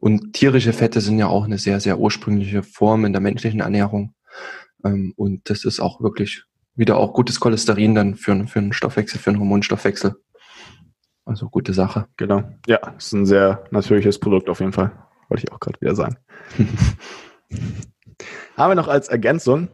Und 0.00 0.32
tierische 0.32 0.72
Fette 0.72 1.00
sind 1.00 1.18
ja 1.18 1.26
auch 1.26 1.44
eine 1.44 1.58
sehr, 1.58 1.80
sehr 1.80 1.98
ursprüngliche 1.98 2.62
Form 2.62 3.04
in 3.04 3.12
der 3.12 3.20
menschlichen 3.20 3.60
Ernährung. 3.60 4.14
Ähm, 4.84 5.12
und 5.16 5.50
das 5.50 5.64
ist 5.64 5.80
auch 5.80 6.00
wirklich 6.00 6.44
wieder 6.74 6.96
auch 6.96 7.12
gutes 7.12 7.40
Cholesterin 7.40 7.94
dann 7.94 8.14
für, 8.14 8.46
für 8.46 8.58
einen 8.58 8.72
Stoffwechsel, 8.72 9.20
für 9.20 9.30
einen 9.30 9.40
Hormonstoffwechsel. 9.40 10.16
Also 11.24 11.48
gute 11.48 11.72
Sache. 11.72 12.06
Genau. 12.16 12.44
Ja, 12.66 12.94
ist 12.98 13.12
ein 13.12 13.26
sehr 13.26 13.64
natürliches 13.70 14.18
Produkt 14.18 14.48
auf 14.50 14.60
jeden 14.60 14.72
Fall. 14.72 14.92
Wollte 15.34 15.46
ich 15.48 15.52
auch 15.52 15.58
gerade 15.58 15.80
wieder 15.80 15.96
sagen. 15.96 16.16
Haben 18.56 18.70
wir 18.70 18.76
noch 18.76 18.86
als 18.86 19.08
Ergänzung 19.08 19.66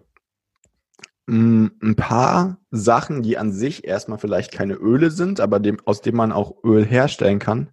mm, 1.27 1.67
ein 1.83 1.97
paar 1.97 2.57
Sachen, 2.71 3.23
die 3.23 3.37
an 3.37 3.53
sich 3.53 3.85
erstmal 3.85 4.17
vielleicht 4.17 4.53
keine 4.53 4.73
Öle 4.73 5.11
sind, 5.11 5.39
aber 5.39 5.61
dem, 5.61 5.79
aus 5.85 6.01
dem 6.01 6.17
man 6.17 6.33
auch 6.33 6.65
Öl 6.65 6.87
herstellen 6.87 7.41
kann 7.41 7.73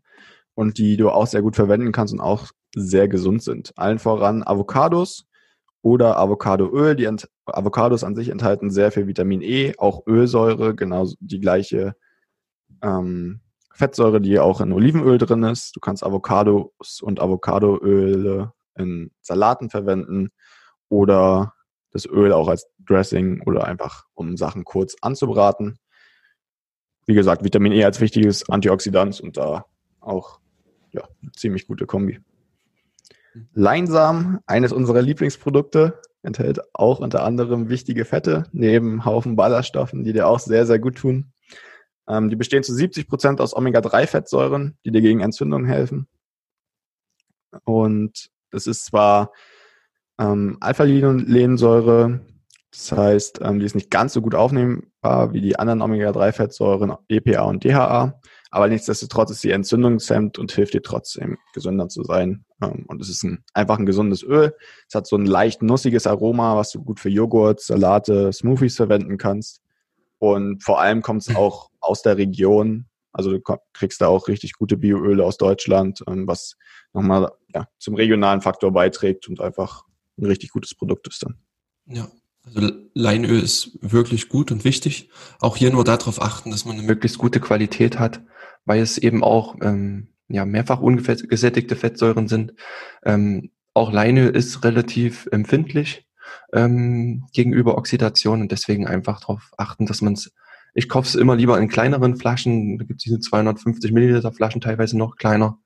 und 0.54 0.80
die 0.80 0.97
du 0.97 1.10
auch 1.10 1.28
sehr 1.28 1.41
gut 1.41 1.56
verwenden 1.56 1.93
kannst 1.93 2.13
und 2.13 2.19
auch 2.19 2.52
sehr 2.76 3.08
gesund 3.08 3.41
sind. 3.41 3.71
Allen 3.78 4.00
voran 4.00 4.43
Avocados 4.43 5.26
oder 5.82 6.17
Avocadoöl. 6.17 6.97
Die 6.97 7.08
Avocados 7.45 8.04
an 8.04 8.15
sich 8.15 8.28
enthalten 8.28 8.69
sehr 8.69 8.91
viel 8.91 9.08
Vitamin 9.08 9.41
E, 9.41 9.76
auch 9.78 10.06
Ölsäure, 10.06 10.76
genau 10.76 11.08
die 11.21 11.39
gleiche 11.39 11.95
ähm, 12.82 13.39
Fettsäure, 13.78 14.20
die 14.20 14.40
auch 14.40 14.60
in 14.60 14.74
Olivenöl 14.74 15.20
drin 15.20 15.44
ist. 15.44 15.76
Du 15.76 15.80
kannst 15.80 16.04
Avocados 16.04 17.02
und 17.02 17.22
Avocadoöle 17.22 18.52
in 18.76 19.12
Salaten 19.22 19.70
verwenden 19.70 20.30
oder 20.90 21.54
das 21.92 22.06
Öl 22.06 22.34
auch 22.34 22.48
als 22.48 22.68
Dressing 22.80 23.42
oder 23.46 23.66
einfach 23.66 24.06
um 24.16 24.36
Sachen 24.36 24.63
kurz 24.63 24.96
anzubraten. 25.02 25.78
Wie 27.06 27.13
gesagt, 27.13 27.44
Vitamin 27.44 27.72
E 27.72 27.84
als 27.86 28.02
wichtiges 28.02 28.50
Antioxidant 28.50 29.22
und 29.22 29.38
da 29.38 29.66
auch 30.00 30.40
ja, 30.92 31.04
ziemlich 31.36 31.68
gute 31.68 31.86
Kombi. 31.86 32.20
Leinsamen, 33.54 34.40
eines 34.48 34.74
unserer 34.74 35.04
Lieblingsprodukte, 35.04 36.02
enthält 36.24 36.60
auch 36.74 37.00
unter 37.00 37.24
anderem 37.24 37.70
wichtige 37.70 38.06
Fette, 38.06 38.46
neben 38.52 39.06
Haufen 39.06 39.36
Ballaststoffen, 39.36 40.04
die 40.04 40.13
dir 40.13 40.28
auch 40.28 40.40
sehr, 40.40 40.66
sehr 40.66 40.80
gut 40.80 40.96
tun. 40.96 41.32
Ähm, 42.10 42.30
die 42.30 42.36
bestehen 42.36 42.63
zu 42.63 42.74
70 42.74 43.08
Prozent 43.08 43.41
aus 43.41 43.56
Omega-3-Fettsäuren, 43.56 44.78
die 44.86 44.91
dir 44.91 45.02
gegen 45.02 45.20
Entzündungen 45.20 45.68
helfen. 45.68 46.08
Und 47.64 48.30
es 48.51 48.68
ist 48.68 48.86
zwar 48.86 49.32
ähm, 50.20 50.58
Alpha-Linolsäure, 50.60 52.22
das 52.72 52.91
heißt, 52.91 53.39
ähm, 53.41 53.60
die 53.60 53.66
ist 53.66 53.76
nicht 53.76 53.89
ganz 53.89 54.14
so 54.14 54.22
gut 54.22 54.36
aufnehmbar 54.36 55.34
wie 55.34 55.41
die 55.41 55.58
anderen 55.58 55.82
Omega-3-Fettsäuren 55.82 56.95
EPA 57.08 57.43
und 57.43 57.64
DHA, 57.64 58.20
aber 58.49 58.68
nichtsdestotrotz 58.68 59.32
ist 59.32 59.41
sie 59.41 59.51
entzündungshemmend 59.51 60.39
und 60.39 60.51
hilft 60.51 60.74
dir 60.74 60.82
trotzdem, 60.82 61.38
gesünder 61.53 61.89
zu 61.89 62.03
sein. 62.03 62.45
Ähm, 62.62 62.86
und 62.88 63.01
es 63.01 63.10
ist 63.10 63.24
ein, 63.24 63.43
einfach 63.53 63.78
ein 63.78 63.86
gesundes 63.86 64.24
Öl. 64.24 64.55
Es 64.88 64.95
hat 64.95 65.08
so 65.08 65.18
ein 65.18 65.26
leicht 65.26 65.62
nussiges 65.62 66.08
Aroma, 66.08 66.55
was 66.55 66.72
du 66.72 66.84
gut 66.84 66.99
für 66.99 67.10
Joghurt, 67.10 67.62
Salate, 67.62 68.32
Smoothies 68.32 68.76
verwenden 68.76 69.18
kannst. 69.18 69.62
Und 70.20 70.64
vor 70.64 70.82
allem 70.82 71.01
kommt 71.01 71.22
es 71.22 71.36
auch 71.36 71.70
aus 71.88 72.02
der 72.02 72.18
Region 72.18 72.86
Also 73.12 73.32
du 73.32 73.42
kriegst 73.74 74.02
da 74.02 74.08
auch 74.08 74.28
richtig 74.28 74.54
gute 74.54 74.78
Bioöle 74.78 75.24
aus 75.24 75.38
Deutschland, 75.38 76.04
ähm, 76.08 76.28
was 76.28 76.56
nochmal 76.94 77.32
ja, 77.54 77.68
zum 77.80 77.96
regionalen 77.96 78.42
Faktor 78.42 78.72
beiträgt 78.72 79.28
und 79.28 79.42
einfach 79.42 79.84
ein 80.18 80.26
richtig 80.26 80.52
gutes 80.52 80.76
Produkt 80.76 81.08
ist 81.08 81.24
dann. 81.24 81.38
Ja, 81.86 82.10
also 82.46 82.72
Leinöl 82.94 83.42
ist 83.42 83.78
wirklich 83.82 84.30
gut 84.30 84.52
und 84.52 84.64
wichtig. 84.64 85.10
Auch 85.40 85.58
hier 85.58 85.72
nur 85.72 85.84
darauf 85.84 86.22
achten, 86.22 86.52
dass 86.52 86.66
man 86.66 86.78
eine 86.78 86.86
möglichst 86.86 87.18
gute 87.18 87.40
Qualität 87.40 88.00
hat, 88.00 88.22
weil 88.66 88.82
es 88.82 88.98
eben 88.98 89.24
auch 89.24 89.56
ähm, 89.62 90.10
ja, 90.30 90.46
mehrfach 90.46 90.80
ungesättigte 90.80 91.76
Fettsäuren 91.76 92.28
sind. 92.28 92.54
Ähm, 93.04 93.52
auch 93.74 93.92
Leinöl 93.92 94.36
ist 94.36 94.64
relativ 94.64 95.28
empfindlich 95.32 96.08
ähm, 96.54 97.26
gegenüber 97.34 97.78
Oxidation 97.78 98.42
und 98.42 98.52
deswegen 98.52 98.88
einfach 98.88 99.20
darauf 99.22 99.52
achten, 99.58 99.86
dass 99.86 100.02
man 100.02 100.14
es, 100.14 100.34
ich 100.78 100.88
kaufe 100.88 101.07
es 101.07 101.15
immer 101.15 101.36
lieber 101.36 101.57
in 101.57 101.69
kleineren 101.69 102.17
Flaschen, 102.17 102.78
da 102.78 102.86
gibt 102.86 102.99
es 102.99 103.03
diese 103.05 103.19
250 103.19 103.91
Milliliter 103.91 104.32
Flaschen 104.32 104.61
teilweise 104.61 104.95
noch 104.95 105.15
kleiner 105.15 105.57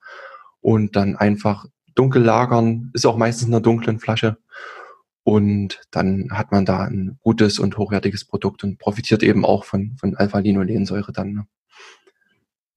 und 0.62 0.96
dann 0.96 1.18
einfach 1.18 1.66
dunkel 1.96 2.24
lagern, 2.24 2.92
ist 2.94 3.06
auch 3.06 3.18
meistens 3.18 3.50
in 3.50 3.54
einer 3.54 3.62
dunklen 3.62 4.00
Flasche 4.00 4.38
und 5.24 5.82
dann 5.92 6.30
hat 6.32 6.54
man 6.54 6.66
da 6.66 6.86
ein 6.86 7.20
gutes 7.20 7.60
und 7.60 7.78
hochwertiges 7.78 8.24
Produkt 8.24 8.64
und 8.64 8.80
profitiert 8.80 9.22
eben 9.22 9.44
auch 9.44 9.66
von, 9.66 9.98
von 10.00 10.16
Alpha-Linolensäure 10.16 11.12
dann. 11.12 11.34
Ne? 11.34 11.48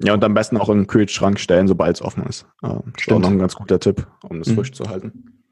Ja, 0.03 0.14
und 0.14 0.24
am 0.24 0.35
besten 0.35 0.57
auch 0.57 0.68
im 0.70 0.89
Kühlschrank 0.89 1.39
stellen, 1.39 1.68
sobald 1.68 1.95
es 1.95 2.03
offen 2.03 2.26
ist. 2.26 2.47
Ähm, 2.64 2.93
ist 2.99 3.12
auch 3.12 3.20
noch 3.20 3.30
ein 3.30 3.39
ganz 3.39 3.55
guter 3.55 3.78
Tipp, 3.78 4.09
um 4.28 4.41
das 4.41 4.49
mhm. 4.49 4.57
frisch 4.57 4.72
zu 4.72 4.89
halten. 4.89 5.45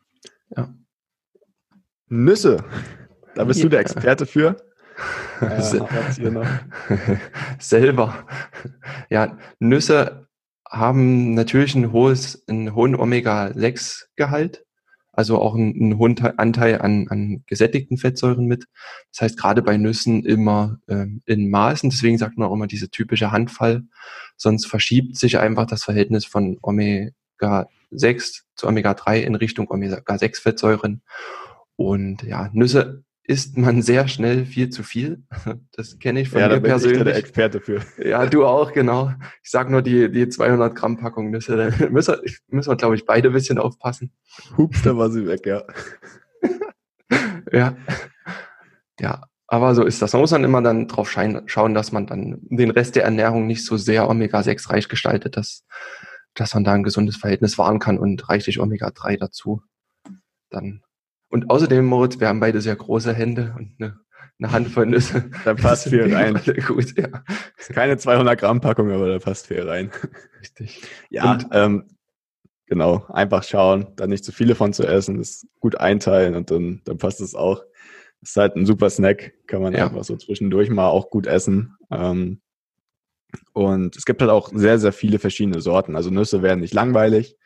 Ja. 0.56 0.74
Nüsse. 2.08 2.64
Da 3.36 3.44
bist 3.44 3.60
ja. 3.60 3.66
du 3.66 3.68
der 3.70 3.80
Experte 3.80 4.26
für. 4.26 4.56
Äh, 5.40 5.60
Selber. 7.58 8.26
Ja, 9.10 9.38
Nüsse 9.58 10.28
haben 10.68 11.34
natürlich 11.34 11.74
ein 11.74 11.92
hohes, 11.92 12.44
einen 12.48 12.74
hohen 12.74 12.94
Omega-6-Gehalt 12.94 14.64
also 15.12 15.38
auch 15.38 15.54
einen 15.54 15.98
hohen 15.98 16.18
Anteil 16.38 16.80
an, 16.80 17.06
an 17.08 17.44
gesättigten 17.46 17.98
Fettsäuren 17.98 18.46
mit. 18.46 18.64
Das 19.12 19.20
heißt, 19.20 19.38
gerade 19.38 19.62
bei 19.62 19.76
Nüssen 19.76 20.24
immer 20.24 20.78
ähm, 20.88 21.22
in 21.26 21.50
Maßen, 21.50 21.90
deswegen 21.90 22.16
sagt 22.16 22.38
man 22.38 22.48
auch 22.48 22.54
immer 22.54 22.66
diese 22.66 22.88
typische 22.88 23.30
Handfall, 23.30 23.84
sonst 24.36 24.66
verschiebt 24.66 25.16
sich 25.16 25.38
einfach 25.38 25.66
das 25.66 25.84
Verhältnis 25.84 26.24
von 26.24 26.58
Omega-6 26.62 28.42
zu 28.54 28.66
Omega-3 28.66 29.20
in 29.20 29.34
Richtung 29.34 29.70
Omega-6-Fettsäuren. 29.70 31.02
Und 31.76 32.22
ja, 32.22 32.48
Nüsse 32.52 33.04
isst 33.24 33.56
man 33.56 33.82
sehr 33.82 34.08
schnell 34.08 34.44
viel 34.44 34.70
zu 34.70 34.82
viel. 34.82 35.22
Das 35.72 35.98
kenne 35.98 36.20
ich 36.20 36.28
von 36.28 36.40
ja, 36.40 36.48
mir 36.48 36.60
persönlich. 36.60 36.98
Ja, 36.98 37.04
der 37.04 37.16
Experte 37.16 37.60
für. 37.60 37.80
Ja, 37.98 38.26
du 38.26 38.44
auch, 38.44 38.72
genau. 38.72 39.12
Ich 39.42 39.50
sag 39.50 39.70
nur 39.70 39.82
die, 39.82 40.10
die 40.10 40.28
200 40.28 40.74
Gramm 40.74 40.98
Packung 40.98 41.30
Nüsse. 41.30 41.56
Da 41.56 41.86
müssen 41.90 42.14
wir, 42.14 42.32
müssen 42.48 42.70
wir 42.70 42.76
glaube 42.76 42.94
ich, 42.94 43.06
beide 43.06 43.28
ein 43.28 43.34
bisschen 43.34 43.58
aufpassen. 43.58 44.12
Hups, 44.56 44.82
da 44.82 44.96
war 44.96 45.10
sie 45.10 45.26
weg, 45.26 45.46
ja. 45.46 45.62
ja. 47.52 47.76
Ja, 49.00 49.22
aber 49.46 49.74
so 49.74 49.84
ist 49.84 50.02
das. 50.02 50.12
Man 50.12 50.20
muss 50.20 50.30
dann 50.30 50.44
immer 50.44 50.62
dann 50.62 50.88
drauf 50.88 51.10
schauen, 51.10 51.74
dass 51.74 51.92
man 51.92 52.06
dann 52.06 52.38
den 52.42 52.70
Rest 52.70 52.96
der 52.96 53.04
Ernährung 53.04 53.46
nicht 53.46 53.64
so 53.64 53.76
sehr 53.76 54.08
Omega-6 54.08 54.70
reich 54.70 54.88
gestaltet, 54.88 55.36
dass, 55.36 55.64
dass 56.34 56.54
man 56.54 56.64
da 56.64 56.72
ein 56.72 56.84
gesundes 56.84 57.16
Verhältnis 57.16 57.58
wahren 57.58 57.78
kann 57.78 57.98
und 57.98 58.28
reichlich 58.28 58.60
Omega-3 58.60 59.18
dazu. 59.18 59.62
Dann 60.50 60.82
und 61.32 61.48
außerdem, 61.48 61.86
Moritz, 61.86 62.20
wir 62.20 62.28
haben 62.28 62.40
beide 62.40 62.60
sehr 62.60 62.76
große 62.76 63.14
Hände 63.14 63.54
und 63.58 63.74
eine, 63.78 63.98
eine 64.38 64.52
Handvoll 64.52 64.84
Nüsse. 64.84 65.30
Da 65.46 65.54
passt 65.54 65.88
viel 65.88 66.14
rein. 66.14 66.38
Gut, 66.66 66.94
ja. 66.98 67.08
Keine 67.72 67.96
200 67.96 68.38
Gramm 68.38 68.60
Packung, 68.60 68.90
aber 68.92 69.08
da 69.08 69.18
passt 69.18 69.46
viel 69.46 69.66
rein. 69.66 69.90
Richtig. 70.40 70.82
Ja, 71.08 71.32
und, 71.32 71.46
ähm, 71.52 71.88
genau. 72.66 73.06
Einfach 73.08 73.44
schauen, 73.44 73.86
da 73.96 74.06
nicht 74.06 74.26
zu 74.26 74.32
viele 74.32 74.54
von 74.54 74.74
zu 74.74 74.86
essen, 74.86 75.16
das 75.16 75.46
gut 75.58 75.80
einteilen 75.80 76.34
und 76.34 76.50
dann, 76.50 76.82
dann 76.84 76.98
passt 76.98 77.22
es 77.22 77.34
auch. 77.34 77.64
ist 78.20 78.36
halt 78.36 78.54
ein 78.54 78.66
super 78.66 78.90
Snack, 78.90 79.32
kann 79.46 79.62
man 79.62 79.72
ja. 79.72 79.86
einfach 79.86 80.04
so 80.04 80.16
zwischendurch 80.16 80.68
mal 80.68 80.88
auch 80.88 81.08
gut 81.08 81.26
essen. 81.26 81.78
Ähm, 81.90 82.42
und 83.54 83.96
es 83.96 84.04
gibt 84.04 84.20
halt 84.20 84.30
auch 84.30 84.50
sehr, 84.54 84.78
sehr 84.78 84.92
viele 84.92 85.18
verschiedene 85.18 85.62
Sorten. 85.62 85.96
Also 85.96 86.10
Nüsse 86.10 86.42
werden 86.42 86.60
nicht 86.60 86.74
langweilig. 86.74 87.38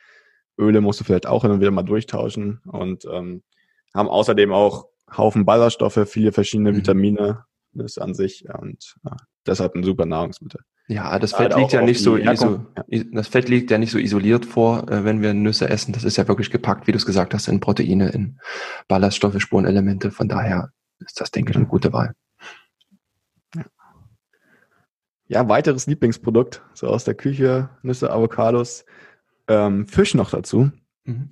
Öle 0.58 0.80
musst 0.80 0.98
du 0.98 1.04
vielleicht 1.04 1.28
auch 1.28 1.42
hin 1.42 1.52
und 1.52 1.60
wieder 1.60 1.70
mal 1.70 1.84
durchtauschen. 1.84 2.60
Und 2.66 3.04
ähm, 3.04 3.44
haben 3.94 4.08
außerdem 4.08 4.52
auch 4.52 4.86
Haufen 5.16 5.44
Ballaststoffe, 5.44 6.00
viele 6.06 6.32
verschiedene 6.32 6.72
mhm. 6.72 6.76
Vitamine, 6.76 7.44
das 7.72 7.98
an 7.98 8.14
sich 8.14 8.44
und 8.48 8.96
ja, 9.04 9.16
deshalb 9.46 9.74
ein 9.74 9.84
super 9.84 10.06
Nahrungsmittel. 10.06 10.60
Ja, 10.88 11.18
das 11.18 11.32
Fett 11.32 11.54
liegt 11.56 11.72
ja 11.72 11.82
nicht 11.82 12.00
so, 12.00 12.16
iso, 12.16 12.64
ja. 12.88 13.04
das 13.12 13.28
Fett 13.28 13.48
liegt 13.48 13.72
ja 13.72 13.78
nicht 13.78 13.90
so 13.90 13.98
isoliert 13.98 14.46
vor, 14.46 14.88
äh, 14.88 15.04
wenn 15.04 15.20
wir 15.20 15.34
Nüsse 15.34 15.68
essen. 15.68 15.92
Das 15.92 16.04
ist 16.04 16.16
ja 16.16 16.28
wirklich 16.28 16.50
gepackt, 16.50 16.86
wie 16.86 16.92
du 16.92 16.96
es 16.96 17.06
gesagt 17.06 17.34
hast, 17.34 17.48
in 17.48 17.58
Proteine, 17.58 18.10
in 18.10 18.38
Ballaststoffe, 18.86 19.40
Spurenelemente. 19.40 20.12
Von 20.12 20.28
daher 20.28 20.70
ist 21.00 21.20
das, 21.20 21.32
denke 21.32 21.50
ich, 21.50 21.56
eine 21.56 21.66
gute 21.66 21.92
Wahl. 21.92 22.14
Ja. 23.56 23.64
ja, 25.26 25.48
weiteres 25.48 25.88
Lieblingsprodukt, 25.88 26.62
so 26.72 26.86
aus 26.86 27.02
der 27.02 27.14
Küche, 27.14 27.70
Nüsse, 27.82 28.12
Avocados, 28.12 28.84
ähm, 29.48 29.88
Fisch 29.88 30.14
noch 30.14 30.30
dazu. 30.30 30.70
Mhm 31.04 31.30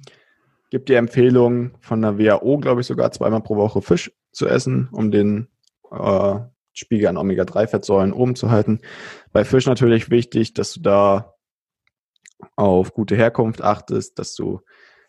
gibt 0.75 0.89
die 0.89 0.95
Empfehlung 0.95 1.71
von 1.79 2.03
der 2.03 2.19
WHO, 2.19 2.59
glaube 2.59 2.81
ich, 2.81 2.89
sogar 2.89 3.13
zweimal 3.13 3.41
pro 3.43 3.55
Woche 3.55 3.81
Fisch 3.81 4.11
zu 4.33 4.49
essen, 4.49 4.89
um 4.91 5.13
den 5.13 5.47
äh, 5.93 6.41
Spiegel 6.73 7.07
an 7.07 7.17
Omega-3-Fettsäuren 7.17 8.13
oben 8.13 8.35
zu 8.35 8.51
halten. 8.51 8.81
Bei 9.33 9.45
Fisch 9.45 9.67
natürlich 9.67 10.11
wichtig, 10.11 10.53
dass 10.53 10.73
du 10.73 10.81
da 10.81 11.37
auf 12.57 12.93
gute 12.93 13.15
Herkunft 13.15 13.63
achtest, 13.63 14.19
dass 14.19 14.35
du 14.35 14.63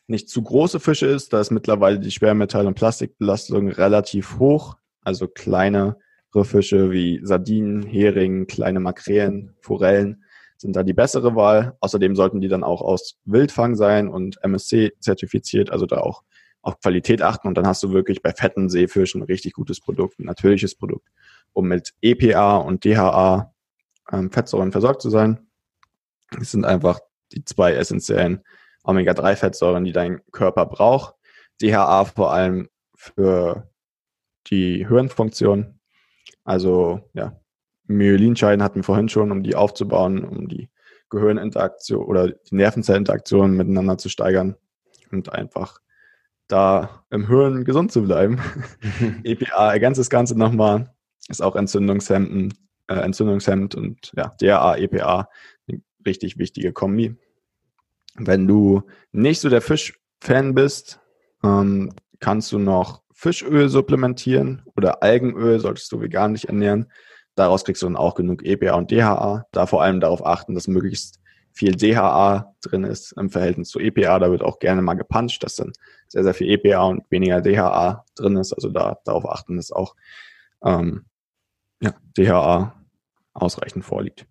nicht 0.06 0.30
zu 0.30 0.44
große 0.44 0.80
Fische 0.80 1.08
isst. 1.08 1.34
Da 1.34 1.42
ist 1.42 1.50
mittlerweile 1.50 2.00
die 2.00 2.12
Schwermetall- 2.12 2.68
und 2.68 2.76
Plastikbelastung 2.76 3.70
relativ 3.70 4.38
hoch. 4.38 4.78
Also 5.02 5.28
kleinere 5.28 5.96
Fische 6.44 6.92
wie 6.92 7.22
Sardinen, 7.24 7.82
Hering, 7.82 8.46
kleine 8.46 8.82
Makrelen, 8.82 9.56
Forellen 9.62 10.25
sind 10.66 10.76
da 10.76 10.84
die 10.84 10.94
bessere 10.94 11.36
Wahl. 11.36 11.78
Außerdem 11.80 12.16
sollten 12.16 12.42
die 12.42 12.48
dann 12.48 12.64
auch 12.64 12.82
aus 12.82 13.18
Wildfang 13.26 13.76
sein 13.76 14.10
und 14.10 14.44
MSC 14.44 14.94
zertifiziert, 15.00 15.70
also 15.70 15.86
da 15.86 15.98
auch 15.98 16.24
auf 16.62 16.80
Qualität 16.80 17.22
achten 17.22 17.48
und 17.48 17.56
dann 17.56 17.68
hast 17.68 17.84
du 17.84 17.92
wirklich 17.92 18.24
bei 18.24 18.32
fetten 18.32 18.70
Seefischen 18.70 19.22
ein 19.22 19.26
richtig 19.26 19.54
gutes 19.54 19.80
Produkt, 19.80 20.20
ein 20.20 20.26
natürliches 20.26 20.74
Produkt, 20.74 21.08
um 21.54 21.68
mit 21.68 21.94
EPA 22.02 22.58
und 22.58 22.84
DHA 22.84 23.54
ähm, 24.12 24.32
Fettsäuren 24.32 24.72
versorgt 24.72 25.04
zu 25.04 25.12
sein. 25.12 25.48
Das 26.32 26.50
sind 26.50 26.66
einfach 26.66 27.00
die 27.32 27.46
zwei 27.46 27.74
essentiellen 27.74 28.44
Omega-3-Fettsäuren, 28.84 29.84
die 29.84 29.92
dein 29.92 30.22
Körper 30.32 30.66
braucht. 30.66 31.14
DHA 31.62 32.06
vor 32.06 32.34
allem 32.34 32.68
für 32.96 33.70
die 34.48 34.88
Hirnfunktion, 34.88 35.80
also 36.44 37.02
ja, 37.14 37.40
Myelinscheiden 37.88 38.64
hatten 38.64 38.78
wir 38.78 38.84
vorhin 38.84 39.10
schon, 39.10 39.32
um 39.32 39.44
die 39.44 39.56
aufzubauen, 39.56 40.24
um 40.24 40.48
die 40.48 40.70
Gehirninteraktion 41.10 42.04
oder 42.06 42.30
die 42.30 42.56
Nervenzellinteraktion 42.56 43.56
miteinander 43.56 43.98
zu 43.98 44.10
steigern 44.10 44.56
und 45.12 45.32
einfach 45.32 45.80
da 46.48 47.06
im 47.10 47.28
Hirn 47.28 47.64
gesund 47.64 47.92
zu 47.92 48.04
bleiben. 48.04 48.40
EPA 49.24 49.72
ergänzt 49.72 50.00
das 50.00 50.10
Ganze 50.10 50.38
nochmal, 50.38 50.94
ist 51.30 51.42
auch 51.42 51.56
entzündungshemmend, 51.56 52.56
äh, 52.88 52.96
entzündungshemmend 52.96 53.76
und 53.76 54.12
ja, 54.16 54.36
DRA, 54.42 54.78
EPA, 54.78 55.30
eine 55.68 55.82
richtig 56.06 56.38
wichtige 56.38 56.74
Kombi. 56.74 57.16
Wenn 58.16 58.48
du 58.48 58.84
nicht 59.12 59.42
so 59.42 59.50
der 59.50 59.62
Fischfan 59.62 60.54
bist, 60.54 61.00
ähm, 61.44 61.94
kannst 62.20 62.52
du 62.52 62.60
noch 62.60 63.04
Fischöl 63.14 63.70
supplementieren 63.70 64.64
oder 64.76 65.02
Algenöl, 65.02 65.60
solltest 65.60 65.92
du 65.92 66.02
vegan 66.02 66.34
nicht 66.34 66.46
ernähren. 66.46 66.92
Daraus 67.36 67.66
kriegst 67.66 67.82
du 67.82 67.88
dann 67.88 67.98
auch 67.98 68.16
genug 68.16 68.44
EPA 68.44 68.76
und 68.76 68.92
DHA. 68.92 69.46
Da 69.52 69.66
vor 69.66 69.84
allem 69.84 70.00
darauf 70.00 70.26
achten, 70.26 70.56
dass 70.56 70.68
möglichst 70.68 71.20
viel 71.52 71.76
DHA 71.76 72.54
drin 72.62 72.84
ist 72.84 73.14
im 73.14 73.30
Verhältnis 73.30 73.70
zu 73.70 73.80
EPA. 73.80 74.20
Da 74.20 74.32
wird 74.32 74.42
auch 74.42 74.60
gerne 74.60 74.82
mal 74.82 74.96
gepuncht, 74.96 75.44
dass 75.44 75.56
dann 75.56 75.74
sehr, 76.08 76.24
sehr 76.24 76.34
viel 76.34 76.50
EPA 76.50 76.84
und 76.84 77.04
weniger 77.10 77.42
DHA 77.42 78.06
drin 78.16 78.38
ist. 78.38 78.54
Also 78.54 78.70
da 78.70 79.00
darauf 79.06 79.30
achten, 79.30 79.58
dass 79.58 79.72
auch 79.72 79.96
ähm, 80.64 81.06
ja, 81.82 81.94
DHA 82.18 82.74
ausreichend 83.34 83.86
vorliegt. 83.86 84.26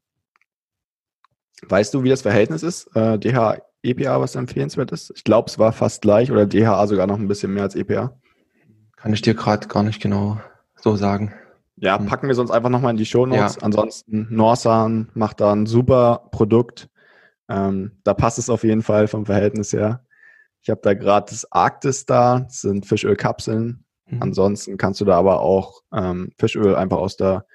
Weißt 1.62 1.94
du, 1.94 2.02
wie 2.02 2.10
das 2.10 2.22
Verhältnis 2.22 2.62
ist? 2.62 2.94
Äh, 2.94 3.18
DHA, 3.18 3.58
EPA, 3.82 4.20
was 4.20 4.34
empfehlenswert 4.34 4.92
ist? 4.92 5.12
Ich 5.14 5.24
glaube, 5.24 5.48
es 5.48 5.58
war 5.58 5.72
fast 5.72 6.02
gleich 6.02 6.30
oder 6.30 6.46
DHA 6.46 6.86
sogar 6.86 7.06
noch 7.06 7.18
ein 7.18 7.28
bisschen 7.28 7.52
mehr 7.52 7.64
als 7.64 7.74
EPA. 7.74 8.18
Kann 8.96 9.12
ich 9.12 9.22
dir 9.22 9.34
gerade 9.34 9.68
gar 9.68 9.82
nicht 9.82 10.00
genau 10.00 10.40
so 10.76 10.96
sagen. 10.96 11.34
Ja, 11.76 11.98
hm. 11.98 12.06
packen 12.06 12.28
wir 12.28 12.34
sonst 12.34 12.50
einfach 12.50 12.70
nochmal 12.70 12.92
in 12.92 12.96
die 12.96 13.06
Show 13.06 13.26
Notes. 13.26 13.56
Ja. 13.56 13.62
Ansonsten, 13.62 14.28
Norsan 14.30 15.10
macht 15.14 15.40
da 15.40 15.52
ein 15.52 15.66
super 15.66 16.28
Produkt. 16.30 16.88
Ähm, 17.48 17.98
da 18.04 18.14
passt 18.14 18.38
es 18.38 18.48
auf 18.48 18.64
jeden 18.64 18.82
Fall 18.82 19.06
vom 19.08 19.26
Verhältnis 19.26 19.72
her. 19.72 20.04
Ich 20.62 20.70
habe 20.70 20.80
da 20.82 20.94
gerade 20.94 21.26
das 21.28 21.50
Arktis 21.52 22.06
da, 22.06 22.40
das 22.40 22.60
sind 22.60 22.86
Fischölkapseln. 22.86 23.84
Mhm. 24.06 24.22
Ansonsten 24.22 24.78
kannst 24.78 25.00
du 25.00 25.04
da 25.04 25.18
aber 25.18 25.40
auch 25.40 25.82
ähm, 25.92 26.30
Fischöl 26.38 26.74
einfach 26.74 26.98
aus 26.98 27.16
der 27.16 27.46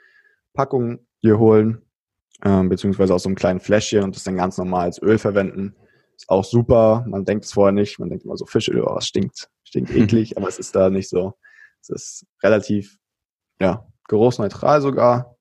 Packung 0.54 1.00
hier 1.20 1.40
holen. 1.40 1.82
ähm, 2.44 2.70
beziehungsweise 2.70 3.14
aus 3.14 3.24
so 3.24 3.30
einem 3.30 3.36
kleinen 3.36 3.60
Fläschchen 3.60 4.04
und 4.04 4.16
das 4.16 4.24
dann 4.24 4.38
ganz 4.38 4.58
normal 4.58 4.86
als 4.86 5.02
Öl 5.02 5.18
verwenden. 5.18 5.76
Ist 6.16 6.30
auch 6.30 6.46
super. 6.46 7.06
Man 7.08 7.26
denkt 7.26 7.46
es 7.46 7.54
vorher 7.54 7.74
nicht. 7.74 8.00
Man 8.00 8.10
denkt 8.10 8.26
immer 8.26 8.38
so 8.38 8.46
Fischöl, 8.46 8.82
oh, 8.82 8.98
es 8.98 9.08
stinkt, 9.08 9.50
stinkt 9.64 9.92
eklig, 9.96 10.38
aber 10.38 10.48
es 10.48 10.60
ist 10.60 10.76
da 10.76 10.90
nicht 10.90 11.10
so. 11.10 11.34
Es 11.82 11.90
ist 11.90 12.26
relativ, 12.44 12.98
ja, 13.60 13.86
geruchsneutral 14.10 14.82
sogar. 14.82 15.38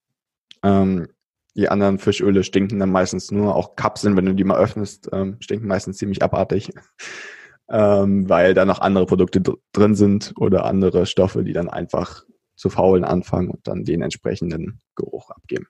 Ähm, 0.63 1.09
die 1.57 1.69
anderen 1.69 1.99
Fischöle 1.99 2.45
stinken 2.45 2.79
dann 2.79 2.93
meistens 2.93 3.33
nur. 3.33 3.57
Auch 3.57 3.75
Kapseln, 3.75 4.17
wenn 4.17 4.27
du 4.27 4.35
die 4.35 4.45
mal 4.45 4.59
öffnest, 4.59 5.09
ähm, 5.13 5.39
stinken 5.41 5.67
meistens 5.67 5.97
ziemlich 5.97 6.23
abartig. 6.23 6.71
ähm, 7.69 8.29
weil 8.29 8.55
da 8.55 8.65
noch 8.65 8.81
andere 8.81 9.07
Produkte 9.07 9.41
dr 9.41 9.59
drin 9.73 9.97
sind 9.97 10.35
oder 10.37 10.65
andere 10.65 11.07
Stoffe, 11.07 11.43
die 11.43 11.53
dann 11.53 11.69
einfach 11.69 12.25
zu 12.55 12.71
faulen 12.71 13.05
anfangen 13.05 13.51
und 13.51 13.67
dann 13.67 13.85
den 13.85 14.03
entsprechenden 14.03 14.81
Geruch 14.95 15.31
abgeben. 15.31 15.67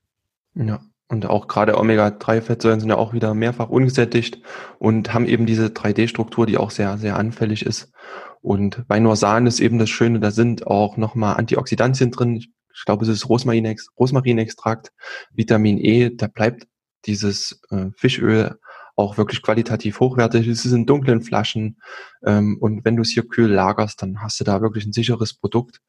Ja, 0.54 0.80
und 1.08 1.26
auch 1.26 1.48
gerade 1.48 1.78
Omega-3-Fettsäuren 1.78 2.80
sind 2.80 2.90
ja 2.90 2.96
auch 2.96 3.14
wieder 3.14 3.34
mehrfach 3.34 3.70
ungesättigt 3.70 4.42
und 4.78 5.14
haben 5.14 5.26
eben 5.26 5.46
diese 5.46 5.66
3D-Struktur, 5.66 6.46
die 6.46 6.58
auch 6.58 6.70
sehr, 6.70 6.98
sehr 6.98 7.16
anfällig 7.16 7.64
ist. 7.64 7.92
Und 8.40 8.86
bei 8.88 9.00
Norsan 9.00 9.46
ist 9.46 9.60
eben 9.60 9.78
das 9.78 9.90
Schöne, 9.90 10.20
da 10.20 10.30
sind 10.30 10.66
auch 10.66 10.96
nochmal 10.96 11.36
Antioxidantien 11.36 12.10
drin. 12.10 12.36
Ich, 12.36 12.50
ich 12.74 12.84
glaube, 12.84 13.04
es 13.04 13.10
ist 13.10 13.28
Rosmarinex 13.28 13.88
Rosmarinextrakt, 13.98 14.92
Vitamin 15.32 15.78
E, 15.78 16.10
da 16.10 16.26
bleibt 16.26 16.66
dieses 17.06 17.60
äh, 17.70 17.86
Fischöl 17.96 18.58
auch 18.96 19.16
wirklich 19.16 19.42
qualitativ 19.42 20.00
hochwertig. 20.00 20.48
Es 20.48 20.64
ist 20.64 20.72
in 20.72 20.84
dunklen 20.84 21.22
Flaschen. 21.22 21.80
Ähm, 22.24 22.58
und 22.60 22.84
wenn 22.84 22.96
du 22.96 23.02
es 23.02 23.10
hier 23.10 23.26
kühl 23.26 23.48
lagerst, 23.48 24.02
dann 24.02 24.20
hast 24.20 24.40
du 24.40 24.44
da 24.44 24.60
wirklich 24.60 24.84
ein 24.86 24.92
sicheres 24.92 25.34
Produkt 25.34 25.80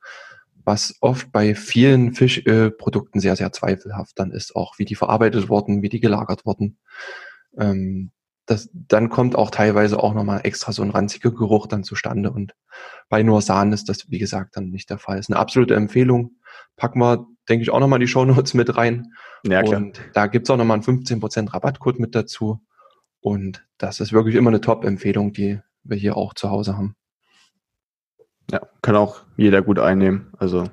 was 0.70 0.96
oft 1.02 1.32
bei 1.32 1.56
vielen 1.56 2.14
Fischölprodukten 2.14 3.20
sehr, 3.20 3.36
sehr 3.36 3.52
zweifelhaft 3.52 4.20
dann 4.20 4.32
ist, 4.32 4.56
auch 4.56 4.78
wie 4.78 4.86
die 4.86 4.94
verarbeitet 4.94 5.50
wurden, 5.50 5.82
wie 5.82 5.90
die 5.90 6.00
gelagert 6.00 6.46
wurden. 6.46 6.78
Ähm, 7.58 8.12
das, 8.50 8.70
dann 8.74 9.10
kommt 9.10 9.36
auch 9.36 9.52
teilweise 9.52 10.02
auch 10.02 10.16
nochmal 10.16 10.42
extra 10.44 10.72
so 10.72 10.82
ein 10.82 10.90
ranziger 10.90 11.30
Geruch 11.30 11.68
dann 11.68 11.84
zustande. 11.84 12.32
Und 12.32 12.56
bei 13.08 13.22
nur 13.22 13.42
Sahne 13.42 13.76
ist 13.76 13.90
das, 13.90 14.10
wie 14.10 14.18
gesagt, 14.18 14.58
dann 14.58 14.70
nicht 14.70 14.90
der 14.90 14.98
Fall. 14.98 15.20
Ist 15.20 15.30
eine 15.30 15.40
absolute 15.40 15.76
Empfehlung. 15.76 16.32
Packen 16.76 17.00
wir, 17.00 17.28
denke 17.48 17.62
ich, 17.62 17.70
auch 17.70 17.80
nochmal 17.80 18.00
die 18.00 18.08
Shownotes 18.08 18.56
mit 18.56 18.76
rein. 18.76 19.14
Ja, 19.46 19.62
klar. 19.62 19.78
Und 19.78 20.02
da 20.14 20.26
gibt's 20.26 20.50
auch 20.50 20.58
nochmal 20.58 20.82
einen 20.82 20.84
15% 20.84 21.54
Rabattcode 21.54 22.00
mit 22.00 22.16
dazu. 22.16 22.60
Und 23.22 23.68
das 23.78 24.00
ist 24.00 24.14
wirklich 24.14 24.34
immer 24.34 24.50
eine 24.50 24.62
Top-Empfehlung, 24.62 25.32
die 25.32 25.60
wir 25.84 25.98
hier 25.98 26.18
auch 26.18 26.34
zu 26.34 26.50
Hause 26.50 26.76
haben. 26.76 26.96
Ja, 28.52 28.62
kann 28.82 28.96
auch 28.96 29.22
jeder 29.38 29.62
gut 29.62 29.78
einnehmen. 29.78 30.34
Also 30.40 30.64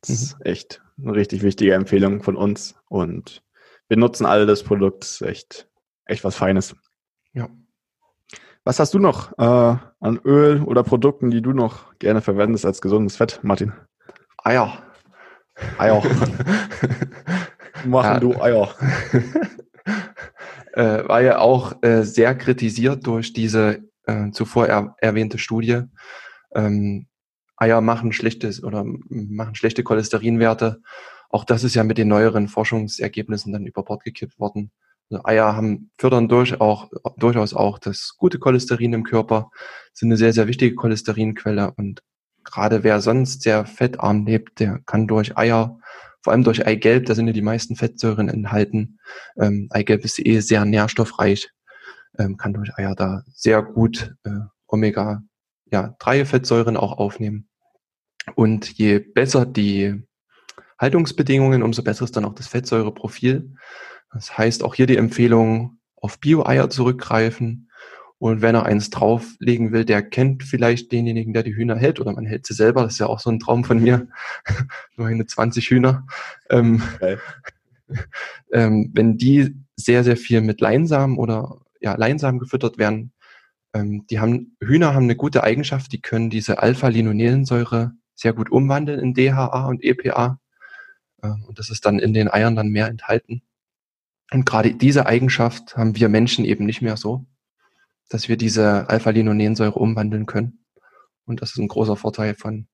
das 0.00 0.08
mhm. 0.08 0.14
ist 0.14 0.36
echt 0.40 0.82
eine 0.98 1.14
richtig 1.14 1.42
wichtige 1.42 1.74
Empfehlung 1.74 2.24
von 2.24 2.34
uns. 2.34 2.74
Und 2.88 3.44
wir 3.86 3.98
nutzen 3.98 4.26
alle 4.26 4.46
das 4.46 4.64
Produkt. 4.64 5.04
Das 5.04 5.20
ist 5.20 5.22
echt, 5.22 5.68
echt 6.06 6.24
was 6.24 6.36
Feines. 6.36 6.74
Ja. 7.32 7.48
Was 8.64 8.80
hast 8.80 8.94
du 8.94 8.98
noch 8.98 9.38
äh, 9.38 9.76
an 10.00 10.20
Öl 10.24 10.62
oder 10.62 10.82
Produkten, 10.82 11.30
die 11.30 11.42
du 11.42 11.52
noch 11.52 11.96
gerne 11.98 12.20
verwendest 12.20 12.66
als 12.66 12.80
gesundes 12.80 13.16
Fett, 13.16 13.40
Martin? 13.42 13.72
Eier. 14.42 14.82
Eier. 15.78 16.02
Machen 17.84 18.14
ja. 18.14 18.20
du 18.20 18.40
Eier. 18.40 18.74
äh, 20.72 21.08
war 21.08 21.22
ja 21.22 21.38
auch 21.38 21.82
äh, 21.82 22.02
sehr 22.02 22.34
kritisiert 22.34 23.06
durch 23.06 23.32
diese 23.32 23.84
äh, 24.06 24.30
zuvor 24.30 24.66
er 24.66 24.96
erwähnte 24.98 25.38
Studie, 25.38 25.82
ähm, 26.54 27.06
Eier 27.56 27.80
machen 27.80 28.12
schlechtes 28.12 28.62
oder 28.62 28.84
machen 28.84 29.54
schlechte 29.54 29.82
Cholesterinwerte. 29.82 30.82
Auch 31.30 31.44
das 31.44 31.64
ist 31.64 31.74
ja 31.74 31.84
mit 31.84 31.98
den 31.98 32.08
neueren 32.08 32.48
Forschungsergebnissen 32.48 33.52
dann 33.52 33.66
über 33.66 33.82
Bord 33.82 34.04
gekippt 34.04 34.38
worden. 34.38 34.70
Also 35.10 35.24
Eier 35.24 35.54
haben, 35.54 35.90
fördern 35.98 36.28
durch 36.28 36.60
auch, 36.60 36.90
durchaus 37.16 37.54
auch 37.54 37.78
das 37.78 38.14
gute 38.16 38.38
Cholesterin 38.38 38.92
im 38.92 39.04
Körper, 39.04 39.50
sind 39.92 40.08
eine 40.08 40.16
sehr, 40.16 40.32
sehr 40.32 40.48
wichtige 40.48 40.74
Cholesterinquelle 40.74 41.72
und 41.76 42.02
gerade 42.44 42.82
wer 42.84 43.00
sonst 43.00 43.42
sehr 43.42 43.66
fettarm 43.66 44.26
lebt, 44.26 44.60
der 44.60 44.80
kann 44.86 45.06
durch 45.06 45.36
Eier, 45.36 45.78
vor 46.22 46.32
allem 46.32 46.44
durch 46.44 46.66
Eigelb, 46.66 47.06
da 47.06 47.14
sind 47.14 47.28
ja 47.28 47.32
die 47.32 47.42
meisten 47.42 47.76
Fettsäuren 47.76 48.28
enthalten. 48.28 48.98
Ähm, 49.38 49.68
Eigelb 49.70 50.04
ist 50.04 50.18
eh 50.24 50.40
sehr 50.40 50.64
nährstoffreich, 50.64 51.50
ähm, 52.18 52.36
kann 52.36 52.52
durch 52.54 52.76
Eier 52.76 52.94
da 52.94 53.22
sehr 53.32 53.62
gut 53.62 54.14
äh, 54.24 54.30
Omega 54.66 55.22
ja, 55.70 55.94
drei 55.98 56.24
Fettsäuren 56.24 56.76
auch 56.76 56.98
aufnehmen. 56.98 57.48
Und 58.34 58.72
je 58.72 58.98
besser 58.98 59.46
die 59.46 60.02
Haltungsbedingungen, 60.78 61.62
umso 61.62 61.82
besser 61.82 62.04
ist 62.04 62.16
dann 62.16 62.24
auch 62.24 62.34
das 62.34 62.48
Fettsäureprofil. 62.48 63.54
Das 64.12 64.36
heißt, 64.36 64.64
auch 64.64 64.74
hier 64.74 64.86
die 64.86 64.96
Empfehlung, 64.96 65.78
auf 65.96 66.20
Bio-Eier 66.20 66.70
zurückgreifen. 66.70 67.70
Und 68.18 68.40
wenn 68.40 68.54
er 68.54 68.64
eins 68.64 68.90
drauflegen 68.90 69.72
will, 69.72 69.84
der 69.84 70.02
kennt 70.02 70.42
vielleicht 70.42 70.90
denjenigen, 70.92 71.34
der 71.34 71.42
die 71.42 71.54
Hühner 71.54 71.76
hält, 71.76 72.00
oder 72.00 72.12
man 72.12 72.24
hält 72.24 72.46
sie 72.46 72.54
selber. 72.54 72.82
Das 72.82 72.94
ist 72.94 72.98
ja 72.98 73.06
auch 73.06 73.20
so 73.20 73.30
ein 73.30 73.40
Traum 73.40 73.64
von 73.64 73.82
mir. 73.82 74.08
Nur 74.96 75.08
eine 75.08 75.26
20 75.26 75.68
Hühner. 75.68 76.06
Ähm, 76.48 76.82
ähm, 78.52 78.90
wenn 78.94 79.18
die 79.18 79.54
sehr, 79.76 80.02
sehr 80.02 80.16
viel 80.16 80.40
mit 80.40 80.60
Leinsamen 80.60 81.18
oder 81.18 81.58
ja, 81.80 81.94
Leinsamen 81.94 82.40
gefüttert 82.40 82.78
werden, 82.78 83.12
ähm, 83.74 84.06
die 84.08 84.18
haben, 84.18 84.56
Hühner 84.62 84.94
haben 84.94 85.04
eine 85.04 85.16
gute 85.16 85.42
Eigenschaft, 85.42 85.92
die 85.92 86.00
können 86.00 86.30
diese 86.30 86.62
Alpha-Linolensäure 86.62 87.92
sehr 88.14 88.32
gut 88.32 88.50
umwandeln 88.50 88.98
in 88.98 89.12
DHA 89.12 89.66
und 89.66 89.84
EPA. 89.84 90.40
Ähm, 91.22 91.44
und 91.46 91.58
das 91.58 91.68
ist 91.68 91.84
dann 91.84 91.98
in 91.98 92.14
den 92.14 92.28
Eiern 92.28 92.56
dann 92.56 92.68
mehr 92.68 92.88
enthalten. 92.88 93.42
Und 94.32 94.44
gerade 94.44 94.74
diese 94.74 95.06
Eigenschaft 95.06 95.76
haben 95.76 95.96
wir 95.96 96.08
Menschen 96.08 96.44
eben 96.44 96.66
nicht 96.66 96.82
mehr 96.82 96.96
so, 96.96 97.26
dass 98.08 98.28
wir 98.28 98.36
diese 98.36 98.88
Alpha-Linolensäure 98.88 99.78
umwandeln 99.78 100.26
können. 100.26 100.64
Und 101.24 101.42
das 101.42 101.50
ist 101.50 101.58
ein 101.58 101.68
großer 101.68 101.96
Vorteil 101.96 102.34
von 102.34 102.68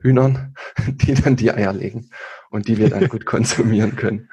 Hühnern, 0.00 0.54
die 0.86 1.14
dann 1.14 1.36
die 1.36 1.50
Eier 1.50 1.72
legen 1.72 2.10
und 2.50 2.68
die 2.68 2.78
wir 2.78 2.90
dann 2.90 3.08
gut 3.08 3.26
konsumieren 3.26 3.96
können. 3.96 4.28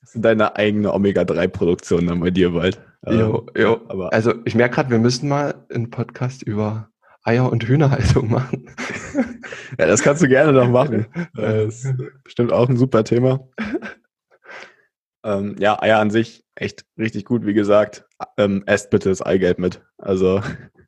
Das 0.00 0.14
ist 0.14 0.24
deine 0.24 0.56
eigene 0.56 0.92
Omega-3-Produktion 0.92 2.06
dann 2.06 2.20
bei 2.20 2.30
dir 2.30 2.50
bald. 2.50 2.80
Jo, 3.04 3.46
ähm, 3.54 3.62
jo. 3.62 3.80
Aber 3.88 4.12
also 4.12 4.34
ich 4.44 4.54
merke 4.54 4.76
gerade, 4.76 4.90
wir 4.90 4.98
müssen 4.98 5.28
mal 5.28 5.66
einen 5.72 5.90
Podcast 5.90 6.42
über 6.42 6.90
Eier- 7.22 7.50
und 7.50 7.66
Hühnerhaltung 7.66 8.30
machen. 8.30 8.70
ja, 9.78 9.86
das 9.86 10.02
kannst 10.02 10.22
du 10.22 10.28
gerne 10.28 10.52
noch 10.52 10.70
machen. 10.70 11.06
Das 11.34 11.84
ist 11.84 11.94
bestimmt 12.22 12.52
auch 12.52 12.68
ein 12.68 12.76
super 12.76 13.02
Thema. 13.02 13.48
Ähm, 15.26 15.56
ja, 15.58 15.80
Eier 15.82 15.98
an 15.98 16.10
sich 16.10 16.44
echt 16.54 16.86
richtig 16.96 17.24
gut, 17.24 17.44
wie 17.44 17.54
gesagt. 17.54 18.06
Ähm, 18.38 18.62
esst 18.66 18.90
bitte 18.90 19.10
das 19.10 19.20
Eigelb 19.20 19.58
mit. 19.58 19.82
Also 19.98 20.40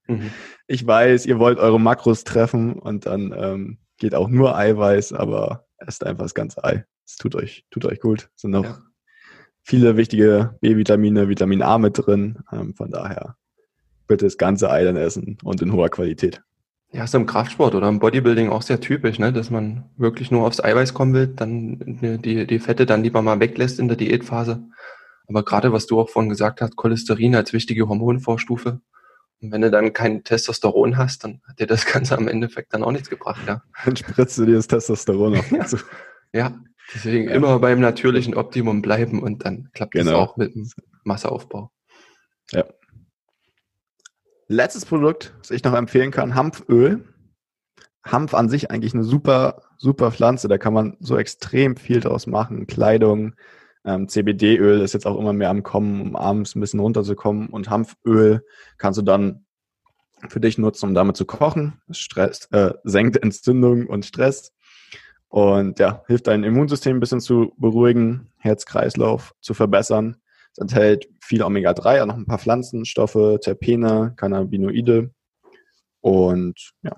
mhm. 0.06 0.30
ich 0.66 0.86
weiß, 0.86 1.26
ihr 1.26 1.38
wollt 1.38 1.58
eure 1.58 1.80
Makros 1.80 2.24
treffen 2.24 2.78
und 2.78 3.06
dann 3.06 3.34
ähm, 3.36 3.78
geht 3.98 4.14
auch 4.14 4.28
nur 4.28 4.56
Eiweiß, 4.56 5.12
aber 5.12 5.66
esst 5.78 6.06
einfach 6.06 6.24
das 6.24 6.34
ganze 6.34 6.64
Ei. 6.64 6.86
Es 7.04 7.16
tut 7.16 7.34
euch, 7.34 7.66
tut 7.70 7.84
euch 7.84 8.00
gut. 8.00 8.30
Es 8.34 8.42
sind 8.42 8.52
noch 8.52 8.64
ja 8.64 8.78
viele 9.68 9.98
wichtige 9.98 10.56
B-Vitamine, 10.62 11.28
Vitamin 11.28 11.60
A 11.60 11.76
mit 11.76 11.98
drin. 11.98 12.38
Ähm, 12.50 12.74
von 12.74 12.90
daher 12.90 13.36
bitte 14.06 14.24
das 14.24 14.38
ganze 14.38 14.70
Ei 14.70 14.82
dann 14.82 14.96
essen 14.96 15.36
und 15.44 15.60
in 15.60 15.74
hoher 15.74 15.90
Qualität. 15.90 16.42
Ja, 16.90 17.04
ist 17.04 17.14
im 17.14 17.26
Kraftsport 17.26 17.74
oder 17.74 17.88
im 17.88 17.98
Bodybuilding 17.98 18.48
auch 18.48 18.62
sehr 18.62 18.80
typisch, 18.80 19.18
ne? 19.18 19.32
dass 19.32 19.50
man 19.50 19.90
wirklich 19.98 20.30
nur 20.30 20.46
aufs 20.46 20.62
Eiweiß 20.62 20.94
kommen 20.94 21.12
will, 21.12 21.26
dann 21.26 22.20
die, 22.22 22.46
die 22.46 22.58
Fette 22.58 22.86
dann 22.86 23.02
lieber 23.02 23.20
mal 23.20 23.40
weglässt 23.40 23.78
in 23.78 23.88
der 23.88 23.96
Diätphase. 23.98 24.62
Aber 25.26 25.44
gerade 25.44 25.72
was 25.72 25.86
du 25.86 26.00
auch 26.00 26.08
vorhin 26.08 26.30
gesagt 26.30 26.62
hast, 26.62 26.76
Cholesterin 26.76 27.36
als 27.36 27.52
wichtige 27.52 27.88
Hormonvorstufe. 27.88 28.80
Und 29.40 29.52
wenn 29.52 29.60
du 29.60 29.70
dann 29.70 29.92
kein 29.92 30.24
Testosteron 30.24 30.96
hast, 30.96 31.24
dann 31.24 31.42
hat 31.46 31.60
dir 31.60 31.66
das 31.66 31.84
Ganze 31.92 32.16
am 32.16 32.26
Endeffekt 32.26 32.72
dann 32.72 32.82
auch 32.82 32.92
nichts 32.92 33.10
gebracht, 33.10 33.42
ja. 33.46 33.62
Dann 33.84 33.96
spritzt 33.96 34.38
du 34.38 34.46
dir 34.46 34.54
das 34.54 34.66
Testosteron 34.66 35.36
auf. 35.36 35.50
ja. 35.52 35.66
ja, 36.32 36.58
Deswegen 36.94 37.28
ja. 37.28 37.34
immer 37.34 37.58
beim 37.58 37.80
natürlichen 37.80 38.34
Optimum 38.34 38.80
bleiben 38.80 39.22
und 39.22 39.44
dann 39.44 39.70
klappt 39.74 39.94
es 39.94 40.06
genau. 40.06 40.18
auch 40.18 40.36
mit 40.36 40.54
dem 40.54 40.70
Masseaufbau. 41.04 41.70
Ja. 42.50 42.64
Letztes 44.50 44.86
Produkt, 44.86 45.34
das 45.40 45.50
ich 45.50 45.62
noch 45.62 45.74
empfehlen 45.74 46.10
kann, 46.10 46.34
Hanföl. 46.34 47.04
Hanf 48.02 48.32
an 48.32 48.48
sich 48.48 48.70
eigentlich 48.70 48.94
eine 48.94 49.04
super, 49.04 49.60
super 49.76 50.10
Pflanze. 50.10 50.48
Da 50.48 50.56
kann 50.56 50.72
man 50.72 50.96
so 51.00 51.18
extrem 51.18 51.76
viel 51.76 52.00
draus 52.00 52.26
machen. 52.26 52.66
Kleidung, 52.66 53.34
ähm, 53.84 54.08
CBD-Öl 54.08 54.80
ist 54.80 54.94
jetzt 54.94 55.06
auch 55.06 55.18
immer 55.18 55.34
mehr 55.34 55.50
am 55.50 55.62
Kommen, 55.62 56.00
um 56.00 56.16
abends 56.16 56.54
ein 56.54 56.60
bisschen 56.60 56.80
runterzukommen. 56.80 57.48
Und 57.48 57.68
Hanföl 57.68 58.42
kannst 58.78 58.98
du 58.98 59.02
dann 59.02 59.44
für 60.28 60.40
dich 60.40 60.56
nutzen, 60.56 60.86
um 60.86 60.94
damit 60.94 61.18
zu 61.18 61.26
kochen. 61.26 61.82
Stress, 61.90 62.46
äh, 62.50 62.72
senkt 62.84 63.22
Entzündung 63.22 63.86
und 63.86 64.06
Stress. 64.06 64.54
Und 65.28 65.78
ja, 65.78 66.02
hilft 66.06 66.26
dein 66.26 66.42
Immunsystem 66.42 66.96
ein 66.96 67.00
bisschen 67.00 67.20
zu 67.20 67.52
beruhigen, 67.58 68.32
Herz-Kreislauf 68.38 69.34
zu 69.42 69.52
verbessern. 69.52 70.16
Es 70.58 70.62
enthält 70.62 71.08
viel 71.20 71.42
Omega-3, 71.42 72.02
auch 72.02 72.06
noch 72.06 72.16
ein 72.16 72.26
paar 72.26 72.38
Pflanzenstoffe, 72.38 73.38
Terpene, 73.40 74.14
Cannabinoide. 74.16 75.10
Und 76.00 76.72
ja, 76.82 76.96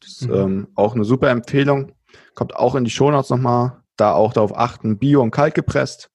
das 0.00 0.10
ist 0.12 0.28
mhm. 0.28 0.34
ähm, 0.34 0.68
auch 0.74 0.94
eine 0.94 1.04
super 1.04 1.28
Empfehlung. 1.28 1.92
Kommt 2.34 2.56
auch 2.56 2.74
in 2.74 2.84
die 2.84 2.90
Shownotes 2.90 3.30
nochmal 3.30 3.82
da 3.96 4.14
auch 4.14 4.32
darauf 4.32 4.56
achten, 4.56 4.98
bio 4.98 5.20
und 5.20 5.30
kalt 5.30 5.54
gepresst. 5.54 6.10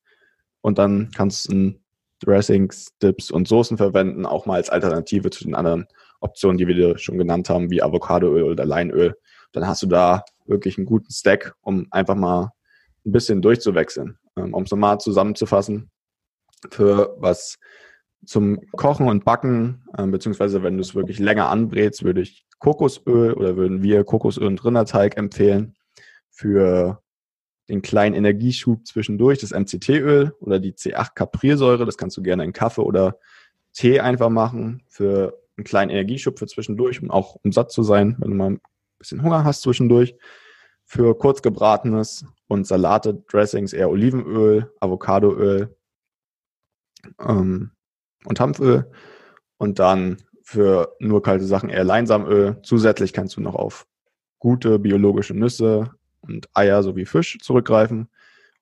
Und 0.61 0.79
dann 0.79 1.11
kannst 1.15 1.51
du 1.51 1.79
Dressings, 2.19 2.97
Dips 3.01 3.29
und 3.29 3.47
Soßen 3.47 3.77
verwenden, 3.77 4.25
auch 4.25 4.47
mal 4.47 4.55
als 4.55 4.71
Alternative 4.71 5.29
zu 5.29 5.43
den 5.43 5.53
anderen 5.53 5.85
Optionen, 6.19 6.57
die 6.57 6.67
wir 6.67 6.97
schon 6.97 7.19
genannt 7.19 7.47
haben, 7.49 7.69
wie 7.69 7.83
Avocadoöl 7.83 8.43
oder 8.43 8.65
Leinöl. 8.65 9.15
Dann 9.51 9.67
hast 9.67 9.83
du 9.83 9.87
da 9.87 10.23
wirklich 10.45 10.77
einen 10.77 10.87
guten 10.87 11.11
Stack, 11.11 11.53
um 11.61 11.85
einfach 11.91 12.15
mal 12.15 12.53
ein 13.05 13.11
bisschen 13.11 13.43
durchzuwechseln. 13.43 14.17
Ähm, 14.35 14.55
um 14.55 14.63
es 14.63 14.71
nochmal 14.71 14.99
zusammenzufassen, 14.99 15.91
für 16.69 17.15
was 17.19 17.59
zum 18.25 18.59
Kochen 18.71 19.07
und 19.07 19.25
Backen, 19.25 19.85
äh, 19.97 20.05
beziehungsweise 20.05 20.63
wenn 20.63 20.75
du 20.75 20.81
es 20.81 20.95
wirklich 20.95 21.19
länger 21.19 21.49
anbrätst, 21.49 22.03
würde 22.03 22.21
ich 22.21 22.45
Kokosöl 22.59 23.33
oder 23.33 23.55
würden 23.55 23.83
wir 23.83 24.03
Kokosöl 24.03 24.47
und 24.47 24.63
Rinderteig 24.63 25.17
empfehlen. 25.17 25.75
Für 26.29 27.01
den 27.69 27.81
kleinen 27.81 28.15
Energieschub 28.15 28.85
zwischendurch, 28.85 29.39
das 29.39 29.51
MCT-Öl 29.51 30.33
oder 30.39 30.59
die 30.59 30.73
C8-Caprilsäure, 30.73 31.85
das 31.85 31.97
kannst 31.97 32.17
du 32.17 32.21
gerne 32.21 32.43
in 32.43 32.53
Kaffee 32.53 32.81
oder 32.81 33.19
Tee 33.73 33.99
einfach 33.99 34.29
machen. 34.29 34.83
Für 34.87 35.39
einen 35.57 35.65
kleinen 35.65 35.91
Energieschub 35.91 36.39
für 36.39 36.47
zwischendurch, 36.47 37.01
um 37.01 37.11
auch 37.11 37.37
um 37.43 37.51
satt 37.51 37.71
zu 37.71 37.83
sein, 37.83 38.15
wenn 38.19 38.31
du 38.31 38.35
mal 38.37 38.49
ein 38.51 38.61
bisschen 38.99 39.21
Hunger 39.21 39.43
hast 39.43 39.61
zwischendurch. 39.61 40.15
Für 40.85 41.17
kurz 41.17 41.41
gebratenes 41.41 42.25
und 42.47 42.65
Salate, 42.65 43.23
Dressings 43.29 43.73
eher 43.73 43.89
Olivenöl, 43.89 44.71
Avocadoöl 44.79 45.76
ähm, 47.19 47.71
und 48.25 48.39
Hanföl. 48.39 48.91
Und 49.57 49.79
dann 49.79 50.17
für 50.43 50.95
nur 50.99 51.21
kalte 51.21 51.45
Sachen 51.45 51.69
eher 51.69 51.83
Leinsamöl. 51.83 52.57
Zusätzlich 52.63 53.11
kannst 53.11 53.35
du 53.35 53.41
noch 53.41 53.55
auf 53.55 53.85
gute 54.39 54.79
biologische 54.79 55.33
Nüsse 55.33 55.91
und 56.21 56.47
Eier 56.53 56.83
sowie 56.83 57.05
Fisch 57.05 57.37
zurückgreifen 57.41 58.07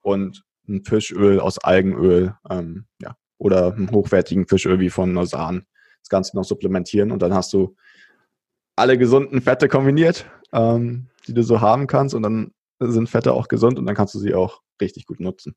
und 0.01 0.43
ein 0.67 0.83
Fischöl 0.83 1.39
aus 1.39 1.59
Algenöl 1.59 2.35
ähm, 2.49 2.85
ja, 3.01 3.15
oder 3.37 3.73
einen 3.73 3.91
hochwertigen 3.91 4.47
Fischöl 4.47 4.79
wie 4.79 4.89
von 4.89 5.13
Norsan. 5.13 5.65
Das 6.01 6.09
Ganze 6.09 6.35
noch 6.35 6.43
supplementieren 6.43 7.11
und 7.11 7.21
dann 7.21 7.33
hast 7.33 7.53
du 7.53 7.75
alle 8.75 8.97
gesunden 8.97 9.41
Fette 9.41 9.67
kombiniert, 9.67 10.25
ähm, 10.53 11.07
die 11.27 11.33
du 11.33 11.43
so 11.43 11.61
haben 11.61 11.87
kannst 11.87 12.15
und 12.15 12.23
dann 12.23 12.51
sind 12.79 13.09
Fette 13.09 13.33
auch 13.33 13.47
gesund 13.47 13.79
und 13.79 13.85
dann 13.85 13.95
kannst 13.95 14.15
du 14.15 14.19
sie 14.19 14.33
auch 14.33 14.61
richtig 14.81 15.05
gut 15.05 15.19
nutzen. 15.19 15.55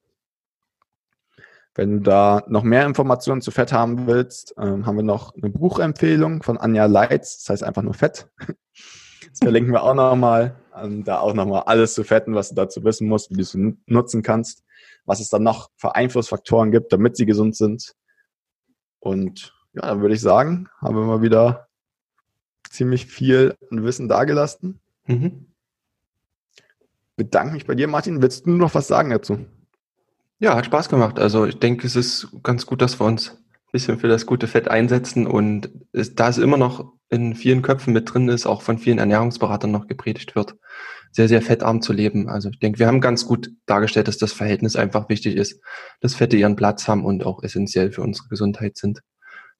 Wenn 1.78 1.98
du 1.98 2.00
da 2.00 2.42
noch 2.48 2.64
mehr 2.64 2.84
Informationen 2.84 3.40
zu 3.40 3.52
Fett 3.52 3.72
haben 3.72 4.08
willst, 4.08 4.52
ähm, 4.58 4.84
haben 4.84 4.96
wir 4.96 5.04
noch 5.04 5.36
eine 5.36 5.48
Buchempfehlung 5.48 6.42
von 6.42 6.58
Anja 6.58 6.86
Leitz, 6.86 7.38
das 7.38 7.50
heißt 7.50 7.62
einfach 7.62 7.82
nur 7.82 7.94
Fett. 7.94 8.28
Das 9.30 9.40
verlinken 9.40 9.72
wir 9.72 9.82
auch 9.82 9.94
nochmal. 9.94 10.56
Ähm, 10.74 11.04
da 11.04 11.18
auch 11.20 11.34
nochmal 11.34 11.64
alles 11.66 11.92
zu 11.92 12.02
Fetten, 12.02 12.34
was 12.34 12.48
du 12.48 12.54
dazu 12.54 12.82
wissen 12.82 13.06
musst, 13.06 13.30
wie 13.30 13.34
du 13.34 13.42
es 13.42 13.56
nutzen 13.86 14.22
kannst, 14.22 14.64
was 15.04 15.20
es 15.20 15.28
dann 15.28 15.42
noch 15.42 15.70
für 15.76 15.94
Einflussfaktoren 15.94 16.72
gibt, 16.72 16.92
damit 16.92 17.16
sie 17.16 17.26
gesund 17.26 17.54
sind. 17.54 17.94
Und 19.00 19.54
ja, 19.74 19.82
dann 19.82 20.00
würde 20.00 20.14
ich 20.14 20.22
sagen, 20.22 20.68
haben 20.80 20.96
wir 20.96 21.04
mal 21.04 21.20
wieder 21.20 21.68
ziemlich 22.70 23.06
viel 23.06 23.54
Wissen 23.70 24.08
dagelassen. 24.08 24.80
Mhm 25.06 25.48
bedanke 27.18 27.52
mich 27.52 27.66
bei 27.66 27.74
dir, 27.74 27.88
Martin. 27.88 28.22
Willst 28.22 28.46
du 28.46 28.50
noch 28.50 28.74
was 28.74 28.86
sagen 28.86 29.10
dazu? 29.10 29.44
Ja, 30.40 30.54
hat 30.54 30.66
Spaß 30.66 30.88
gemacht. 30.88 31.18
Also 31.18 31.46
ich 31.46 31.58
denke, 31.58 31.86
es 31.86 31.96
ist 31.96 32.28
ganz 32.44 32.64
gut, 32.64 32.80
dass 32.80 33.00
wir 33.00 33.06
uns 33.06 33.30
ein 33.30 33.72
bisschen 33.72 33.98
für 33.98 34.06
das 34.06 34.24
gute 34.24 34.46
Fett 34.46 34.68
einsetzen 34.68 35.26
und 35.26 35.70
es, 35.92 36.14
da 36.14 36.28
es 36.28 36.38
immer 36.38 36.56
noch 36.56 36.92
in 37.10 37.34
vielen 37.34 37.62
Köpfen 37.62 37.92
mit 37.92 38.12
drin 38.12 38.28
ist, 38.28 38.46
auch 38.46 38.62
von 38.62 38.78
vielen 38.78 38.98
Ernährungsberatern 38.98 39.70
noch 39.70 39.88
gepredigt 39.88 40.36
wird, 40.36 40.54
sehr, 41.10 41.26
sehr 41.26 41.42
fettarm 41.42 41.82
zu 41.82 41.92
leben. 41.92 42.28
Also 42.28 42.50
ich 42.50 42.60
denke, 42.60 42.78
wir 42.78 42.86
haben 42.86 43.00
ganz 43.00 43.26
gut 43.26 43.50
dargestellt, 43.66 44.06
dass 44.06 44.18
das 44.18 44.32
Verhältnis 44.32 44.76
einfach 44.76 45.08
wichtig 45.08 45.34
ist, 45.34 45.60
dass 46.00 46.14
Fette 46.14 46.36
ihren 46.36 46.54
Platz 46.54 46.86
haben 46.86 47.04
und 47.04 47.24
auch 47.26 47.42
essentiell 47.42 47.90
für 47.90 48.02
unsere 48.02 48.28
Gesundheit 48.28 48.76
sind. 48.76 49.00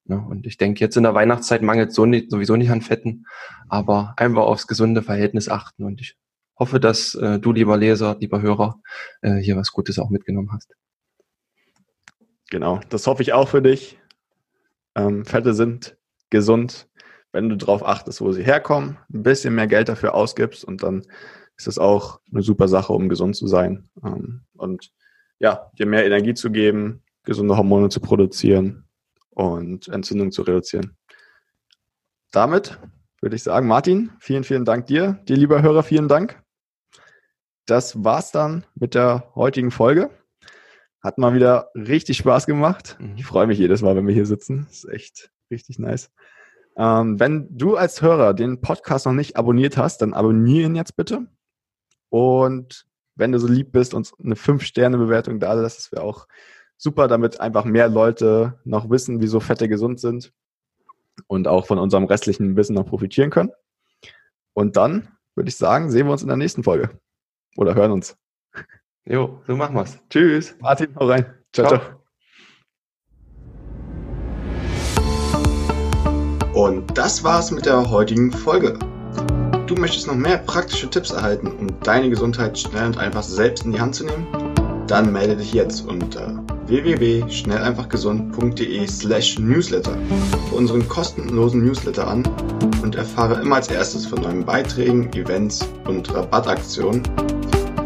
Ja, 0.05 0.17
und 0.17 0.47
ich 0.47 0.57
denke, 0.57 0.79
jetzt 0.79 0.95
in 0.95 1.03
der 1.03 1.13
Weihnachtszeit 1.13 1.61
mangelt 1.61 1.93
so 1.93 2.05
nicht, 2.05 2.31
sowieso 2.31 2.55
nicht 2.55 2.71
an 2.71 2.81
Fetten, 2.81 3.25
aber 3.67 4.13
einfach 4.17 4.43
aufs 4.43 4.65
gesunde 4.65 5.01
Verhältnis 5.03 5.49
achten. 5.49 5.83
Und 5.83 5.99
ich 6.01 6.15
hoffe, 6.59 6.79
dass 6.79 7.15
äh, 7.15 7.39
du, 7.39 7.53
lieber 7.53 7.77
Leser, 7.77 8.17
lieber 8.19 8.41
Hörer, 8.41 8.81
äh, 9.21 9.37
hier 9.37 9.55
was 9.55 9.71
Gutes 9.71 9.97
auch 9.97 10.09
mitgenommen 10.09 10.51
hast. 10.51 10.75
Genau, 12.49 12.81
das 12.89 13.07
hoffe 13.07 13.21
ich 13.21 13.33
auch 13.33 13.47
für 13.47 13.61
dich. 13.61 13.97
Ähm, 14.95 15.25
Fette 15.25 15.53
sind 15.53 15.97
gesund, 16.29 16.87
wenn 17.31 17.47
du 17.47 17.55
darauf 17.55 17.85
achtest, 17.85 18.21
wo 18.21 18.31
sie 18.31 18.43
herkommen, 18.43 18.97
ein 19.13 19.23
bisschen 19.23 19.55
mehr 19.55 19.67
Geld 19.67 19.87
dafür 19.87 20.13
ausgibst 20.13 20.65
und 20.65 20.83
dann 20.83 21.03
ist 21.57 21.67
das 21.67 21.77
auch 21.77 22.19
eine 22.31 22.41
super 22.41 22.67
Sache, 22.67 22.93
um 22.93 23.09
gesund 23.09 23.35
zu 23.35 23.47
sein. 23.47 23.89
Ähm, 24.03 24.41
und 24.57 24.91
ja, 25.39 25.71
dir 25.77 25.85
mehr 25.85 26.05
Energie 26.05 26.33
zu 26.33 26.51
geben, 26.51 27.03
gesunde 27.23 27.55
Hormone 27.55 27.89
zu 27.89 27.99
produzieren 28.01 28.85
und 29.29 29.87
Entzündung 29.87 30.31
zu 30.31 30.41
reduzieren. 30.41 30.97
Damit 32.31 32.79
würde 33.21 33.35
ich 33.35 33.43
sagen, 33.43 33.67
Martin, 33.67 34.11
vielen, 34.19 34.43
vielen 34.43 34.65
Dank 34.65 34.87
dir. 34.87 35.19
Dir, 35.27 35.37
lieber 35.37 35.61
Hörer, 35.61 35.83
vielen 35.83 36.07
Dank 36.07 36.41
das 37.69 38.03
war's 38.03 38.31
dann 38.31 38.65
mit 38.75 38.95
der 38.95 39.31
heutigen 39.35 39.71
Folge. 39.71 40.09
Hat 41.01 41.17
mal 41.17 41.33
wieder 41.33 41.71
richtig 41.75 42.17
Spaß 42.17 42.45
gemacht. 42.45 42.97
Mhm. 42.99 43.15
Ich 43.15 43.25
freue 43.25 43.47
mich 43.47 43.59
jedes 43.59 43.81
Mal, 43.81 43.95
wenn 43.95 44.07
wir 44.07 44.13
hier 44.13 44.25
sitzen. 44.25 44.65
Das 44.67 44.83
ist 44.83 44.89
echt 44.89 45.31
richtig 45.51 45.79
nice. 45.79 46.11
Ähm, 46.77 47.19
wenn 47.19 47.47
du 47.57 47.75
als 47.75 48.01
Hörer 48.01 48.33
den 48.33 48.61
Podcast 48.61 49.05
noch 49.05 49.13
nicht 49.13 49.37
abonniert 49.37 49.77
hast, 49.77 50.01
dann 50.01 50.13
abonniere 50.13 50.67
ihn 50.67 50.75
jetzt 50.75 50.95
bitte. 50.95 51.27
Und 52.09 52.85
wenn 53.15 53.31
du 53.31 53.39
so 53.39 53.47
lieb 53.47 53.71
bist, 53.71 53.93
uns 53.93 54.13
eine 54.19 54.35
5-Sterne-Bewertung 54.35 55.39
da 55.39 55.53
lässt, 55.53 55.77
das 55.77 55.91
wäre 55.91 56.03
auch 56.03 56.27
super, 56.77 57.07
damit 57.07 57.39
einfach 57.39 57.65
mehr 57.65 57.89
Leute 57.89 58.59
noch 58.63 58.89
wissen, 58.89 59.21
wieso 59.21 59.39
Fette 59.39 59.67
gesund 59.67 59.99
sind 59.99 60.31
und 61.27 61.47
auch 61.47 61.67
von 61.67 61.77
unserem 61.77 62.05
restlichen 62.05 62.55
Wissen 62.55 62.75
noch 62.75 62.85
profitieren 62.85 63.29
können. 63.29 63.51
Und 64.53 64.77
dann 64.77 65.09
würde 65.35 65.49
ich 65.49 65.57
sagen, 65.57 65.91
sehen 65.91 66.07
wir 66.07 66.13
uns 66.13 66.21
in 66.21 66.29
der 66.29 66.37
nächsten 66.37 66.63
Folge. 66.63 66.89
Oder 67.57 67.75
hören 67.75 67.91
uns. 67.91 68.17
Jo, 69.05 69.41
so 69.47 69.55
machen 69.55 69.75
wir's. 69.75 69.97
Tschüss. 70.09 70.55
Martin, 70.59 70.95
hau 70.95 71.07
rein. 71.07 71.25
ciao. 71.51 71.67
ciao. 71.67 71.79
ciao. 71.79 71.99
Und 76.53 76.97
das 76.97 77.23
war's 77.23 77.51
mit 77.51 77.65
der 77.65 77.89
heutigen 77.89 78.31
Folge. 78.31 78.77
Du 79.65 79.75
möchtest 79.75 80.07
noch 80.07 80.15
mehr 80.15 80.39
praktische 80.39 80.89
Tipps 80.89 81.11
erhalten, 81.11 81.47
um 81.47 81.79
deine 81.81 82.09
Gesundheit 82.09 82.59
schnell 82.59 82.87
und 82.87 82.97
einfach 82.97 83.23
selbst 83.23 83.63
in 83.65 83.71
die 83.71 83.79
Hand 83.79 83.95
zu 83.95 84.03
nehmen? 84.03 84.27
Dann 84.87 85.13
melde 85.13 85.37
dich 85.37 85.53
jetzt 85.53 85.87
unter 85.87 86.43
www.schnelleinfachgesund.de 86.65 88.85
slash 88.87 89.39
newsletter 89.39 89.95
für 90.49 90.55
unseren 90.55 90.85
kostenlosen 90.89 91.63
Newsletter 91.63 92.07
an 92.07 92.23
und 92.83 92.95
erfahre 92.95 93.39
immer 93.41 93.57
als 93.57 93.69
erstes 93.69 94.05
von 94.05 94.21
neuen 94.21 94.43
Beiträgen, 94.43 95.13
Events 95.13 95.65
und 95.85 96.13
Rabattaktionen 96.13 97.03